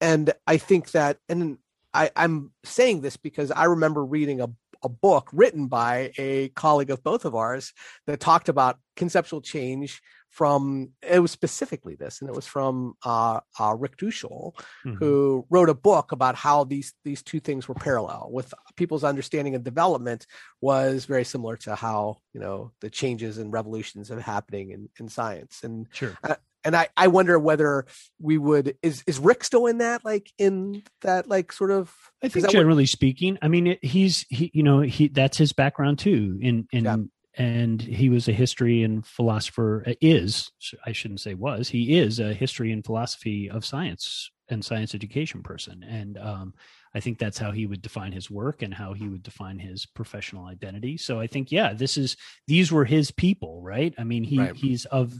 and 0.02 0.34
i 0.46 0.58
think 0.58 0.92
that 0.92 1.18
and 1.30 1.58
I, 1.94 2.12
i'm 2.16 2.52
saying 2.64 3.02
this 3.02 3.18
because 3.18 3.52
i 3.52 3.66
remember 3.66 4.04
reading 4.04 4.42
a 4.42 4.50
a 4.88 4.90
book 4.90 5.30
written 5.34 5.68
by 5.68 6.12
a 6.18 6.50
colleague 6.50 6.90
of 6.90 7.04
both 7.04 7.26
of 7.26 7.36
ours 7.36 7.74
that 8.06 8.22
talked 8.22 8.48
about 8.48 8.80
conceptual 8.96 9.42
change 9.42 10.02
from 10.30 10.90
it 11.02 11.20
was 11.20 11.32
specifically 11.32 11.96
this 11.96 12.22
and 12.22 12.30
it 12.30 12.36
was 12.36 12.46
from 12.46 12.96
uh, 13.04 13.40
uh, 13.60 13.76
Rick 13.78 13.98
Duschl 13.98 14.54
mm-hmm. 14.86 14.94
who 14.94 15.46
wrote 15.50 15.70
a 15.70 15.74
book 15.74 16.12
about 16.12 16.36
how 16.36 16.64
these 16.64 16.94
these 17.04 17.24
two 17.24 17.40
things 17.40 17.68
were 17.68 17.76
parallel 17.76 18.30
with 18.32 18.54
people's 18.76 19.04
understanding 19.04 19.56
of 19.56 19.64
development 19.64 20.28
was 20.62 21.06
very 21.06 21.24
similar 21.24 21.58
to 21.58 21.76
how 21.76 22.18
you 22.34 22.40
know 22.40 22.72
the 22.82 22.90
changes 22.90 23.38
and 23.38 23.52
revolutions 23.52 24.12
are 24.12 24.20
happening 24.20 24.72
in, 24.72 24.90
in 25.00 25.10
science 25.10 25.64
and 25.64 25.88
sure. 25.92 26.18
And 26.64 26.76
I, 26.76 26.90
I 26.98 27.08
wonder 27.08 27.38
whether 27.40 27.86
we 28.20 28.38
would 28.38 28.76
is 28.82 29.04
is 29.08 29.20
Rick 29.20 29.44
still 29.44 29.68
in 29.68 29.80
that 29.80 30.04
like 30.04 30.32
in 30.38 30.84
that 31.02 31.28
like 31.28 31.52
sort 31.52 31.72
of 31.72 31.94
I 32.24 32.28
think 32.30 32.50
generally 32.50 32.84
what, 32.84 32.90
speaking 32.90 33.38
I 33.42 33.48
mean 33.48 33.68
it, 33.68 33.84
he's 33.84 34.26
he 34.30 34.52
you 34.54 34.64
know 34.64 34.82
he 34.82 35.08
that's 35.08 35.38
his 35.38 35.54
background 35.54 36.00
too 36.00 36.38
in 36.42 36.68
in 36.72 36.86
yeah. 36.86 36.98
and 37.36 37.82
he 37.82 38.10
was 38.10 38.28
a 38.28 38.34
history 38.34 38.84
and 38.84 39.06
philosopher 39.06 39.84
uh, 39.88 39.94
is 40.02 40.52
I 40.86 40.92
shouldn't 40.92 41.22
say 41.22 41.34
was 41.34 41.70
he 41.70 41.98
is 41.98 42.20
a 42.20 42.34
history 42.34 42.72
and 42.72 42.86
philosophy 42.86 43.50
of 43.50 43.66
science 43.66 44.32
and 44.50 44.64
science 44.64 44.96
education 44.96 45.44
person 45.44 45.84
and 45.84 46.18
um, 46.18 46.54
i 46.96 47.00
think 47.00 47.18
that's 47.18 47.38
how 47.38 47.52
he 47.52 47.66
would 47.66 47.82
define 47.82 48.12
his 48.12 48.32
work 48.32 48.62
and 48.62 48.74
how 48.74 48.94
he 48.94 49.08
would 49.08 49.24
define 49.24 49.60
his 49.60 49.86
professional 49.86 50.46
identity 50.46 50.98
so 50.98 51.20
i 51.20 51.28
think 51.28 51.52
yeah 51.52 51.74
this 51.74 51.98
is 51.98 52.16
these 52.48 52.72
were 52.72 52.86
his 52.86 53.12
people 53.12 53.62
right 53.62 53.94
i 53.98 54.04
mean 54.04 54.24
he 54.24 54.40
right. 54.40 54.56
he's 54.56 54.86
of 54.86 55.14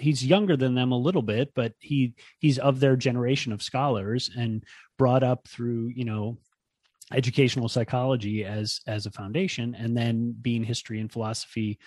he's 0.00 0.24
younger 0.24 0.56
than 0.56 0.74
them 0.74 0.92
a 0.92 0.98
little 0.98 1.22
bit 1.22 1.52
but 1.54 1.72
he 1.78 2.14
he's 2.38 2.58
of 2.58 2.80
their 2.80 2.96
generation 2.96 3.52
of 3.52 3.62
scholars 3.62 4.30
and 4.36 4.64
brought 4.98 5.22
up 5.22 5.46
through 5.48 5.90
you 5.94 6.04
know 6.04 6.36
educational 7.12 7.68
psychology 7.68 8.44
as 8.44 8.80
as 8.86 9.06
a 9.06 9.10
foundation 9.10 9.74
and 9.74 9.96
then 9.96 10.34
being 10.40 10.64
history 10.64 11.00
and 11.00 11.12
philosophy 11.12 11.78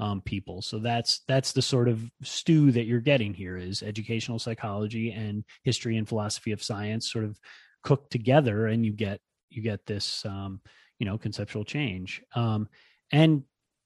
um, 0.00 0.22
people. 0.22 0.62
So 0.62 0.78
that's 0.78 1.20
that's 1.28 1.52
the 1.52 1.62
sort 1.62 1.86
of 1.86 2.02
stew 2.22 2.72
that 2.72 2.86
you're 2.86 3.00
getting 3.00 3.34
here 3.34 3.58
is 3.58 3.82
educational 3.82 4.38
psychology 4.38 5.12
and 5.12 5.44
history 5.62 5.98
and 5.98 6.08
philosophy 6.08 6.52
of 6.52 6.62
science 6.62 7.12
sort 7.12 7.26
of 7.26 7.38
cooked 7.82 8.10
together, 8.10 8.66
and 8.66 8.84
you 8.84 8.92
get 8.92 9.20
you 9.50 9.62
get 9.62 9.84
this 9.84 10.24
um, 10.24 10.62
you 10.98 11.04
know 11.04 11.18
conceptual 11.18 11.64
change. 11.64 12.22
Um, 12.34 12.68
and 13.12 13.42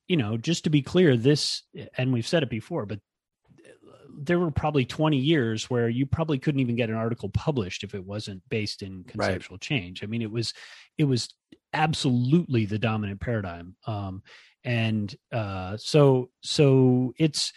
you 0.07 0.16
know, 0.16 0.37
just 0.37 0.64
to 0.64 0.70
be 0.70 0.82
clear, 0.82 1.16
this 1.16 1.62
and 1.99 2.12
we've 2.12 2.28
said 2.28 2.45
it 2.45 2.51
before, 2.51 2.87
but 2.87 3.01
there 4.19 4.39
were 4.39 4.51
probably 4.51 4.85
20 4.85 5.17
years 5.17 5.69
where 5.69 5.89
you 5.89 6.07
probably 6.07 6.39
couldn't 6.39 6.61
even 6.61 6.77
get 6.77 6.91
an 6.91 6.97
article 6.97 7.29
published 7.29 7.85
if 7.85 7.95
it 7.95 8.05
wasn't 8.05 8.43
based 8.49 8.83
in 8.83 9.05
conceptual 9.05 9.57
right. 9.57 9.61
change. 9.61 10.03
I 10.03 10.07
mean, 10.07 10.23
it 10.23 10.31
was 10.31 10.55
it 10.99 11.05
was 11.05 11.29
absolutely 11.73 12.67
the 12.67 12.79
dominant 12.79 13.21
paradigm. 13.21 13.77
Um, 13.87 14.23
and 14.65 15.15
uh, 15.33 15.77
so 15.77 16.31
so 16.43 17.12
it's 17.19 17.53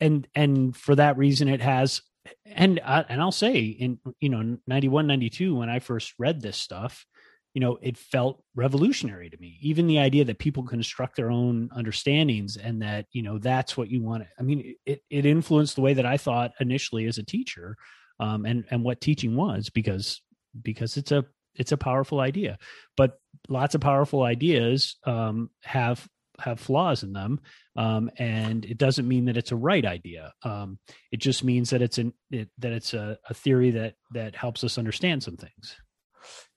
and 0.00 0.26
and 0.34 0.76
for 0.76 0.94
that 0.94 1.16
reason 1.16 1.48
it 1.48 1.60
has 1.60 2.02
and 2.44 2.80
I, 2.84 3.04
and 3.08 3.20
I'll 3.20 3.32
say 3.32 3.60
in 3.60 3.98
you 4.20 4.28
know 4.28 4.58
91 4.66 5.06
92 5.06 5.54
when 5.54 5.70
I 5.70 5.78
first 5.78 6.14
read 6.18 6.40
this 6.40 6.56
stuff 6.56 7.06
you 7.54 7.60
know 7.60 7.78
it 7.82 7.96
felt 7.96 8.42
revolutionary 8.54 9.30
to 9.30 9.36
me. 9.38 9.58
Even 9.60 9.86
the 9.86 9.98
idea 9.98 10.24
that 10.24 10.38
people 10.38 10.62
construct 10.62 11.16
their 11.16 11.30
own 11.30 11.68
understandings 11.74 12.56
and 12.56 12.82
that 12.82 13.06
you 13.12 13.22
know 13.22 13.38
that's 13.38 13.76
what 13.76 13.90
you 13.90 14.02
want 14.02 14.24
i 14.38 14.42
mean 14.42 14.74
it, 14.86 15.02
it 15.10 15.26
influenced 15.26 15.76
the 15.76 15.82
way 15.82 15.94
that 15.94 16.06
i 16.06 16.16
thought 16.16 16.52
initially 16.60 17.06
as 17.06 17.18
a 17.18 17.22
teacher 17.22 17.76
um, 18.20 18.44
and 18.46 18.64
and 18.70 18.84
what 18.84 19.00
teaching 19.00 19.36
was 19.36 19.68
because 19.70 20.22
because 20.60 20.96
it's 20.96 21.12
a 21.12 21.24
it's 21.54 21.72
a 21.72 21.76
powerful 21.76 22.20
idea. 22.20 22.58
But 22.96 23.18
lots 23.48 23.74
of 23.74 23.80
powerful 23.80 24.22
ideas 24.22 24.96
um, 25.04 25.50
have 25.62 26.06
have 26.38 26.60
flaws 26.60 27.02
in 27.02 27.12
them 27.12 27.40
um, 27.76 28.10
and 28.16 28.64
it 28.64 28.78
doesn't 28.78 29.06
mean 29.06 29.26
that 29.26 29.36
it's 29.36 29.52
a 29.52 29.56
right 29.56 29.84
idea. 29.84 30.32
Um, 30.42 30.78
it 31.12 31.20
just 31.20 31.44
means 31.44 31.70
that 31.70 31.82
it's 31.82 31.98
an 31.98 32.14
it, 32.30 32.48
that 32.58 32.72
it's 32.72 32.94
a, 32.94 33.18
a 33.28 33.34
theory 33.34 33.72
that 33.72 33.94
that 34.12 34.34
helps 34.34 34.64
us 34.64 34.78
understand 34.78 35.22
some 35.22 35.36
things 35.36 35.76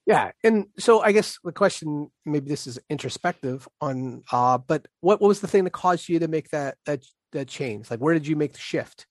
yeah 0.06 0.32
and 0.44 0.66
so 0.78 1.02
i 1.02 1.12
guess 1.12 1.38
the 1.44 1.52
question 1.52 2.10
maybe 2.26 2.48
this 2.48 2.68
is 2.68 2.80
introspective 2.90 3.68
on 3.82 4.24
uh 4.32 4.58
but 4.58 4.86
what, 5.02 5.22
what 5.22 5.28
was 5.28 5.42
the 5.42 5.48
thing 5.48 5.64
that 5.64 5.74
caused 5.74 6.08
you 6.08 6.20
to 6.20 6.28
make 6.28 6.50
that 6.50 6.78
that 6.86 7.04
that 7.36 7.48
change? 7.48 7.92
Like 7.92 8.00
where 8.00 8.16
did 8.16 8.26
you 8.26 8.36
make 8.36 8.54
the 8.54 8.60
shift? 8.60 9.06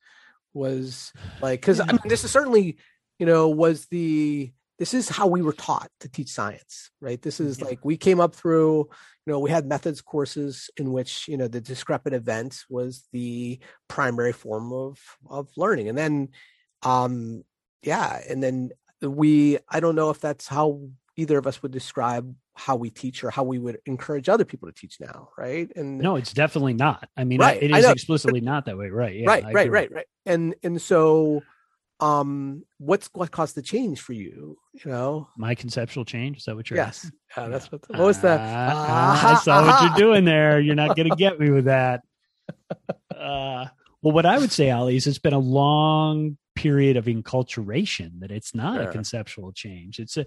Was 0.53 1.13
like 1.43 1.61
because 1.61 1.81
i 1.81 1.87
mean 1.87 1.99
this 2.05 2.23
is 2.23 2.31
certainly 2.31 2.79
you 3.19 3.27
know 3.27 3.49
was 3.49 3.87
the 3.87 4.53
this 4.79 4.95
is 4.95 5.09
how 5.09 5.27
we 5.27 5.43
were 5.43 5.53
taught 5.53 5.91
to 6.01 6.09
teach 6.09 6.29
science 6.29 6.91
right? 7.01 7.21
This 7.21 7.41
is 7.41 7.59
yeah. 7.59 7.67
like 7.67 7.85
we 7.85 7.97
came 7.97 8.21
up 8.21 8.37
through 8.37 8.89
you 9.27 9.33
know 9.33 9.41
we 9.41 9.51
had 9.51 9.67
methods 9.67 10.01
courses 10.01 10.71
in 10.77 10.93
which 10.93 11.27
you 11.27 11.37
know 11.37 11.49
the 11.49 11.61
discrepant 11.61 12.15
event 12.15 12.63
was 12.71 13.09
the 13.13 13.59
primary 13.89 14.33
form 14.33 14.73
of 14.73 14.99
of 15.29 15.49
learning. 15.57 15.89
And 15.89 15.99
then 15.99 16.29
um 16.85 17.43
yeah 17.83 18.21
and 18.29 18.41
then 18.41 18.71
we 19.11 19.59
i 19.69 19.81
don't 19.81 19.95
know 19.95 20.11
if 20.11 20.21
that's 20.21 20.47
how 20.47 20.81
either 21.17 21.39
of 21.39 21.47
us 21.47 21.63
would 21.63 21.73
describe 21.73 22.35
how 22.55 22.77
we 22.77 22.91
teach 22.91 23.25
or 23.25 23.31
how 23.31 23.43
we 23.43 23.59
would 23.59 23.79
encourage 23.87 24.29
other 24.29 24.45
people 24.45 24.69
to 24.69 24.75
teach 24.75 25.01
now 25.01 25.29
right? 25.37 25.71
And 25.77 25.99
no 25.99 26.17
it's 26.17 26.33
definitely 26.33 26.75
not. 26.75 27.09
I 27.17 27.25
mean 27.25 27.41
right, 27.41 27.61
it 27.63 27.71
is 27.71 27.85
explicitly 27.85 28.41
not 28.41 28.67
that 28.67 28.79
way. 28.79 28.89
Right 28.89 29.17
yeah, 29.17 29.27
right 29.27 29.45
right 29.53 29.71
right 29.71 29.93
right. 29.93 30.07
And 30.27 30.55
and 30.63 30.81
so 30.81 31.43
um 32.01 32.65
what's 32.79 33.09
what 33.13 33.31
caused 33.31 33.55
the 33.57 33.63
change 33.63 34.01
for 34.01 34.13
you 34.13 34.57
you 34.73 34.91
know? 34.91 35.29
My 35.37 35.55
conceptual 35.55 36.05
change? 36.05 36.39
Is 36.39 36.45
that 36.45 36.57
what 36.57 36.71
you're 36.71 36.79
yes. 36.79 37.11
uh, 37.37 37.49
that's 37.49 37.71
what 37.71 37.83
the, 37.83 37.97
what 37.97 38.07
was 38.07 38.21
that? 38.21 38.41
Uh, 38.41 38.77
uh, 38.77 39.21
i 39.25 39.35
saw 39.43 39.67
what 39.67 39.83
you're 39.83 40.09
doing 40.09 40.25
there. 40.25 40.61
You're 40.61 40.75
not 40.75 40.97
gonna 40.97 41.17
get 41.17 41.39
me 41.39 41.51
with 41.51 41.67
that. 41.67 42.03
Uh 43.15 43.67
well 44.03 44.13
what 44.13 44.27
i 44.27 44.39
would 44.39 44.53
say 44.53 44.71
ali 44.71 44.97
is 44.97 45.07
it's 45.07 45.19
been 45.19 45.33
a 45.33 45.39
long 45.39 46.37
period 46.55 46.97
of 46.97 47.07
enculturation 47.07 48.21
that 48.21 48.31
it's 48.31 48.55
not 48.55 48.77
sure. 48.77 48.89
a 48.89 48.93
conceptual 48.93 49.53
change 49.53 49.99
it's 49.99 50.17
a 50.17 50.27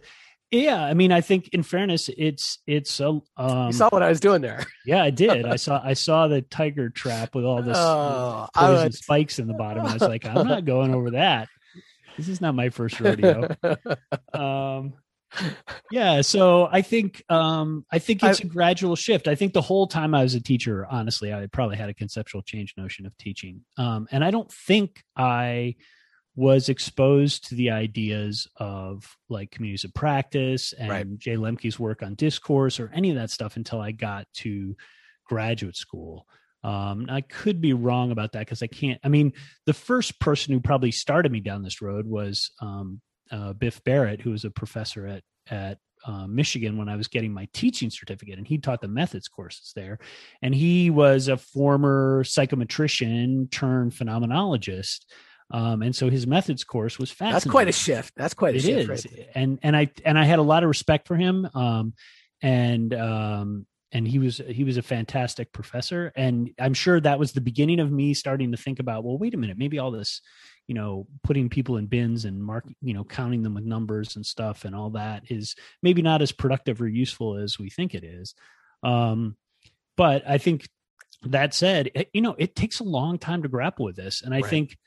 yeah 0.52 0.84
i 0.84 0.94
mean 0.94 1.12
i 1.12 1.22
think 1.22 1.50
in 1.50 1.64
fairness 1.64 2.10
it's 2.18 2.60
it's 2.68 3.00
a 3.00 3.08
um, 3.38 3.68
you 3.68 3.74
saw 3.74 3.90
what 3.90 4.04
i 4.04 4.10
was 4.10 4.20
doing 4.20 4.42
there 4.42 4.66
yeah 4.86 5.04
i 5.04 5.10
did 5.10 5.46
i 5.46 5.56
saw 5.58 5.82
i 5.84 5.94
saw 5.94 6.28
the 6.28 6.42
tiger 6.42 6.90
trap 6.90 7.36
with 7.36 7.46
all 7.46 7.62
this 7.62 7.78
oh, 7.78 8.48
poison 8.56 8.92
spikes 8.92 9.40
in 9.40 9.48
the 9.48 9.54
bottom 9.54 9.86
i 9.86 9.94
was 9.94 10.02
like 10.02 10.26
i'm 10.26 10.48
not 10.48 10.66
going 10.66 10.94
over 10.94 11.12
that 11.12 11.48
this 12.18 12.28
is 12.28 12.42
not 12.42 12.56
my 12.56 12.70
first 12.70 13.00
rodeo. 13.00 13.56
um, 14.34 14.94
yeah, 15.92 16.22
so 16.22 16.68
I 16.72 16.82
think 16.82 17.24
um, 17.30 17.86
I 17.92 18.00
think 18.00 18.24
it's 18.24 18.42
I, 18.42 18.44
a 18.46 18.48
gradual 18.48 18.96
shift. 18.96 19.28
I 19.28 19.36
think 19.36 19.54
the 19.54 19.62
whole 19.62 19.88
time 19.88 20.16
I 20.16 20.24
was 20.24 20.34
a 20.36 20.42
teacher, 20.42 20.86
honestly, 20.90 21.34
I 21.34 21.46
probably 21.48 21.78
had 21.78 21.90
a 21.90 21.94
conceptual 21.94 22.42
change 22.42 22.74
notion 22.78 23.06
of 23.06 23.16
teaching, 23.18 23.62
um, 23.78 24.08
and 24.12 24.24
I 24.24 24.32
don't 24.32 24.52
think 24.52 25.04
I 25.16 25.76
was 26.38 26.70
exposed 26.70 27.50
to 27.50 27.56
the 27.56 27.72
ideas 27.72 28.48
of 28.58 29.18
like 29.28 29.50
communities 29.50 29.84
of 29.84 29.94
practice 29.96 30.72
and 30.72 30.90
right. 30.90 31.18
Jay 31.18 31.36
Lemke's 31.36 31.80
work 31.80 32.04
on 32.04 32.14
discourse 32.14 32.80
or 32.80 32.92
any 32.94 33.10
of 33.10 33.16
that 33.16 33.32
stuff 33.32 33.58
until 33.58 33.82
I 33.82 33.92
got 33.92 34.28
to 34.36 34.76
graduate 35.26 35.76
school. 35.76 36.28
Um, 36.64 37.08
I 37.10 37.22
could 37.22 37.60
be 37.60 37.74
wrong 37.74 38.12
about 38.12 38.34
that 38.34 38.42
because 38.42 38.62
I 38.62 38.68
can't. 38.68 39.00
I 39.04 39.10
mean, 39.10 39.34
the 39.66 39.74
first 39.74 40.20
person 40.20 40.54
who 40.54 40.60
probably 40.60 40.92
started 40.92 41.32
me 41.32 41.40
down 41.40 41.64
this 41.64 41.82
road 41.82 42.06
was 42.06 42.52
um, 42.62 43.02
uh, 43.32 43.54
Biff 43.54 43.84
Barrett, 43.84 44.22
who 44.22 44.30
was 44.30 44.46
a 44.46 44.52
professor 44.52 45.08
at 45.08 45.24
at 45.50 45.80
uh, 46.06 46.28
Michigan 46.28 46.78
when 46.78 46.90
I 46.90 46.98
was 46.98 47.08
getting 47.08 47.34
my 47.34 47.48
teaching 47.52 47.90
certificate, 47.90 48.38
and 48.38 48.48
he 48.48 48.60
taught 48.60 48.82
the 48.82 48.88
methods 48.88 49.28
courses 49.28 49.72
there. 49.76 49.98
And 50.44 50.54
he 50.54 50.92
was 50.92 51.30
a 51.30 51.38
former 51.38 52.24
psychometrician 52.24 53.50
turned 53.50 53.94
phenomenologist. 53.94 55.06
Um, 55.50 55.82
and 55.82 55.96
so 55.96 56.10
his 56.10 56.28
methods 56.28 56.64
course 56.64 57.00
was 57.00 57.10
fascinating. 57.10 57.34
That's 57.34 57.52
quite 57.52 57.68
a 57.70 57.72
shift. 57.72 58.14
That's 58.18 58.34
quite 58.34 58.56
a 58.56 58.58
it 58.58 58.62
shift. 58.62 58.90
Right 58.90 59.30
and 59.34 59.60
and 59.64 59.78
I 59.78 59.90
and 60.04 60.20
I 60.20 60.26
had 60.26 60.40
a 60.40 60.44
lot 60.44 60.64
of 60.64 60.68
respect 60.68 61.08
for 61.08 61.16
him. 61.16 61.48
Um, 61.54 61.94
and 62.42 62.94
um, 62.94 63.66
and 63.92 64.08
he 64.08 64.20
was 64.20 64.42
he 64.50 64.64
was 64.64 64.78
a 64.78 64.82
fantastic 64.82 65.52
professor 65.54 66.12
and 66.16 66.50
i'm 66.60 66.74
sure 66.74 67.00
that 67.00 67.20
was 67.20 67.32
the 67.32 67.42
beginning 67.42 67.80
of 67.80 67.92
me 67.92 68.14
starting 68.14 68.52
to 68.52 68.58
think 68.58 68.80
about 68.80 69.04
well 69.04 69.18
wait 69.18 69.34
a 69.34 69.38
minute 69.38 69.58
maybe 69.58 69.80
all 69.80 69.92
this 69.92 70.22
you 70.68 70.76
know 70.76 71.08
putting 71.24 71.50
people 71.50 71.78
in 71.78 71.86
bins 71.86 72.26
and 72.26 72.44
mark 72.44 72.66
you 72.82 72.94
know 72.94 73.04
counting 73.04 73.44
them 73.44 73.54
with 73.54 73.64
numbers 73.64 74.16
and 74.16 74.26
stuff 74.26 74.66
and 74.66 74.76
all 74.76 74.90
that 74.90 75.24
is 75.30 75.56
maybe 75.82 76.02
not 76.02 76.22
as 76.22 76.32
productive 76.32 76.82
or 76.82 76.88
useful 76.88 77.38
as 77.38 77.58
we 77.58 77.70
think 77.70 77.96
it 77.96 78.04
is 78.04 78.36
um 78.84 79.36
but 79.96 80.22
i 80.28 80.38
think 80.38 80.68
that 81.24 81.54
said 81.54 81.90
it, 81.96 82.10
you 82.14 82.22
know 82.22 82.36
it 82.38 82.56
takes 82.56 82.80
a 82.80 82.84
long 82.84 83.18
time 83.18 83.42
to 83.42 83.50
grapple 83.50 83.86
with 83.86 83.96
this 83.96 84.22
and 84.22 84.34
i 84.34 84.42
right. 84.42 84.50
think 84.50 84.78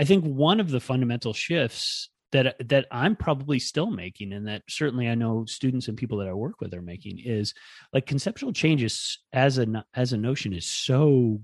i 0.00 0.04
think 0.04 0.24
one 0.24 0.58
of 0.58 0.70
the 0.70 0.80
fundamental 0.80 1.32
shifts 1.32 2.10
that 2.32 2.56
that 2.68 2.86
I'm 2.90 3.16
probably 3.16 3.58
still 3.58 3.90
making, 3.90 4.32
and 4.32 4.46
that 4.46 4.62
certainly 4.68 5.08
I 5.08 5.14
know 5.14 5.44
students 5.46 5.88
and 5.88 5.96
people 5.96 6.18
that 6.18 6.28
I 6.28 6.32
work 6.32 6.60
with 6.60 6.72
are 6.74 6.82
making 6.82 7.20
is 7.24 7.54
like 7.92 8.06
conceptual 8.06 8.52
changes 8.52 9.18
as 9.32 9.58
a 9.58 9.84
as 9.94 10.12
a 10.12 10.16
notion 10.16 10.52
is 10.52 10.66
so 10.66 11.40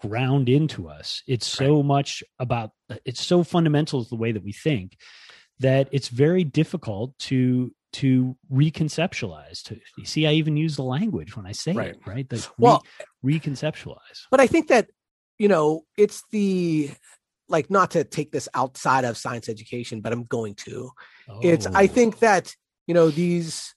ground 0.00 0.48
into 0.48 0.88
us. 0.88 1.22
It's 1.26 1.46
so 1.46 1.76
right. 1.76 1.84
much 1.84 2.22
about 2.38 2.70
it's 3.04 3.24
so 3.24 3.42
fundamental 3.42 4.04
to 4.04 4.08
the 4.08 4.16
way 4.16 4.32
that 4.32 4.44
we 4.44 4.52
think 4.52 4.96
that 5.60 5.88
it's 5.92 6.08
very 6.08 6.44
difficult 6.44 7.16
to 7.18 7.72
to 7.94 8.36
reconceptualize 8.50 9.62
to 9.62 9.78
you 9.98 10.06
see 10.06 10.26
i 10.26 10.32
even 10.32 10.56
use 10.56 10.76
the 10.76 10.82
language 10.82 11.36
when 11.36 11.44
i 11.44 11.52
say 11.52 11.72
right. 11.72 11.90
it 11.90 11.98
right 12.06 12.26
the 12.30 12.48
well 12.56 12.82
re- 13.22 13.38
reconceptualize 13.38 14.22
but 14.30 14.40
i 14.40 14.46
think 14.46 14.68
that 14.68 14.88
you 15.38 15.46
know 15.46 15.82
it's 15.98 16.22
the 16.30 16.90
like 17.52 17.70
not 17.70 17.92
to 17.92 18.02
take 18.02 18.32
this 18.32 18.48
outside 18.54 19.04
of 19.04 19.16
science 19.16 19.48
education, 19.48 20.00
but 20.00 20.12
I'm 20.12 20.24
going 20.24 20.54
to. 20.66 20.90
Oh. 21.28 21.38
It's 21.42 21.66
I 21.66 21.84
oh. 21.84 21.86
think 21.86 22.18
that 22.20 22.56
you 22.86 22.94
know 22.94 23.10
these 23.10 23.74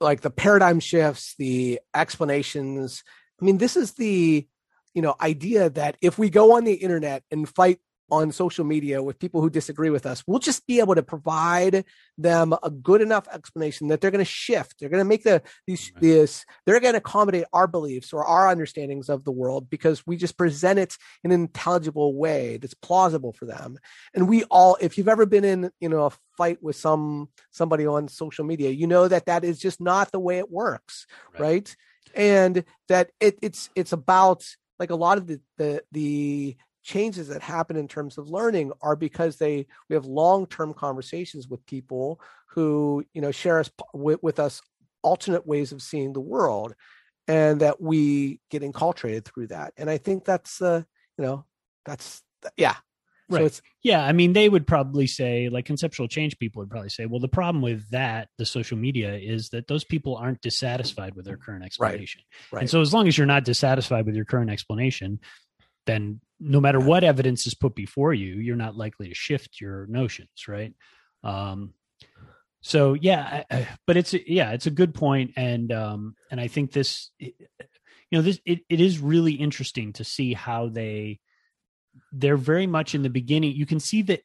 like 0.00 0.20
the 0.20 0.30
paradigm 0.30 0.80
shifts, 0.80 1.34
the 1.38 1.80
explanations. 1.94 3.02
I 3.40 3.44
mean, 3.44 3.58
this 3.58 3.76
is 3.76 3.92
the 3.94 4.46
you 4.94 5.02
know 5.02 5.16
idea 5.20 5.68
that 5.70 5.96
if 6.00 6.18
we 6.18 6.30
go 6.30 6.56
on 6.56 6.64
the 6.64 6.74
internet 6.74 7.24
and 7.30 7.48
fight 7.48 7.80
on 8.10 8.32
social 8.32 8.64
media 8.64 9.02
with 9.02 9.18
people 9.18 9.40
who 9.40 9.50
disagree 9.50 9.90
with 9.90 10.06
us, 10.06 10.22
we'll 10.26 10.38
just 10.38 10.66
be 10.66 10.80
able 10.80 10.94
to 10.94 11.02
provide 11.02 11.84
them 12.16 12.54
a 12.62 12.70
good 12.70 13.00
enough 13.00 13.28
explanation 13.32 13.88
that 13.88 14.00
they're 14.00 14.10
going 14.10 14.24
to 14.24 14.30
shift. 14.30 14.80
They're 14.80 14.88
going 14.88 15.02
to 15.02 15.08
make 15.08 15.24
the 15.24 15.42
these 15.66 15.92
right. 15.94 16.02
this 16.02 16.44
they're 16.64 16.80
going 16.80 16.94
to 16.94 16.98
accommodate 16.98 17.44
our 17.52 17.66
beliefs 17.66 18.12
or 18.12 18.24
our 18.24 18.48
understandings 18.48 19.08
of 19.08 19.24
the 19.24 19.32
world 19.32 19.68
because 19.70 20.06
we 20.06 20.16
just 20.16 20.36
present 20.36 20.78
it 20.78 20.96
in 21.24 21.32
an 21.32 21.40
intelligible 21.40 22.14
way 22.14 22.56
that's 22.56 22.74
plausible 22.74 23.32
for 23.32 23.44
them. 23.44 23.78
And 24.14 24.28
we 24.28 24.44
all, 24.44 24.76
if 24.80 24.98
you've 24.98 25.08
ever 25.08 25.26
been 25.26 25.44
in 25.44 25.70
you 25.80 25.88
know 25.88 26.06
a 26.06 26.12
fight 26.36 26.62
with 26.62 26.76
some 26.76 27.28
somebody 27.50 27.86
on 27.86 28.08
social 28.08 28.44
media, 28.44 28.70
you 28.70 28.86
know 28.86 29.08
that 29.08 29.26
that 29.26 29.44
is 29.44 29.58
just 29.58 29.80
not 29.80 30.10
the 30.12 30.20
way 30.20 30.38
it 30.38 30.50
works, 30.50 31.06
right? 31.34 31.40
right? 31.40 31.76
And 32.14 32.64
that 32.88 33.10
it, 33.20 33.38
it's 33.42 33.70
it's 33.74 33.92
about 33.92 34.44
like 34.78 34.90
a 34.90 34.96
lot 34.96 35.18
of 35.18 35.26
the 35.26 35.40
the 35.56 35.82
the 35.92 36.56
changes 36.82 37.28
that 37.28 37.42
happen 37.42 37.76
in 37.76 37.88
terms 37.88 38.18
of 38.18 38.30
learning 38.30 38.72
are 38.80 38.96
because 38.96 39.36
they 39.36 39.66
we 39.88 39.94
have 39.94 40.06
long-term 40.06 40.74
conversations 40.74 41.48
with 41.48 41.64
people 41.66 42.20
who 42.46 43.04
you 43.12 43.20
know 43.20 43.30
share 43.30 43.58
us 43.58 43.70
with, 43.92 44.22
with 44.22 44.38
us 44.38 44.62
alternate 45.02 45.46
ways 45.46 45.72
of 45.72 45.82
seeing 45.82 46.12
the 46.12 46.20
world 46.20 46.74
and 47.26 47.60
that 47.60 47.80
we 47.80 48.40
get 48.50 48.62
enculturated 48.62 49.24
through 49.24 49.48
that. 49.48 49.72
And 49.76 49.90
i 49.90 49.98
think 49.98 50.24
that's 50.24 50.60
uh 50.62 50.82
you 51.16 51.24
know 51.24 51.44
that's 51.84 52.22
yeah. 52.56 52.76
Right. 53.30 53.52
so 53.52 53.60
yeah 53.82 54.02
i 54.06 54.12
mean 54.12 54.32
they 54.32 54.48
would 54.48 54.66
probably 54.66 55.06
say 55.06 55.50
like 55.50 55.66
conceptual 55.66 56.08
change 56.08 56.38
people 56.38 56.60
would 56.60 56.70
probably 56.70 56.88
say 56.88 57.04
well 57.04 57.20
the 57.20 57.28
problem 57.28 57.60
with 57.60 57.86
that 57.90 58.28
the 58.38 58.46
social 58.46 58.78
media 58.78 59.16
is 59.16 59.50
that 59.50 59.68
those 59.68 59.84
people 59.84 60.16
aren't 60.16 60.40
dissatisfied 60.40 61.14
with 61.14 61.26
their 61.26 61.36
current 61.36 61.62
explanation. 61.62 62.22
Right, 62.50 62.56
right. 62.56 62.60
and 62.62 62.70
so 62.70 62.80
as 62.80 62.94
long 62.94 63.06
as 63.06 63.18
you're 63.18 63.26
not 63.26 63.44
dissatisfied 63.44 64.06
with 64.06 64.14
your 64.14 64.24
current 64.24 64.48
explanation 64.48 65.20
then 65.84 66.20
no 66.40 66.60
matter 66.60 66.78
what 66.78 67.04
evidence 67.04 67.46
is 67.46 67.54
put 67.54 67.74
before 67.74 68.14
you, 68.14 68.34
you're 68.36 68.56
not 68.56 68.76
likely 68.76 69.08
to 69.08 69.14
shift 69.14 69.60
your 69.60 69.86
notions, 69.86 70.46
right? 70.46 70.72
Um, 71.24 71.74
so 72.60 72.94
yeah, 72.94 73.42
I, 73.50 73.56
I, 73.56 73.68
but 73.86 73.96
it's 73.96 74.12
yeah, 74.12 74.50
it's 74.52 74.66
a 74.66 74.70
good 74.70 74.94
point, 74.94 75.32
and 75.36 75.72
um, 75.72 76.14
and 76.30 76.40
I 76.40 76.48
think 76.48 76.72
this, 76.72 77.10
you 77.18 77.32
know, 78.12 78.22
this 78.22 78.40
it, 78.44 78.60
it 78.68 78.80
is 78.80 78.98
really 78.98 79.32
interesting 79.32 79.92
to 79.94 80.04
see 80.04 80.34
how 80.34 80.68
they 80.68 81.20
they're 82.12 82.36
very 82.36 82.66
much 82.66 82.94
in 82.94 83.02
the 83.02 83.10
beginning. 83.10 83.54
You 83.54 83.66
can 83.66 83.80
see 83.80 84.02
that 84.02 84.22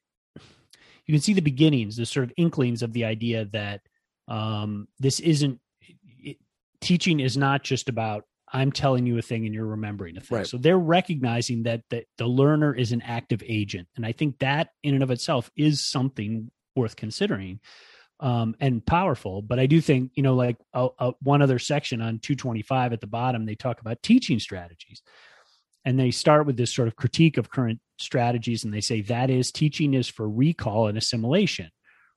you 1.06 1.14
can 1.14 1.22
see 1.22 1.34
the 1.34 1.42
beginnings, 1.42 1.98
the 1.98 2.06
sort 2.06 2.26
of 2.26 2.34
inklings 2.38 2.82
of 2.82 2.94
the 2.94 3.06
idea 3.06 3.46
that 3.54 3.82
um, 4.28 4.88
this 5.00 5.20
isn't 5.20 5.60
it, 6.20 6.38
teaching 6.82 7.20
is 7.20 7.38
not 7.38 7.64
just 7.64 7.90
about 7.90 8.24
I'm 8.54 8.72
telling 8.72 9.08
you 9.08 9.18
a 9.18 9.22
thing 9.22 9.46
and 9.46 9.54
you're 9.54 9.66
remembering 9.66 10.16
a 10.16 10.22
thing. 10.22 10.38
Right. 10.38 10.48
So 10.48 10.58
they're 10.58 10.78
recognizing 10.78 11.64
that, 11.64 11.82
that 11.90 12.06
the 12.18 12.28
learner 12.28 12.74
is 12.74 12.92
an 12.92 13.02
active 13.02 13.42
agent. 13.46 13.88
And 13.96 14.06
I 14.06 14.12
think 14.12 14.40
that 14.40 14.70
in 14.84 14.94
and 14.94 15.02
of 15.02 15.10
itself 15.10 15.50
is 15.58 15.84
something 15.84 16.52
worth 16.76 16.96
considering 16.96 17.60
um, 18.20 18.56
and 18.60 18.86
powerful. 18.86 19.42
But 19.42 19.60
I 19.60 19.66
do 19.66 19.82
think, 19.82 20.12
you 20.14 20.22
know, 20.22 20.36
like 20.36 20.58
a, 20.74 20.88
a, 21.00 21.14
one 21.22 21.42
other 21.42 21.58
section 21.58 22.00
on 22.00 22.20
225 22.20 22.94
at 22.94 23.02
the 23.02 23.08
bottom, 23.08 23.46
they 23.46 23.56
talk 23.56 23.82
about 23.82 24.04
teaching 24.04 24.40
strategies. 24.40 25.02
And 25.84 26.00
they 26.00 26.12
start 26.12 26.46
with 26.46 26.56
this 26.56 26.74
sort 26.74 26.88
of 26.88 26.96
critique 26.96 27.38
of 27.38 27.50
current 27.50 27.80
strategies. 27.98 28.64
And 28.64 28.74
they 28.74 28.82
say 28.82 29.02
that 29.02 29.30
is 29.30 29.52
teaching 29.52 29.94
is 29.96 30.08
for 30.08 30.30
recall 30.30 30.88
and 30.88 30.98
assimilation, 30.98 31.72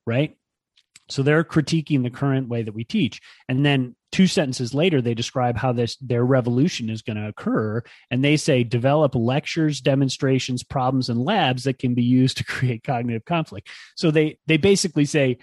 right? 0.07 0.37
So 1.09 1.23
they're 1.23 1.45
critiquing 1.45 2.03
the 2.03 2.11
current 2.11 2.49
way 2.49 2.63
that 2.63 2.75
we 2.75 2.85
teach. 2.85 3.21
And 3.49 3.65
then 3.65 3.95
two 4.13 4.27
sentences 4.27 4.75
later, 4.75 5.01
they 5.01 5.15
describe 5.15 5.57
how 5.57 5.73
this 5.73 5.97
their 5.97 6.25
revolution 6.25 6.91
is 6.91 7.03
going 7.03 7.17
to 7.17 7.29
occur. 7.29 7.83
And 8.11 8.25
they 8.25 8.37
say 8.37 8.65
develop 8.65 9.15
lectures, 9.15 9.81
demonstrations, 9.81 10.63
problems, 10.63 11.09
and 11.09 11.23
labs 11.23 11.65
that 11.65 11.79
can 11.79 11.95
be 11.95 12.03
used 12.03 12.39
to 12.39 12.45
create 12.47 12.83
cognitive 12.83 13.25
conflict. 13.25 13.69
So 13.97 14.11
they 14.11 14.39
they 14.47 14.57
basically 14.57 15.05
say 15.05 15.39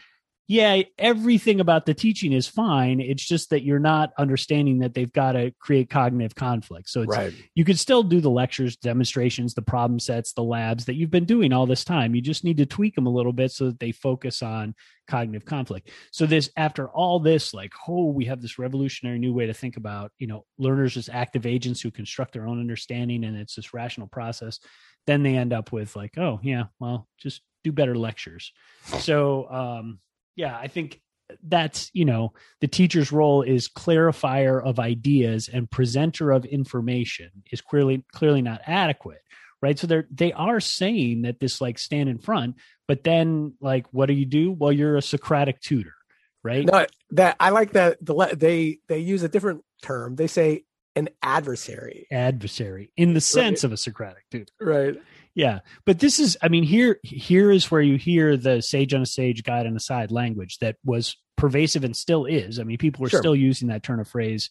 yeah, 0.48 0.82
everything 0.98 1.62
about 1.62 1.86
the 1.86 1.94
teaching 1.94 2.34
is 2.34 2.48
fine. 2.48 3.00
It's 3.00 3.26
just 3.26 3.50
that 3.52 3.64
you're 3.64 3.80
not 3.80 4.12
understanding 4.18 4.80
that 4.80 4.94
they've 4.94 5.12
got 5.12 5.34
to 5.34 5.54
create 5.60 5.90
cognitive 5.90 6.36
conflict. 6.36 6.90
So 6.90 7.06
right. 7.06 7.34
you 7.56 7.64
could 7.64 7.80
still 7.80 8.04
do 8.04 8.20
the 8.20 8.30
lectures, 8.30 8.76
demonstrations, 8.76 9.54
the 9.54 9.62
problem 9.62 10.00
sets, 10.00 10.34
the 10.34 10.44
labs 10.44 10.86
that 10.86 10.96
you've 10.96 11.12
been 11.12 11.24
doing 11.24 11.54
all 11.54 11.66
this 11.66 11.86
time. 11.86 12.14
You 12.14 12.22
just 12.22 12.44
need 12.44 12.58
to 12.58 12.66
tweak 12.66 12.96
them 12.96 13.08
a 13.08 13.10
little 13.10 13.32
bit 13.32 13.52
so 13.52 13.68
that 13.68 13.80
they 13.80 13.94
focus 13.94 14.42
on 14.42 14.76
cognitive 15.08 15.46
conflict. 15.46 15.92
So 16.12 16.26
this, 16.26 16.50
after 16.58 16.90
all 16.90 17.20
this, 17.20 17.54
like, 17.54 17.72
oh, 17.88 18.08
we 18.08 18.26
have 18.26 18.42
this 18.42 18.60
revolutionary 18.60 19.20
new 19.20 19.34
way 19.34 19.46
to 19.46 19.54
think 19.54 19.78
about, 19.78 20.12
you 20.20 20.28
know, 20.28 20.46
learners 20.58 20.98
as 20.98 21.08
active 21.08 21.46
agents 21.46 21.80
who 21.80 21.90
construct 21.90 22.34
their 22.34 22.48
own 22.48 22.60
understanding, 22.60 23.24
and 23.24 23.38
it's 23.38 23.56
this 23.56 23.74
rational 23.74 24.08
process. 24.08 24.60
Then 25.08 25.24
they 25.24 25.36
end 25.36 25.54
up 25.54 25.72
with 25.72 25.96
like, 25.96 26.18
oh 26.18 26.40
yeah, 26.44 26.66
well, 26.80 27.08
just 27.18 27.42
do 27.64 27.72
better 27.72 27.96
lectures. 27.96 28.52
So 29.00 29.50
um, 29.50 30.00
yeah, 30.36 30.58
I 30.58 30.68
think 30.68 31.02
that's 31.42 31.90
you 31.94 32.06
know 32.06 32.34
the 32.62 32.68
teacher's 32.68 33.12
role 33.12 33.42
is 33.42 33.70
clarifier 33.70 34.64
of 34.64 34.80
ideas 34.80 35.50
and 35.52 35.72
presenter 35.72 36.32
of 36.32 36.46
information 36.46 37.32
is 37.52 37.62
clearly 37.62 38.04
clearly 38.12 38.42
not 38.42 38.62
adequate 38.68 39.24
right? 39.64 39.80
So 39.80 39.88
they're 39.88 40.08
they 40.12 40.34
are 40.34 40.60
saying 40.60 41.22
that 41.22 41.40
this 41.40 41.62
like 41.62 41.80
stand 41.80 42.10
in 42.10 42.20
front 42.20 42.58
but 42.88 43.04
then 43.04 43.54
like 43.62 43.88
what 43.92 44.08
do 44.08 44.14
you 44.14 44.26
do? 44.26 44.52
Well 44.52 44.72
you're 44.72 44.98
a 44.98 45.02
socratic 45.02 45.62
tutor 45.62 45.96
right? 46.44 46.66
No 46.66 46.86
that 47.12 47.38
i 47.40 47.50
like 47.50 47.72
that 47.72 47.98
the 48.02 48.36
they 48.38 48.80
they 48.88 49.00
use 49.00 49.24
a 49.24 49.30
different 49.30 49.64
term. 49.82 50.16
They 50.16 50.28
say 50.28 50.66
an 50.96 51.10
adversary. 51.24 52.06
Adversary 52.12 52.92
in 52.98 53.14
the 53.14 53.22
sense 53.22 53.64
right. 53.64 53.70
of 53.70 53.72
a 53.72 53.78
socratic 53.78 54.26
tutor. 54.30 54.52
Right 54.60 55.02
yeah. 55.36 55.60
But 55.86 56.00
this 56.00 56.20
is 56.20 56.38
i 56.42 56.48
mean 56.48 56.64
here 56.64 57.00
here 57.04 57.52
is 57.52 57.70
where 57.72 57.82
you 57.82 57.98
hear 57.98 58.38
the 58.38 58.62
sage 58.62 58.94
on 58.94 59.02
a 59.02 59.06
sage 59.06 59.44
guide 59.44 59.66
on 59.66 59.76
a 59.76 59.80
side 59.80 60.12
language 60.12 60.60
that 60.60 60.78
was 60.86 61.18
pervasive 61.38 61.84
and 61.84 61.96
still 61.96 62.26
is. 62.26 62.60
I 62.60 62.64
mean 62.64 62.78
people 62.78 63.06
are 63.06 63.10
sure. 63.10 63.20
still 63.20 63.36
using 63.36 63.70
that 63.70 63.84
turn 63.84 64.00
of 64.00 64.08
phrase 64.08 64.50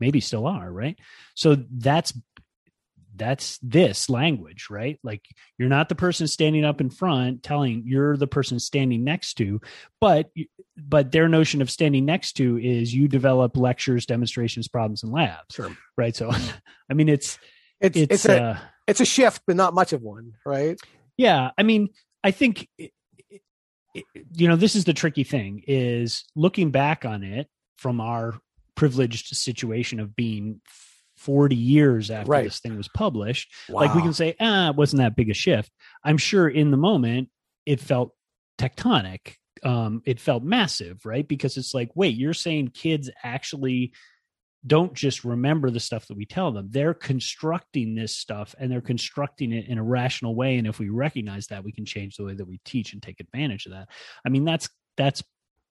maybe 0.00 0.20
still 0.20 0.46
are 0.46 0.70
right? 0.70 0.98
So 1.34 1.56
that's 1.70 2.12
that's 3.16 3.58
this 3.62 4.08
language 4.08 4.68
right? 4.70 4.98
Like 5.02 5.22
you're 5.56 5.68
not 5.68 5.88
the 5.88 5.94
person 5.94 6.28
standing 6.28 6.64
up 6.64 6.80
in 6.80 6.90
front 6.90 7.42
telling 7.42 7.82
you're 7.86 8.16
the 8.16 8.26
person 8.26 8.60
standing 8.60 9.04
next 9.04 9.34
to 9.34 9.60
but 10.00 10.30
but 10.76 11.10
their 11.10 11.28
notion 11.28 11.62
of 11.62 11.70
standing 11.70 12.04
next 12.04 12.34
to 12.34 12.58
is 12.58 12.94
you 12.94 13.08
develop 13.08 13.56
lectures 13.56 14.06
demonstrations 14.06 14.68
problems 14.68 15.02
and 15.02 15.12
labs 15.12 15.54
sure. 15.54 15.74
right? 15.96 16.14
So 16.14 16.30
i 16.90 16.94
mean 16.94 17.08
it's 17.08 17.38
it's 17.80 17.96
it's, 17.96 18.14
it's 18.14 18.24
a, 18.26 18.42
uh, 18.42 18.58
it's 18.86 19.00
a 19.00 19.04
shift, 19.04 19.42
but 19.46 19.56
not 19.56 19.74
much 19.74 19.92
of 19.92 20.02
one, 20.02 20.32
right? 20.44 20.78
Yeah, 21.16 21.50
I 21.58 21.62
mean, 21.62 21.90
I 22.22 22.30
think 22.30 22.68
you 24.34 24.48
know 24.48 24.56
this 24.56 24.76
is 24.76 24.84
the 24.84 24.92
tricky 24.92 25.24
thing 25.24 25.62
is 25.66 26.24
looking 26.34 26.70
back 26.70 27.04
on 27.04 27.22
it 27.22 27.48
from 27.76 28.00
our 28.00 28.34
privileged 28.74 29.34
situation 29.36 30.00
of 30.00 30.14
being 30.14 30.60
40 31.16 31.56
years 31.56 32.10
after 32.10 32.30
right. 32.30 32.44
this 32.44 32.60
thing 32.60 32.76
was 32.76 32.88
published 32.88 33.52
wow. 33.68 33.80
like 33.80 33.94
we 33.94 34.02
can 34.02 34.12
say 34.12 34.36
ah 34.40 34.70
it 34.70 34.76
wasn't 34.76 35.00
that 35.00 35.16
big 35.16 35.30
a 35.30 35.34
shift 35.34 35.72
i'm 36.04 36.18
sure 36.18 36.48
in 36.48 36.70
the 36.70 36.76
moment 36.76 37.28
it 37.66 37.80
felt 37.80 38.12
tectonic 38.56 39.34
um 39.64 40.00
it 40.04 40.20
felt 40.20 40.44
massive 40.44 41.04
right 41.04 41.26
because 41.26 41.56
it's 41.56 41.74
like 41.74 41.90
wait 41.96 42.14
you're 42.14 42.34
saying 42.34 42.68
kids 42.68 43.10
actually 43.24 43.92
don't 44.68 44.94
just 44.94 45.24
remember 45.24 45.70
the 45.70 45.80
stuff 45.80 46.06
that 46.06 46.16
we 46.16 46.26
tell 46.26 46.52
them. 46.52 46.68
They're 46.70 46.94
constructing 46.94 47.94
this 47.94 48.16
stuff 48.16 48.54
and 48.58 48.70
they're 48.70 48.80
constructing 48.80 49.52
it 49.52 49.66
in 49.66 49.78
a 49.78 49.82
rational 49.82 50.34
way. 50.34 50.56
And 50.56 50.66
if 50.66 50.78
we 50.78 50.88
recognize 50.88 51.48
that, 51.48 51.64
we 51.64 51.72
can 51.72 51.84
change 51.84 52.16
the 52.16 52.24
way 52.24 52.34
that 52.34 52.46
we 52.46 52.60
teach 52.64 52.92
and 52.92 53.02
take 53.02 53.20
advantage 53.20 53.66
of 53.66 53.72
that. 53.72 53.88
I 54.24 54.28
mean, 54.28 54.44
that's 54.44 54.68
that's 54.96 55.22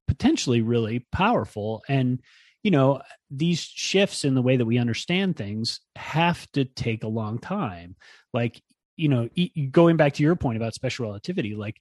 potentially 0.08 0.62
really 0.62 1.06
powerful. 1.12 1.84
And 1.88 2.22
you 2.64 2.72
know, 2.72 3.02
these 3.30 3.62
shifts 3.62 4.26
in 4.26 4.36
the 4.36 4.42
way 4.42 4.58
that 4.58 4.66
we 4.66 4.78
understand 4.78 5.38
things 5.38 5.80
have 5.96 6.52
to 6.52 6.66
take 6.66 7.04
a 7.04 7.08
long 7.08 7.40
time. 7.40 7.96
Like, 8.34 8.62
you 8.98 9.08
know, 9.08 9.30
going 9.72 9.96
back 9.96 10.16
to 10.16 10.24
your 10.24 10.36
point 10.36 10.58
about 10.58 10.74
special 10.74 11.06
relativity, 11.06 11.56
like 11.56 11.80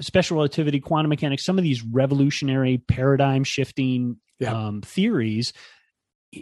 special 0.00 0.36
relativity, 0.36 0.80
quantum 0.80 1.10
mechanics, 1.10 1.44
some 1.44 1.58
of 1.58 1.64
these 1.64 1.82
revolutionary 1.82 2.78
paradigm 2.78 3.44
shifting 3.44 4.16
yeah. 4.38 4.52
um, 4.54 4.80
theories 4.80 5.52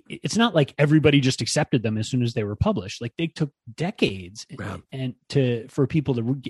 it's 0.09 0.37
not 0.37 0.55
like 0.55 0.75
everybody 0.79 1.21
just 1.21 1.41
accepted 1.41 1.83
them 1.83 1.99
as 1.99 2.09
soon 2.09 2.23
as 2.23 2.35
they 2.35 2.45
were 2.45 2.57
published. 2.57 3.01
Like 3.01 3.15
they 3.17 3.27
took 3.27 3.51
decades 3.75 4.47
and 4.93 5.15
to 5.31 5.67
for 5.69 5.87
people 5.87 6.15
to 6.15 6.43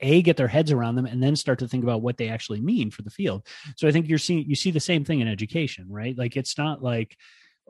a 0.00 0.22
get 0.22 0.36
their 0.36 0.48
heads 0.48 0.72
around 0.72 0.96
them 0.96 1.06
and 1.06 1.22
then 1.22 1.36
start 1.36 1.58
to 1.60 1.68
think 1.68 1.84
about 1.84 2.02
what 2.02 2.16
they 2.16 2.28
actually 2.28 2.60
mean 2.60 2.90
for 2.90 3.02
the 3.02 3.10
field. 3.10 3.46
So 3.76 3.88
i 3.88 3.92
think 3.92 4.08
you're 4.08 4.18
seeing 4.18 4.44
you 4.48 4.54
see 4.54 4.70
the 4.70 4.80
same 4.80 5.04
thing 5.04 5.20
in 5.20 5.28
education 5.28 5.86
right? 5.88 6.16
Like 6.16 6.36
it's 6.36 6.58
not 6.58 6.82
like 6.82 7.16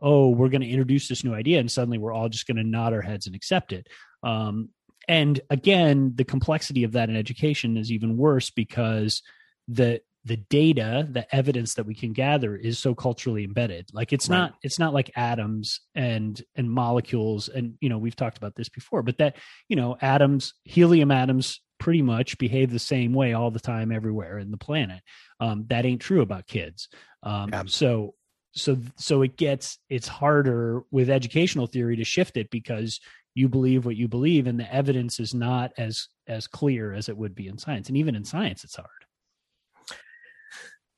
oh 0.01 0.29
we're 0.29 0.49
going 0.49 0.63
to 0.63 0.69
introduce 0.69 1.09
this 1.09 1.25
new 1.25 1.35
idea 1.35 1.59
and 1.59 1.71
suddenly 1.71 1.99
we're 1.99 2.13
all 2.13 2.29
just 2.29 2.47
going 2.47 2.57
to 2.57 2.65
nod 2.65 2.93
our 2.93 3.03
heads 3.03 3.27
and 3.27 3.35
accept 3.35 3.73
it. 3.73 3.89
Um, 4.23 4.71
and 5.07 5.41
again 5.51 6.13
the 6.15 6.25
complexity 6.25 6.85
of 6.85 6.93
that 6.93 7.09
in 7.09 7.17
education 7.17 7.77
is 7.77 7.91
even 7.93 8.17
worse 8.17 8.51
because 8.51 9.23
the 9.69 10.01
the 10.29 10.37
data 10.37 11.07
the 11.11 11.27
evidence 11.35 11.75
that 11.75 11.87
we 11.87 11.95
can 11.95 12.13
gather 12.13 12.55
is 12.55 12.79
so 12.79 12.95
culturally 12.95 13.45
embedded 13.45 13.89
like 13.93 14.13
it's 14.13 14.29
Right. 14.29 14.39
not 14.39 14.55
it's 14.63 14.79
not 14.79 14.93
like 14.95 15.11
atoms 15.17 15.81
and 15.95 16.41
and 16.55 16.71
molecules 16.71 17.49
and 17.49 17.75
you 17.81 17.89
know 17.89 17.99
we've 17.99 18.17
talked 18.17 18.37
about 18.39 18.55
this 18.55 18.69
before 18.69 19.03
but 19.03 19.19
that 19.19 19.37
you 19.69 19.77
know 19.77 19.97
atoms 20.01 20.55
helium 20.65 21.11
atoms 21.11 21.61
pretty 21.79 22.03
much 22.03 22.39
behave 22.39 22.71
the 22.71 22.79
same 22.79 23.13
way 23.15 23.33
all 23.33 23.51
the 23.51 23.61
time 23.61 23.91
everywhere 23.91 24.39
in 24.39 24.51
the 24.51 24.57
planet 24.69 25.01
um, 25.41 25.65
that 25.69 25.87
ain't 25.87 26.01
true 26.01 26.21
about 26.23 26.47
kids 26.47 26.89
um, 27.23 27.49
Yeah. 27.53 27.63
so 27.67 28.15
so 28.53 28.77
so 28.97 29.23
it 29.23 29.37
gets 29.37 29.79
it's 29.89 30.09
harder 30.09 30.83
with 30.91 31.09
educational 31.11 31.67
theory 31.67 31.97
to 31.97 32.05
shift 32.05 32.37
it 32.37 32.51
because 32.51 33.01
you 33.35 33.49
believe 33.49 33.87
what 33.87 33.97
you 33.97 34.09
believe 34.09 34.47
and 34.47 34.59
the 34.61 34.75
evidence 34.75 35.21
is 35.21 35.33
not 35.33 35.73
as 35.79 36.09
as 36.27 36.47
clear 36.47 36.93
as 36.93 37.09
it 37.09 37.17
would 37.17 37.35
be 37.35 37.47
in 37.47 37.57
science 37.57 37.89
and 37.89 37.97
even 37.97 38.15
in 38.17 38.25
science 38.25 38.65
it's 38.65 38.77
hard 38.77 39.05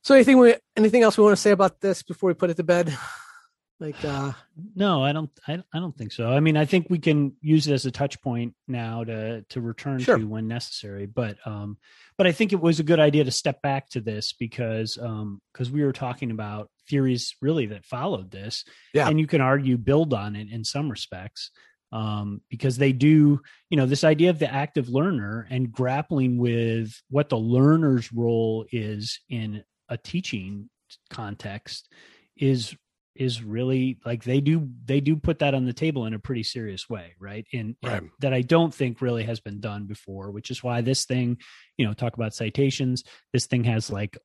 So 0.03 0.15
anything 0.15 0.39
we 0.39 0.55
anything 0.77 1.03
else 1.03 1.19
we 1.19 1.25
want 1.25 1.37
to 1.37 1.41
say 1.43 1.51
about 1.51 1.81
this 1.81 2.03
before 2.03 2.29
we 2.29 2.35
put 2.35 2.51
it 2.51 2.57
to 2.57 2.65
bed? 2.65 2.97
Like 3.83 4.05
uh 4.05 4.33
no 4.77 5.03
i 5.03 5.13
don't 5.13 5.31
I, 5.49 5.55
I 5.73 5.79
don't 5.79 5.97
think 5.97 6.13
so 6.13 6.29
i 6.29 6.39
mean 6.41 6.55
i 6.59 6.67
think 6.67 6.89
we 6.91 6.99
can 6.99 7.33
use 7.41 7.67
it 7.67 7.73
as 7.73 7.87
a 7.87 7.91
touch 7.91 8.21
point 8.21 8.53
now 8.69 9.05
to 9.05 9.41
to 9.49 9.61
return 9.63 10.01
Sure. 10.01 10.19
to 10.19 10.27
when 10.27 10.49
necessary 10.49 11.07
but 11.07 11.39
um 11.47 11.79
but 12.19 12.27
i 12.27 12.33
think 12.33 12.53
it 12.53 12.61
was 12.61 12.79
a 12.79 12.83
good 12.83 13.01
idea 13.01 13.25
to 13.25 13.31
step 13.31 13.63
back 13.63 13.89
to 13.93 14.03
this 14.03 14.35
because 14.35 14.99
um 15.01 15.41
because 15.55 15.71
we 15.71 15.83
were 15.83 15.95
talking 15.95 16.31
about 16.31 16.69
theories 16.91 17.35
really 17.41 17.65
that 17.69 17.87
followed 17.87 18.31
this 18.31 18.67
Yeah. 18.93 19.09
and 19.09 19.19
you 19.19 19.27
can 19.27 19.41
argue 19.41 19.79
build 19.79 20.13
on 20.13 20.37
it 20.37 20.51
in 20.53 20.63
some 20.63 20.91
respects 20.91 21.51
um 21.91 22.43
because 22.51 22.77
they 22.77 22.93
do 22.93 23.41
you 23.71 23.79
know 23.79 23.87
this 23.87 24.05
idea 24.05 24.29
of 24.29 24.39
the 24.39 24.53
active 24.53 24.91
learner 24.91 25.47
and 25.49 25.73
grappling 25.73 26.37
with 26.37 26.93
what 27.09 27.31
the 27.31 27.39
learner's 27.39 28.13
role 28.13 28.67
is 28.71 29.21
in 29.31 29.65
a 29.91 29.99
teaching 29.99 30.71
context 31.11 31.89
is 32.37 32.75
is 33.17 33.43
really 33.43 33.99
like 34.07 34.23
they 34.25 34.41
do 34.41 34.69
they 34.85 35.01
do 35.01 35.17
put 35.17 35.41
that 35.41 35.53
on 35.53 35.65
the 35.67 35.73
table 35.73 36.07
in 36.07 36.15
a 36.15 36.19
pretty 36.19 36.45
serious 36.45 36.89
way 36.89 37.13
right 37.21 37.45
and, 37.53 37.75
and 37.83 37.93
Right. 37.93 38.03
that 38.21 38.33
i 38.33 38.41
don't 38.41 38.73
think 38.73 39.03
really 39.03 39.25
has 39.25 39.41
been 39.41 39.61
done 39.61 39.87
before 39.87 40.31
which 40.31 40.51
is 40.51 40.63
why 40.63 40.81
this 40.81 41.05
thing 41.05 41.37
you 41.77 41.85
know 41.85 41.93
talk 41.93 42.15
about 42.15 42.35
citations 42.35 43.03
this 43.33 43.47
thing 43.47 43.65
has 43.65 43.91
like 43.91 44.17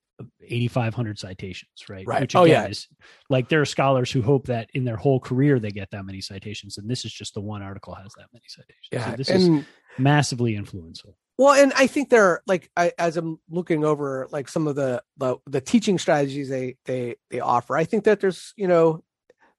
8500 0.41 1.19
citations 1.19 1.71
right 1.89 2.07
Right. 2.07 2.21
which 2.21 2.35
Oh, 2.35 2.45
yeah. 2.45 2.67
is 2.67 2.87
like 3.29 3.49
there 3.49 3.59
are 3.61 3.65
scholars 3.65 4.11
who 4.11 4.21
hope 4.21 4.47
that 4.47 4.69
in 4.73 4.85
their 4.85 4.95
whole 4.97 5.19
career 5.19 5.59
they 5.59 5.71
get 5.71 5.89
that 5.91 6.05
many 6.05 6.21
citations 6.21 6.77
and 6.77 6.89
this 6.89 7.05
is 7.05 7.11
just 7.11 7.33
the 7.33 7.41
one 7.41 7.61
article 7.63 7.95
has 7.95 8.13
that 8.17 8.27
many 8.33 8.45
citations 8.47 8.87
yeah, 8.91 9.09
so 9.11 9.15
this 9.17 9.29
is 9.29 9.49
massively 9.97 10.55
influential 10.55 11.17
well, 11.37 11.53
and 11.53 11.73
I 11.73 11.87
think 11.87 12.09
they're 12.09 12.41
like 12.47 12.69
I, 12.77 12.93
as 12.97 13.17
I'm 13.17 13.39
looking 13.49 13.83
over 13.83 14.27
like 14.31 14.47
some 14.47 14.67
of 14.67 14.75
the, 14.75 15.03
the 15.17 15.37
the 15.47 15.61
teaching 15.61 15.97
strategies 15.97 16.49
they 16.49 16.77
they 16.85 17.15
they 17.29 17.39
offer. 17.39 17.75
I 17.75 17.83
think 17.83 18.05
that 18.05 18.19
there's 18.19 18.53
you 18.55 18.67
know 18.67 19.03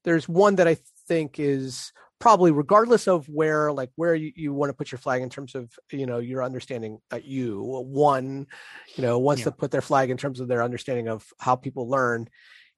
there's 0.04 0.28
one 0.28 0.56
that 0.56 0.68
I 0.68 0.78
think 1.08 1.38
is 1.38 1.92
probably 2.18 2.50
regardless 2.50 3.06
of 3.08 3.28
where 3.28 3.70
like 3.72 3.90
where 3.96 4.14
you, 4.14 4.32
you 4.34 4.52
want 4.52 4.70
to 4.70 4.74
put 4.74 4.90
your 4.90 4.98
flag 4.98 5.20
in 5.20 5.28
terms 5.28 5.54
of 5.54 5.70
you 5.92 6.06
know 6.06 6.18
your 6.18 6.42
understanding 6.42 6.98
that 7.10 7.24
you 7.24 7.60
one 7.60 8.46
you 8.94 9.02
know 9.02 9.18
wants 9.18 9.42
to 9.42 9.52
put 9.52 9.70
their 9.70 9.82
flag 9.82 10.10
in 10.10 10.16
terms 10.16 10.40
of 10.40 10.48
their 10.48 10.62
understanding 10.62 11.08
of 11.08 11.26
how 11.38 11.54
people 11.54 11.88
learn 11.88 12.22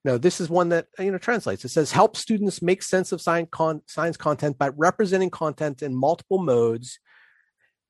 you 0.05 0.11
know 0.11 0.19
this 0.19 0.41
is 0.41 0.51
one 0.51 0.71
that 0.71 0.87
uh, 0.99 1.05
you 1.05 1.13
know 1.13 1.19
translates 1.19 1.65
it 1.65 1.69
says 1.69 1.93
help 1.93 2.17
students 2.17 2.61
make 2.63 2.83
sense 2.83 3.13
of 3.13 3.21
science 3.21 3.49
con- 3.53 3.83
science 3.87 4.17
content 4.17 4.59
by 4.59 4.69
representing 4.69 5.31
content 5.31 5.83
in 5.83 5.95
multiple 5.95 6.39
modes 6.39 6.99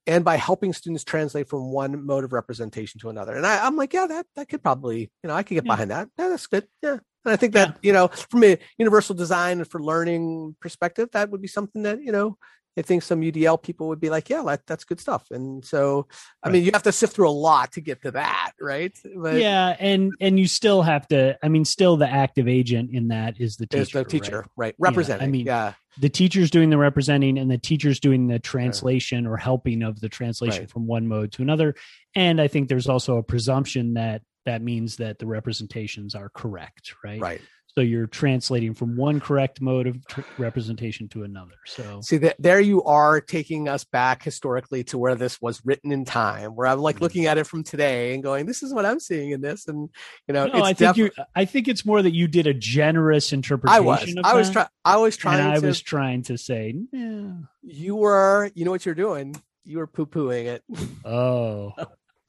and 0.09 0.24
by 0.24 0.36
helping 0.36 0.72
students 0.72 1.04
translate 1.04 1.48
from 1.48 1.70
one 1.70 2.04
mode 2.04 2.24
of 2.24 2.32
representation 2.32 2.98
to 3.00 3.11
another. 3.11 3.34
And 3.36 3.46
I, 3.46 3.64
i'm 3.66 3.76
like 3.76 3.92
yeah 3.92 4.06
that 4.09 4.26
that 4.36 4.48
could 4.48 4.62
probably 4.62 5.00
you 5.22 5.28
know 5.28 5.34
i 5.34 5.42
could 5.44 5.54
get 5.54 5.64
Yeah. 5.66 5.72
behind 5.74 5.90
that. 5.92 6.09
Yeah 6.18 6.28
that's 6.30 6.46
good. 6.48 6.66
Yeah. 6.82 6.98
And 7.24 7.32
i 7.34 7.36
think 7.36 7.52
that 7.54 7.76
you 7.82 7.92
know 7.92 8.09
from 8.30 8.42
a 8.44 8.59
universal 8.78 9.14
design 9.14 9.59
and 9.59 9.70
for 9.70 9.80
learning 9.82 10.56
perspective 10.61 11.11
that 11.12 11.30
would 11.30 11.42
be 11.42 11.48
something 11.48 11.82
that 11.82 12.02
you 12.02 12.11
know 12.11 12.38
i 12.78 12.82
think 12.82 13.02
some 13.02 13.20
udl 13.20 13.61
people 13.62 13.88
would 13.88 14.00
be 14.00 14.09
like 14.16 14.30
yeah 14.30 14.42
that, 14.48 14.62
that's 14.66 14.84
good 14.84 15.00
stuff. 15.00 15.24
And 15.30 15.64
so 15.64 16.06
i 16.42 16.48
Right. 16.48 16.54
mean 16.54 16.64
you 16.64 16.70
have 16.72 16.84
to 16.84 16.92
sift 16.92 17.12
through 17.14 17.28
a 17.28 17.38
lot 17.50 17.72
to 17.72 17.80
get 17.80 18.00
to 18.02 18.11
that 18.12 18.52
right? 18.61 18.96
But 19.24 19.34
yeah 19.48 19.76
and 19.78 20.12
and 20.20 20.38
you 20.40 20.46
still 20.48 20.80
have 20.82 21.06
to 21.09 21.36
i 21.42 21.48
mean 21.48 21.64
still 21.66 21.96
the 21.98 22.09
active 22.09 22.48
agent 22.48 22.90
in 22.98 23.09
that 23.09 23.32
is 23.44 23.56
the 23.56 23.66
teacher 23.66 23.76
there's 23.76 23.90
the 23.92 23.98
right? 23.98 24.09
teacher 24.09 24.46
right, 24.56 24.74
representing 24.78 25.30
mean, 25.32 25.46
yeah 25.46 25.74
the 26.01 26.09
teacher's 26.09 26.51
doing 26.51 26.70
the 26.70 26.78
representing 26.78 27.38
and 27.38 27.51
the 27.51 27.59
teacher's 27.59 28.01
doing 28.01 28.26
the 28.28 28.38
translation 28.38 29.26
or 29.26 29.36
helping 29.36 29.82
of 29.82 30.01
the 30.01 30.09
translation 30.09 30.61
Right. 30.62 30.70
from 30.70 30.86
one 30.86 31.07
mode 31.09 31.32
to 31.32 31.42
another. 31.42 31.74
And 32.14 32.40
i 32.40 32.49
think 32.49 32.68
there's 32.68 32.88
also 32.88 33.16
a 33.16 33.22
presumption 33.22 33.94
that 33.94 34.22
that 34.44 34.62
means 34.62 34.96
that 34.96 35.18
the 35.18 35.26
representations 35.26 36.14
are 36.14 36.30
correct 36.30 36.94
right? 37.05 37.20
Right 37.20 37.40
so 37.75 37.81
you're 37.83 38.07
translating 38.07 38.75
from 38.75 38.97
one 38.97 39.21
correct 39.21 39.61
mode 39.61 39.87
of 39.87 40.05
tr- 40.07 40.23
representation 40.39 41.07
to 41.09 41.23
another 41.23 41.53
so 41.66 42.01
See 42.01 42.16
that 42.19 42.37
there 42.39 42.61
you 42.61 42.83
are 42.85 43.21
taking 43.21 43.69
us 43.69 43.85
back 43.85 44.23
historically 44.23 44.83
to 44.85 44.99
where 44.99 45.14
this 45.14 45.41
was 45.41 45.61
written 45.64 45.93
in 45.93 46.05
time, 46.05 46.53
where 46.57 46.66
I'm 46.66 46.81
like 46.81 46.97
Mhm. 46.97 47.01
looking 47.03 47.27
at 47.27 47.39
it 47.39 47.45
from 47.47 47.62
today 47.62 48.14
and 48.14 48.23
going, 48.23 48.47
"This 48.47 48.62
is 48.62 48.73
what 48.75 48.85
I'm 48.87 48.99
seeing 49.01 49.31
in 49.31 49.41
this," 49.41 49.69
and 49.69 49.89
you 50.27 50.35
know, 50.35 50.47
no, 50.47 50.55
it's 50.55 50.66
i 50.69 50.73
think 50.73 50.97
def- 50.97 50.97
you 50.97 51.11
i 51.37 51.45
think 51.45 51.69
it's 51.69 51.85
more 51.85 52.03
that 52.03 52.14
you 52.14 52.27
did 52.27 52.47
a 52.47 52.55
generous 52.55 53.33
interpretation 53.33 53.77
I 53.77 53.81
was, 53.81 54.03
of 54.16 54.25
I 54.25 54.35
was 54.35 54.51
trying, 54.51 54.66
I 54.85 54.97
was 54.97 55.16
trying 55.16 55.47
i 55.47 55.61
to. 55.61 55.66
was 55.66 55.81
trying 55.81 56.23
to 56.25 56.39
say 56.39 56.75
yeah. 56.93 57.31
You 57.62 57.97
were, 57.97 58.51
you 58.55 58.64
know 58.64 58.71
what 58.71 58.87
you're 58.87 58.95
doing. 58.95 59.37
You 59.64 59.79
were 59.79 59.87
poo 59.87 60.07
pooing 60.07 60.47
it. 60.47 60.62
oh 61.05 61.75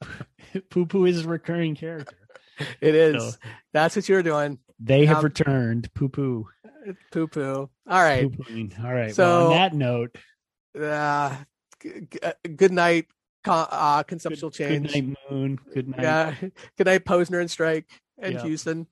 poo 0.70 0.86
poo 0.86 1.06
is 1.06 1.24
a 1.24 1.28
recurring 1.28 1.74
character 1.74 2.16
It 2.80 2.94
is. 2.94 3.22
So- 3.34 3.38
That's 3.72 3.96
what 3.96 4.08
you're 4.08 4.22
doing. 4.22 4.58
They 4.82 5.04
have 5.06 5.18
Um, 5.18 5.24
returned 5.24 5.92
poo 5.94 6.08
poo 6.08 6.48
Poo 7.12 7.28
poo. 7.28 7.68
All 7.86 8.02
right. 8.02 8.22
Poo-pooing. 8.32 8.82
All 8.82 8.90
right. 8.92 9.06
well, 9.08 9.14
So- 9.14 9.44
on 9.48 9.50
that 9.52 9.74
note, 9.74 10.16
Uh, 10.78 11.36
g- 11.82 12.06
g- 12.10 12.18
uh, 12.22 12.32
good 12.56 12.72
night. 12.72 13.06
Con- 13.44 13.68
uh, 13.70 14.02
conceptual 14.04 14.50
good, 14.50 14.56
change. 14.56 14.92
good 14.92 15.08
night, 15.08 15.16
Moon. 15.30 15.58
Good 15.74 15.88
night. 15.88 16.00
Yeah. 16.02 16.34
Good 16.78 16.86
night, 16.86 17.04
Posner 17.04 17.40
and 17.40 17.50
Strike 17.50 17.86
and 18.18 18.34
Yeah. 18.34 18.42
Hewson 18.42 18.86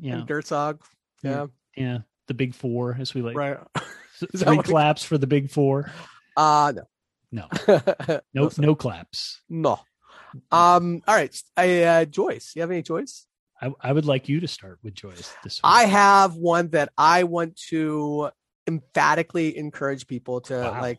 Yeah. 0.00 0.18
and 0.18 0.28
Gertzog. 0.28 0.80
Yeah. 1.22 1.46
Yeah. 1.76 1.98
The 2.28 2.34
big 2.34 2.54
four, 2.54 2.96
as 2.98 3.14
we 3.14 3.22
like. 3.22 3.36
Right. 3.36 3.58
Th- 4.20 4.30
Three 4.36 4.56
we- 4.58 4.62
claps 4.62 5.02
for 5.04 5.18
the 5.18 5.26
big 5.26 5.50
four. 5.50 5.90
Uh 6.36 6.72
no. 6.76 6.82
No, 7.32 7.48
no. 7.66 8.20
no, 8.34 8.50
no 8.58 8.74
claps. 8.76 9.40
No. 9.48 9.80
Um. 10.52 11.02
All 11.08 11.14
right. 11.14 11.34
I, 11.56 11.82
uh, 11.82 12.04
Joyce, 12.04 12.52
you 12.54 12.62
have 12.62 12.70
any 12.70 12.82
Joyce? 12.82 13.26
I, 13.60 13.72
I 13.80 13.92
would 13.92 14.04
like 14.04 14.28
you 14.28 14.40
to 14.40 14.48
start 14.48 14.78
with 14.82 14.94
Joyce 14.94 15.32
this 15.42 15.56
week. 15.58 15.60
I 15.64 15.84
have 15.84 16.34
one 16.36 16.68
that 16.70 16.90
I 16.98 17.24
want 17.24 17.56
to 17.70 18.30
emphatically 18.66 19.56
encourage 19.56 20.06
people 20.06 20.40
to 20.42 20.54
Wow. 20.54 20.80
like. 20.82 20.98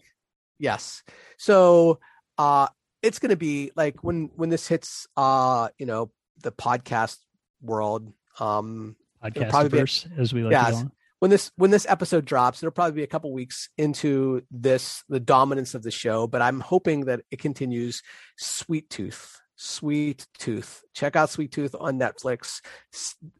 Yes. 0.59 1.03
So, 1.37 1.99
uh, 2.37 2.67
it's 3.03 3.19
going 3.19 3.29
to 3.29 3.35
be 3.37 3.71
like 3.75 4.03
when 4.03 4.31
when 4.35 4.49
this 4.49 4.67
hits, 4.67 5.05
uh, 5.15 5.69
you 5.77 5.85
know, 5.85 6.11
the 6.41 6.51
podcast 6.51 7.17
world. 7.61 8.11
Um, 8.39 8.95
it'll 9.23 9.45
probably 9.49 9.83
be- 9.83 10.01
as 10.17 10.33
we 10.33 10.43
like 10.43 10.51
Yes. 10.51 10.65
to 10.67 10.71
call 10.73 10.81
it. 10.83 10.91
when 11.19 11.31
this 11.31 11.51
when 11.57 11.71
this 11.71 11.85
episode 11.89 12.23
drops 12.25 12.61
it'll 12.61 12.71
probably 12.71 12.95
be 12.95 13.03
a 13.03 13.07
couple 13.07 13.31
weeks 13.33 13.69
into 13.77 14.43
this 14.51 15.03
the 15.09 15.19
dominance 15.19 15.73
of 15.73 15.81
the 15.81 15.89
show 15.89 16.27
but 16.27 16.39
i'm 16.43 16.59
hoping 16.59 17.05
that 17.05 17.21
it 17.31 17.39
continues 17.39 18.03
sweet 18.37 18.87
tooth 18.91 19.39
sweet 19.57 20.25
tooth. 20.37 20.83
Check 20.93 21.15
out 21.15 21.29
sweet 21.29 21.51
tooth 21.51 21.75
on 21.77 21.99
netflix. 21.99 22.61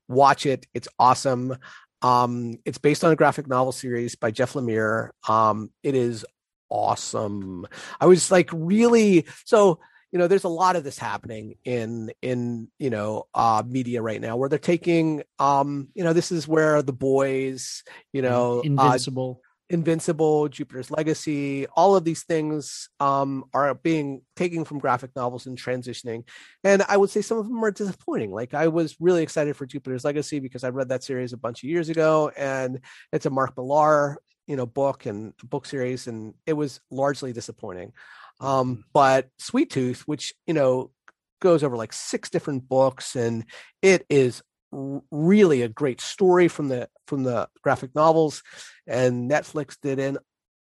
Watch 0.08 0.46
it. 0.46 0.66
It's 0.74 0.88
awesome. 1.00 1.56
Um 2.02 2.58
it's 2.66 2.78
based 2.78 3.06
on 3.06 3.12
a 3.12 3.16
graphic 3.16 3.48
novel 3.48 3.72
series 3.72 4.16
by 4.16 4.32
jeff 4.32 4.54
lemire. 4.54 5.10
Um 5.30 5.70
it 5.84 5.96
is 5.96 6.26
awesome. 6.70 7.66
I 8.02 8.08
was 8.08 8.30
like 8.30 8.50
really 8.52 9.26
so 9.46 9.80
you 10.12 10.20
know 10.20 10.28
there's 10.28 10.44
a 10.44 10.50
lot 10.50 10.76
of 10.76 10.84
this 10.84 10.98
happening 10.98 11.56
in 11.64 12.12
in 12.22 12.70
you 12.80 12.90
know 12.90 13.28
uh 13.34 13.64
media 13.66 14.02
right 14.02 14.22
now 14.22 14.38
where 14.38 14.50
they're 14.50 14.58
taking 14.58 15.24
um 15.38 15.90
you 15.94 16.04
know 16.04 16.14
this 16.14 16.32
is 16.32 16.48
where 16.48 16.82
the 16.82 16.94
boys 16.94 17.84
you 18.14 18.22
know 18.22 18.60
uh, 18.60 18.64
Invincible. 18.64 19.42
Invincible 19.70 20.48
jupiter's 20.48 20.90
legacy 20.90 21.68
all 21.76 21.96
of 21.96 22.06
these 22.06 22.24
things 22.24 22.90
um 23.02 23.44
are 23.54 23.74
being 23.74 24.22
taken 24.38 24.64
from 24.64 24.80
graphic 24.80 25.14
novels 25.16 25.46
and 25.46 25.58
transitioning. 25.58 26.24
And 26.64 26.84
i 26.88 26.96
would 26.96 27.10
say 27.10 27.22
some 27.22 27.38
of 27.38 27.48
them 27.48 27.64
are 27.64 27.72
disappointing. 27.72 28.32
Like 28.32 28.54
i 28.54 28.68
was 28.68 28.96
really 29.00 29.24
excited 29.24 29.56
for 29.56 29.66
jupiter's 29.66 30.06
legacy 30.06 30.40
because 30.40 30.64
i 30.64 30.70
read 30.70 30.90
that 30.90 31.04
series 31.04 31.34
a 31.34 31.38
bunch 31.38 31.64
of 31.64 31.70
years 31.70 31.90
ago 31.90 32.32
and 32.38 32.80
it's 33.12 33.26
a 33.26 33.30
mark 33.30 33.58
millar 33.58 34.18
you 34.48 34.56
know 34.56 34.66
book 34.66 35.06
and 35.06 35.34
book 35.44 35.66
series 35.66 36.08
and 36.08 36.34
it 36.46 36.54
was 36.54 36.80
largely 36.90 37.34
disappointing. 37.34 37.92
Um 38.40 38.86
but 38.94 39.28
sweet 39.38 39.70
tooth 39.70 40.04
which 40.08 40.34
you 40.46 40.54
know 40.54 40.92
goes 41.40 41.64
over 41.64 41.76
like 41.76 41.94
six 41.94 42.30
different 42.30 42.68
books 42.68 43.16
and 43.16 43.46
it 43.82 44.06
is 44.10 44.42
really 44.72 45.62
a 45.62 45.70
great 45.70 46.02
story 46.02 46.48
from 46.48 46.68
the 46.68 46.90
from 47.08 47.24
the 47.24 47.48
graphic 47.64 47.96
novels 47.96 48.44
and 48.86 49.30
netflix 49.32 49.78
did 49.82 49.98
an 49.98 50.18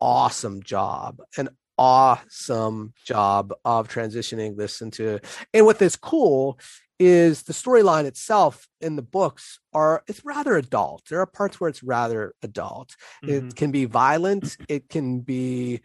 awesome 0.02 0.62
job 0.62 1.22
an 1.38 1.48
awesome 1.78 2.94
job 3.06 3.54
of 3.64 3.88
transitioning 3.88 4.58
this 4.58 4.82
into 4.82 5.20
and 5.54 5.66
what 5.66 5.82
is 5.82 5.96
cool 5.96 6.60
is 7.00 7.44
the 7.44 7.54
storyline 7.54 8.06
itself 8.06 8.68
in 8.80 8.96
the 8.96 9.02
books 9.02 9.60
are 9.74 10.04
it's 10.08 10.24
rather 10.24 10.56
adult. 10.56 11.04
There 11.10 11.20
are 11.20 11.26
parts 11.26 11.60
where 11.60 11.70
it's 11.70 11.84
rather 11.84 12.34
adult. 12.42 12.96
Mhm. 13.24 13.30
It 13.30 13.56
can 13.56 13.72
be 13.72 13.86
violent. 13.86 14.58
It 14.70 14.90
can 14.90 15.20
be 15.20 15.82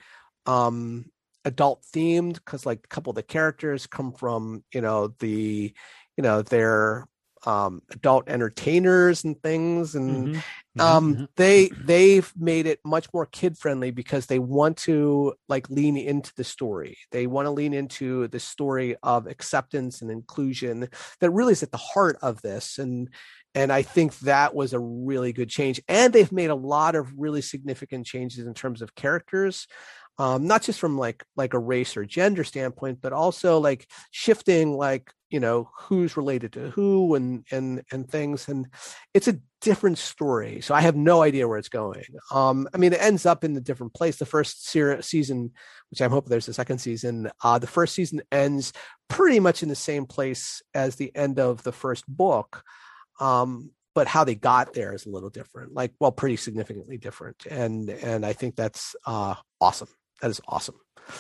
um 0.47 1.07
adult 1.45 1.85
themed 1.95 2.35
because 2.35 2.65
like 2.67 2.81
a 2.85 2.89
couple 2.89 3.11
of 3.11 3.17
the 3.17 3.23
characters 3.23 3.87
come 3.87 4.13
from 4.13 4.63
you 4.73 4.81
know 4.81 5.09
the 5.19 5.75
you 6.17 6.23
know 6.23 6.43
they're 6.43 7.07
um 7.47 7.81
adult 7.91 8.29
entertainers 8.29 9.25
and 9.25 9.43
things 9.43 9.95
and 9.95 10.29
Mhm. 10.29 10.43
um 10.79 11.15
Mhm. 11.17 11.29
they 11.37 11.69
they've 11.85 12.33
made 12.37 12.67
it 12.67 12.81
much 12.85 13.09
more 13.15 13.27
kid 13.27 13.57
friendly 13.57 13.91
because 13.91 14.27
they 14.27 14.39
want 14.39 14.77
to 14.77 15.35
like 15.49 15.69
lean 15.71 15.97
into 15.97 16.33
the 16.37 16.45
story 16.45 16.97
they 17.13 17.27
want 17.27 17.47
to 17.47 17.51
lean 17.51 17.73
into 17.73 18.29
the 18.29 18.41
story 18.41 18.95
of 19.03 19.27
acceptance 19.27 20.03
and 20.03 20.11
inclusion 20.11 20.89
that 21.21 21.31
really 21.31 21.53
is 21.53 21.63
at 21.63 21.73
the 21.73 21.79
heart 21.79 22.19
of 22.23 22.43
this 22.43 22.79
and 22.79 23.09
and 23.55 23.73
i 23.73 23.83
think 23.83 24.17
that 24.21 24.55
was 24.55 24.73
a 24.73 24.79
really 24.79 25.33
good 25.33 25.49
change 25.49 25.81
and 25.89 26.13
they've 26.13 26.33
made 26.33 26.51
a 26.51 26.55
lot 26.55 26.95
of 26.95 27.13
really 27.19 27.41
significant 27.43 28.07
changes 28.07 28.47
in 28.47 28.55
terms 28.55 28.83
of 28.83 28.95
characters 28.95 29.67
um 30.21 30.47
not 30.47 30.63
just 30.63 30.79
from 30.79 30.99
like 30.99 31.25
like 31.35 31.55
a 31.55 31.59
race 31.59 31.97
or 31.97 32.05
gender 32.05 32.45
standpoint 32.45 32.99
but 33.01 33.13
also 33.13 33.59
like 33.59 33.89
shifting 34.11 34.77
like 34.77 35.13
you 35.31 35.41
know 35.41 35.71
who's 35.79 36.17
related 36.17 36.53
to 36.53 36.71
who 36.71 37.15
and 37.15 37.45
and 37.51 37.83
and 37.91 38.11
things. 38.11 38.49
And 38.49 38.67
it's 39.15 39.29
a 39.29 39.39
different 39.61 39.99
story 39.99 40.63
so 40.63 40.75
i 40.75 40.81
have 40.81 40.97
no 40.97 41.23
idea 41.23 41.47
where 41.47 41.59
it's 41.59 41.69
going. 41.69 42.05
Um 42.31 42.69
i 42.75 42.79
mean 42.79 42.93
it 42.93 43.01
ends 43.01 43.25
up 43.27 43.45
in 43.45 43.57
a 43.57 43.61
different 43.61 43.95
place. 43.95 44.17
The 44.17 44.27
first 44.27 44.69
ser- 44.69 45.03
season 45.03 45.53
which 45.91 46.03
i'm 46.03 46.11
hoping 46.11 46.31
there's 46.31 46.49
a 46.49 46.55
second 46.55 46.79
season 46.79 47.31
uh 47.43 47.59
the 47.59 47.67
first 47.67 47.95
season 47.95 48.21
ends 48.31 48.73
pretty 49.09 49.41
much 49.41 49.63
in 49.63 49.69
the 49.69 49.75
same 49.75 50.07
place 50.07 50.63
as 50.75 50.97
the 50.97 51.15
end 51.17 51.39
of 51.41 51.63
the 51.63 51.73
first 51.73 52.05
book 52.09 52.63
um 53.21 53.71
but 53.95 54.07
how 54.07 54.23
they 54.25 54.37
got 54.37 54.73
there 54.73 54.95
is 54.95 55.05
a 55.07 55.11
little 55.11 55.31
different 55.31 55.75
like 55.75 55.93
well 56.01 56.13
pretty 56.13 56.37
significantly 56.37 56.99
different. 56.99 57.47
And 57.47 57.89
and 57.91 58.27
i 58.27 58.33
think 58.33 58.57
that's 58.57 58.95
uh 59.07 59.35
awesome 59.61 59.89
that 60.21 60.31
is 60.31 60.41
awesome 60.49 60.77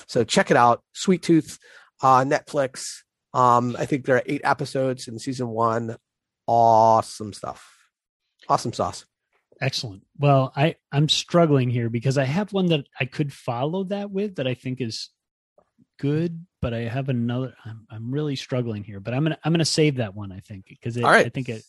so 0.06 0.24
check 0.24 0.50
it 0.50 0.56
out 0.56 0.82
sweet 0.92 1.22
tooth 1.22 1.58
uh 2.02 2.24
netflix 2.24 3.02
um 3.34 3.76
i 3.78 3.86
think 3.86 4.04
there 4.04 4.16
are 4.16 4.22
eight 4.26 4.40
episodes 4.44 5.08
in 5.08 5.18
season 5.18 5.48
one 5.48 5.96
awesome 6.46 7.32
stuff 7.32 7.88
awesome 8.48 8.72
sauce 8.72 9.04
Excellent. 9.60 10.02
Well, 10.18 10.52
I 10.56 10.76
I'm 10.90 11.08
struggling 11.08 11.68
here 11.68 11.90
because 11.90 12.16
I 12.16 12.24
have 12.24 12.52
one 12.52 12.66
that 12.66 12.86
I 12.98 13.04
could 13.04 13.32
follow 13.32 13.84
that 13.84 14.10
with 14.10 14.36
that 14.36 14.46
I 14.46 14.54
think 14.54 14.80
is 14.80 15.10
good, 15.98 16.46
but 16.62 16.72
I 16.72 16.80
have 16.80 17.10
another. 17.10 17.54
I'm 17.64 17.86
I'm 17.90 18.10
really 18.10 18.36
struggling 18.36 18.84
here, 18.84 19.00
but 19.00 19.12
I'm 19.12 19.22
gonna 19.22 19.38
I'm 19.44 19.52
gonna 19.52 19.66
save 19.66 19.96
that 19.96 20.14
one. 20.14 20.32
I 20.32 20.40
think 20.40 20.64
because 20.68 20.98
right. 20.98 21.26
I 21.26 21.28
think 21.28 21.50
it. 21.50 21.62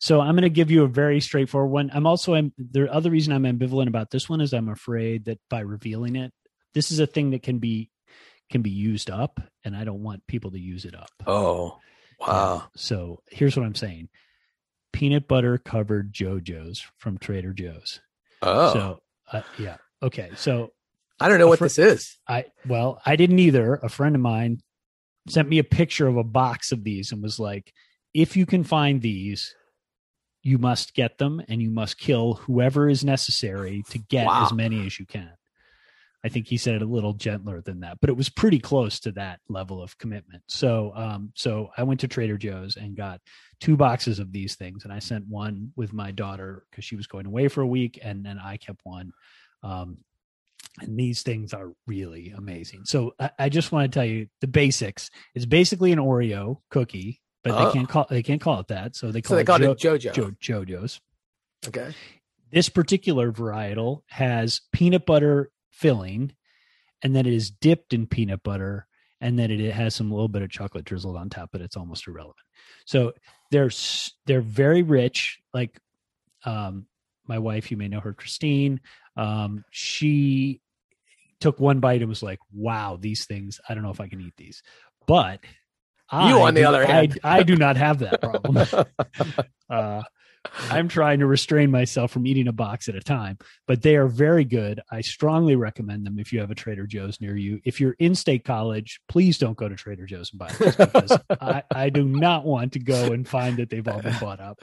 So 0.00 0.20
I'm 0.20 0.34
gonna 0.34 0.48
give 0.48 0.72
you 0.72 0.82
a 0.82 0.88
very 0.88 1.20
straightforward 1.20 1.70
one. 1.70 1.90
I'm 1.94 2.06
also 2.06 2.34
I'm, 2.34 2.52
the 2.58 2.92
other 2.92 3.10
reason 3.10 3.32
I'm 3.32 3.44
ambivalent 3.44 3.86
about 3.86 4.10
this 4.10 4.28
one 4.28 4.40
is 4.40 4.52
I'm 4.52 4.68
afraid 4.68 5.26
that 5.26 5.38
by 5.48 5.60
revealing 5.60 6.16
it, 6.16 6.32
this 6.76 6.90
is 6.92 7.00
a 7.00 7.06
thing 7.06 7.30
that 7.30 7.42
can 7.42 7.58
be 7.58 7.90
can 8.50 8.60
be 8.62 8.70
used 8.70 9.10
up, 9.10 9.40
and 9.64 9.74
I 9.76 9.82
don't 9.84 10.02
want 10.04 10.26
people 10.28 10.50
to 10.52 10.58
use 10.60 10.84
it 10.84 10.94
up. 10.94 11.10
oh 11.26 11.78
Yeah. 12.20 12.62
So 12.76 13.22
here's 13.30 13.56
what 13.56 13.64
I'm 13.66 13.74
saying: 13.74 14.08
peanut 14.92 15.26
butter 15.26 15.58
covered 15.58 16.12
Joe-Joe's 16.12 16.84
from 16.98 17.18
Trader 17.18 17.52
Joe's. 17.52 18.00
oh 18.42 18.72
So 18.72 19.00
uh, 19.32 19.42
yeah, 19.58 19.78
okay. 20.02 20.30
So 20.36 20.72
i 21.18 21.28
don't 21.30 21.38
know 21.38 21.48
what 21.48 21.58
fr- 21.58 21.64
this 21.64 21.78
is 21.78 22.16
I 22.28 22.44
well, 22.68 23.00
I 23.06 23.16
didn't 23.16 23.38
either. 23.38 23.74
A 23.82 23.88
friend 23.88 24.14
of 24.14 24.20
mine 24.20 24.60
sent 25.28 25.48
me 25.48 25.58
a 25.58 25.64
picture 25.64 26.06
of 26.06 26.16
a 26.18 26.22
box 26.24 26.72
of 26.72 26.84
these 26.84 27.10
and 27.10 27.22
was 27.22 27.40
like, 27.40 27.72
"If 28.14 28.36
you 28.36 28.44
can 28.46 28.64
find 28.64 29.00
these." 29.00 29.54
You 30.42 30.58
must 30.58 30.94
get 30.94 31.18
them 31.18 31.42
and 31.48 31.60
you 31.60 31.70
must 31.70 31.98
kill 31.98 32.34
whoever 32.34 32.88
is 32.88 33.04
necessary 33.04 33.82
to 33.90 33.98
get 33.98 34.26
Wow. 34.26 34.44
as 34.44 34.52
many 34.52 34.86
as 34.86 34.96
you 34.96 35.04
can. 35.04 35.32
I 36.26 36.28
think 36.28 36.48
he 36.48 36.56
said 36.56 36.74
it 36.74 36.82
a 36.82 36.86
little 36.86 37.12
gentler 37.12 37.60
than 37.60 37.80
that, 37.80 37.98
but 38.00 38.10
it 38.10 38.16
was 38.16 38.28
pretty 38.28 38.58
close 38.58 38.98
to 39.00 39.12
that 39.12 39.38
level 39.48 39.80
of 39.80 39.96
commitment. 39.96 40.42
So, 40.48 40.90
um, 40.96 41.30
so 41.36 41.70
I 41.76 41.84
went 41.84 42.00
to 42.00 42.08
Trader 42.08 42.36
Joe's 42.36 42.76
and 42.76 42.96
got 42.96 43.20
two 43.60 43.76
boxes 43.76 44.18
of 44.18 44.32
these 44.32 44.56
things, 44.56 44.82
and 44.82 44.92
I 44.92 44.98
sent 44.98 45.28
one 45.28 45.70
with 45.76 45.92
my 45.92 46.10
daughter 46.10 46.64
because 46.68 46.84
she 46.84 46.96
was 46.96 47.06
going 47.06 47.26
away 47.26 47.46
for 47.46 47.60
a 47.60 47.66
week, 47.66 48.00
and 48.02 48.26
then 48.26 48.40
I 48.40 48.56
kept 48.56 48.80
one. 48.82 49.12
Um, 49.62 49.98
and 50.80 50.98
these 50.98 51.22
things 51.22 51.54
are 51.54 51.70
really 51.86 52.34
amazing. 52.36 52.86
So 52.86 53.14
I, 53.20 53.30
I 53.38 53.48
just 53.48 53.70
want 53.70 53.90
to 53.92 53.96
tell 53.96 54.04
you 54.04 54.26
the 54.40 54.48
basics. 54.48 55.10
It's 55.36 55.46
basically 55.46 55.92
an 55.92 56.00
Oreo 56.00 56.56
cookie, 56.70 57.20
but 57.44 57.52
Oh. 57.52 57.66
they 57.66 57.72
can't 57.72 57.88
call 57.88 58.06
they 58.10 58.24
can't 58.24 58.40
call 58.40 58.58
it 58.58 58.68
that. 58.68 58.96
So 58.96 59.12
they 59.12 59.22
call 59.22 59.38
so 59.38 59.44
they 59.44 59.70
it, 59.70 59.78
Jo- 59.78 59.94
it 59.94 60.00
jojo 60.02 60.12
Jo- 60.12 60.32
Joe-Joe's 60.40 61.00
okay 61.68 61.94
this 62.52 62.68
particular 62.68 63.32
varietal 63.32 64.02
has 64.08 64.60
peanut 64.72 65.04
butter 65.06 65.50
filling 65.76 66.34
and 67.02 67.14
then 67.14 67.26
it 67.26 67.32
is 67.34 67.50
dipped 67.50 67.92
in 67.92 68.06
peanut 68.06 68.42
butter 68.42 68.86
and 69.20 69.38
then 69.38 69.50
it 69.50 69.72
has 69.72 69.94
some 69.94 70.10
little 70.10 70.28
bit 70.28 70.42
of 70.42 70.50
chocolate 70.50 70.84
drizzled 70.84 71.16
on 71.16 71.28
top 71.28 71.50
but 71.52 71.60
it's 71.60 71.76
almost 71.76 72.06
irrelevant. 72.08 72.36
So 72.86 73.12
they're 73.50 73.70
they're 74.26 74.40
very 74.40 74.82
rich 74.82 75.38
like 75.54 75.78
um 76.44 76.86
my 77.26 77.38
wife 77.38 77.70
you 77.70 77.76
may 77.76 77.88
know 77.88 78.00
her 78.00 78.12
christine 78.14 78.80
um 79.16 79.64
she 79.70 80.60
took 81.40 81.60
one 81.60 81.80
bite 81.80 82.00
and 82.00 82.08
was 82.08 82.22
like 82.22 82.38
wow 82.52 82.96
these 83.00 83.24
things 83.26 83.60
i 83.68 83.74
don't 83.74 83.82
know 83.84 83.90
if 83.90 84.00
i 84.00 84.08
can 84.08 84.20
eat 84.20 84.34
these. 84.36 84.62
But 85.06 85.40
You, 86.12 86.18
I 86.18 86.48
on 86.48 86.54
the 86.54 86.64
other 86.64 86.82
I- 86.84 86.86
hand. 86.92 87.18
I 87.22 87.42
do 87.44 87.56
not 87.56 87.76
have 87.76 87.98
that 88.00 88.20
problem. 88.20 88.66
Uh, 89.70 90.02
I'm 90.70 90.88
trying 90.88 91.20
to 91.20 91.26
restrain 91.26 91.70
myself 91.70 92.10
from 92.10 92.26
eating 92.26 92.48
a 92.48 92.52
box 92.52 92.88
at 92.88 92.94
a 92.94 93.00
time, 93.00 93.38
but 93.66 93.82
they 93.82 93.96
are 93.96 94.06
very 94.06 94.44
good. 94.44 94.80
I 94.90 95.00
strongly 95.00 95.56
recommend 95.56 96.06
them 96.06 96.18
if 96.18 96.32
you 96.32 96.40
have 96.40 96.50
a 96.50 96.54
Trader 96.54 96.86
Joe's 96.86 97.20
near 97.20 97.36
you. 97.36 97.60
If 97.64 97.80
you're 97.80 97.96
in 97.98 98.14
state 98.14 98.44
college, 98.44 99.00
please 99.08 99.38
don't 99.38 99.56
go 99.56 99.68
to 99.68 99.74
Trader 99.74 100.06
Joe's 100.06 100.30
and 100.30 100.38
buy 100.38 100.48
them 100.48 100.74
because 100.78 101.18
I, 101.40 101.62
I 101.74 101.90
do 101.90 102.04
not 102.04 102.44
want 102.44 102.72
to 102.72 102.78
go 102.78 103.12
and 103.12 103.26
find 103.26 103.56
that 103.58 103.70
they've 103.70 103.86
all 103.86 104.02
been 104.02 104.18
bought 104.20 104.40
up. 104.40 104.60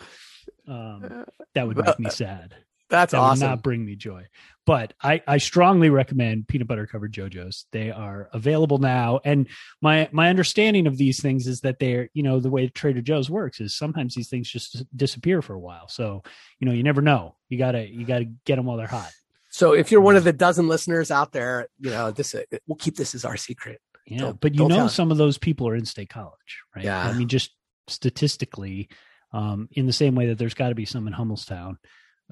Um, 0.67 1.25
that 1.55 1.67
would 1.67 1.77
make 1.77 1.99
me 1.99 2.09
sad. 2.09 2.55
That's 2.93 3.11
That 3.11 3.17
awesome. 3.17 3.47
not 3.49 3.63
bring 3.63 3.83
me 3.83 3.95
joy. 3.95 4.25
But 4.65 4.93
I, 5.01 5.21
I 5.27 5.39
strongly 5.39 5.89
recommend 5.89 6.47
peanut 6.47 6.67
butter 6.67 6.85
covered 6.87 7.11
Joe-Joe's. 7.11 7.65
They 7.71 7.89
are 7.91 8.29
available 8.31 8.77
now. 8.77 9.19
And 9.25 9.47
my 9.81 10.07
my 10.13 10.29
understanding 10.29 10.85
of 10.87 10.95
these 10.97 11.19
things 11.21 11.47
is 11.47 11.61
that 11.61 11.79
they're, 11.79 12.09
you 12.13 12.21
know, 12.23 12.39
the 12.39 12.51
way 12.51 12.67
Trader 12.67 13.01
Joe's 13.01 13.29
works 13.29 13.59
is 13.59 13.75
sometimes 13.75 14.13
these 14.15 14.29
things 14.29 14.47
just 14.49 14.85
disappear 14.95 15.41
for 15.41 15.53
a 15.53 15.59
while. 15.59 15.89
So, 15.89 16.23
you 16.59 16.67
know, 16.67 16.71
you 16.71 16.83
never 16.83 17.01
know. 17.01 17.35
You 17.49 17.57
gotta 17.57 17.85
you 17.89 18.05
gotta 18.05 18.25
get 18.45 18.55
them 18.57 18.65
while 18.65 18.77
they're 18.77 18.87
hot. 18.87 19.11
so 19.49 19.73
if 19.73 19.91
you're 19.91 19.99
one 20.01 20.15
of 20.15 20.23
the 20.23 20.31
dozen 20.31 20.67
listeners 20.69 21.09
out 21.11 21.31
there, 21.33 21.67
you 21.79 21.89
know 21.89 22.11
this. 22.11 22.33
uh, 22.35 22.43
We'll 22.67 22.77
keep 22.77 22.95
this 22.95 23.15
as 23.15 23.25
our 23.25 23.35
secret. 23.37 23.81
Yeah. 24.05 24.19
Don't- 24.19 24.39
but 24.39 24.53
you 24.55 24.67
know 24.69 24.87
some 24.87 25.11
of 25.11 25.17
those 25.17 25.37
people 25.39 25.67
are 25.67 25.75
in 25.75 25.85
state 25.85 26.09
college, 26.09 26.61
right? 26.75 26.85
Yeah. 26.85 27.01
I 27.05 27.11
mean, 27.17 27.27
just 27.27 27.51
statistically, 27.87 28.87
um, 29.33 29.67
in 29.71 29.87
the 29.87 29.93
same 29.93 30.15
way 30.15 30.27
that 30.27 30.37
there's 30.37 30.53
gotta 30.53 30.75
be 30.75 30.85
some 30.85 31.07
in 31.07 31.13
Hummelstown 31.13 31.75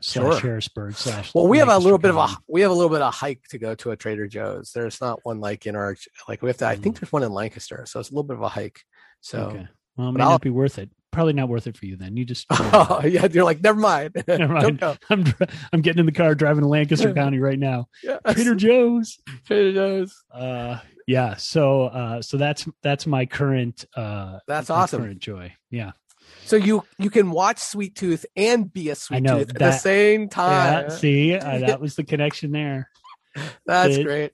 slash 0.01 0.23
Sure. 0.33 0.39
Harrisburg 0.39 0.93
slash 0.95 1.33
Well, 1.35 1.47
we 1.47 1.57
have 1.59 1.67
a 1.69 1.77
little 1.77 1.97
bit 1.97 2.11
of 2.11 2.17
a 2.17 2.27
we 2.47 2.61
have 2.61 2.71
a 2.71 2.73
little 2.73 2.89
bit 2.89 3.01
of 3.01 3.07
a 3.07 3.11
hike 3.11 3.41
to 3.49 3.57
go 3.57 3.75
to 3.75 3.91
a 3.91 3.95
Trader 3.97 4.27
Joe's. 4.27 4.71
There's 4.73 5.01
not 5.01 5.19
one 5.23 5.39
like 5.39 5.65
in 5.65 5.75
our 5.75 5.95
like 6.27 6.41
we 6.41 6.49
have 6.49 6.57
to. 6.57 6.65
I 6.67 6.75
Mm. 6.75 6.83
think 6.83 6.99
there's 6.99 7.11
one 7.11 7.23
in 7.23 7.31
Lancaster, 7.33 7.83
so 7.87 7.99
it's 7.99 8.09
a 8.09 8.13
little 8.13 8.23
bit 8.23 8.37
of 8.37 8.43
a 8.43 8.49
hike. 8.49 8.81
So 9.19 9.39
okay. 9.47 9.67
Well, 9.97 10.09
it 10.09 10.11
may 10.13 10.23
I'll- 10.23 10.31
not 10.31 10.41
be 10.41 10.49
worth 10.49 10.79
it. 10.79 10.89
Probably 11.11 11.33
not 11.33 11.49
worth 11.49 11.67
it 11.67 11.75
for 11.75 11.85
you 11.85 11.97
then. 11.97 12.15
You 12.15 12.23
just 12.23 12.45
oh, 12.49 13.01
yeah, 13.05 13.27
you're 13.29 13.43
like 13.43 13.61
never 13.61 13.77
mind. 13.79 14.13
Never 14.27 14.37
Don't 14.37 14.53
mind. 14.53 14.79
go. 14.79 14.95
I'm 15.09 15.25
I'm 15.73 15.81
getting 15.81 15.99
in 15.99 16.05
the 16.05 16.13
car 16.13 16.35
driving 16.35 16.61
to 16.63 16.69
Lancaster 16.69 17.13
County 17.21 17.37
right 17.39 17.59
now. 17.59 17.87
Yeah. 18.01 18.19
Trader 18.29 18.55
Joe's. 18.55 19.19
Trader 19.45 19.73
Joe's. 19.73 20.15
Uh 20.33 20.79
yeah, 21.07 21.35
so 21.35 21.83
uh 21.83 22.21
so 22.21 22.37
that's 22.37 22.65
that's 22.81 23.05
my 23.05 23.25
current 23.25 23.83
uh 23.97 24.39
That's 24.47 24.69
awesome. 24.69 25.01
current 25.01 25.19
joy. 25.19 25.53
Yeah. 25.69 25.91
So 26.45 26.55
you 26.55 26.83
you 26.97 27.09
can 27.09 27.31
watch 27.31 27.59
Sweet 27.59 27.95
Tooth 27.95 28.25
and 28.35 28.71
be 28.71 28.89
a 28.89 28.95
Sweet 28.95 29.23
know, 29.23 29.39
Tooth 29.39 29.49
at 29.51 29.59
the 29.59 29.71
same 29.71 30.27
time. 30.29 30.83
Yeah, 30.83 30.89
see, 30.89 31.35
uh, 31.35 31.59
that 31.67 31.79
was 31.79 31.95
the 31.95 32.03
connection 32.03 32.51
there. 32.51 32.89
That's 33.65 33.95
it- 33.97 34.03
great. 34.03 34.33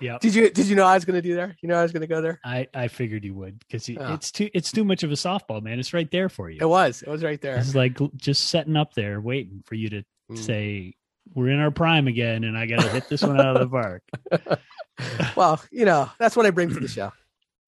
Yeah. 0.00 0.18
Did 0.20 0.34
you 0.34 0.50
did 0.50 0.66
you 0.66 0.74
know 0.74 0.84
I 0.84 0.94
was 0.94 1.04
going 1.04 1.14
to 1.14 1.22
do 1.22 1.36
there? 1.36 1.56
You 1.62 1.68
know 1.68 1.76
I 1.76 1.82
was 1.82 1.92
going 1.92 2.00
to 2.00 2.08
go 2.08 2.20
there. 2.20 2.40
I 2.44 2.66
I 2.74 2.88
figured 2.88 3.24
you 3.24 3.34
would 3.34 3.62
cuz 3.70 3.88
Yeah. 3.88 4.14
it's 4.14 4.32
too 4.32 4.50
it's 4.52 4.72
too 4.72 4.82
much 4.82 5.04
of 5.04 5.12
a 5.12 5.14
softball, 5.14 5.62
man. 5.62 5.78
It's 5.78 5.94
right 5.94 6.10
there 6.10 6.28
for 6.28 6.50
you. 6.50 6.58
It 6.60 6.68
was. 6.68 7.02
It 7.02 7.08
was 7.08 7.22
right 7.22 7.40
there. 7.40 7.56
It's 7.56 7.74
like 7.76 7.98
just 8.16 8.48
setting 8.48 8.76
up 8.76 8.94
there 8.94 9.20
waiting 9.20 9.62
for 9.64 9.76
you 9.76 9.90
to 9.90 10.02
Mm. 10.30 10.38
say 10.38 10.94
we're 11.34 11.50
in 11.50 11.60
our 11.60 11.70
prime 11.70 12.08
again 12.08 12.42
and 12.42 12.56
I 12.58 12.66
got 12.66 12.80
to 12.80 12.88
hit 12.88 13.08
this 13.08 13.22
one 13.22 13.38
out 13.40 13.56
of 13.56 13.60
the 13.60 13.68
park. 13.68 14.02
well, 15.36 15.62
you 15.70 15.84
know 15.84 16.10
that's 16.18 16.34
what 16.36 16.46
I 16.46 16.50
bring 16.50 16.70
to 16.70 16.80
the 16.80 16.88
show. 16.88 17.12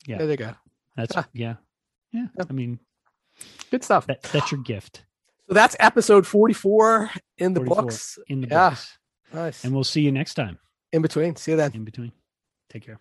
Yeah. 0.07 0.19
There 0.19 0.31
you 0.31 0.37
go. 0.37 0.55
That's 0.97 1.17
Ah. 1.17 1.27
yeah. 1.33 1.55
Yeah. 2.12 2.27
I 2.49 2.53
mean, 2.53 2.79
Good 3.75 3.85
stuff. 3.85 4.07
that 4.07 4.22
that's 4.22 4.53
your 4.53 4.61
gift 4.62 5.05
So 5.49 5.55
that's 5.55 5.75
episode 5.81 6.27
44 6.27 7.11
in 7.39 7.55
the 7.55 7.61
44. 7.61 7.83
books. 7.83 8.18
in 8.29 8.41
the 8.43 8.49
Yeah. 8.49 8.70
books. 8.70 8.99
Nice. 9.33 9.64
And 9.64 9.75
we'll 9.75 9.83
see 9.85 10.01
you 10.03 10.12
next 10.12 10.35
time 10.35 10.59
In 10.93 11.03
between. 11.03 11.35
See 11.37 11.51
you 11.53 11.57
then. 11.57 11.72
in 11.75 11.85
between. 11.85 12.12
Take 12.70 12.85
care. 12.87 13.01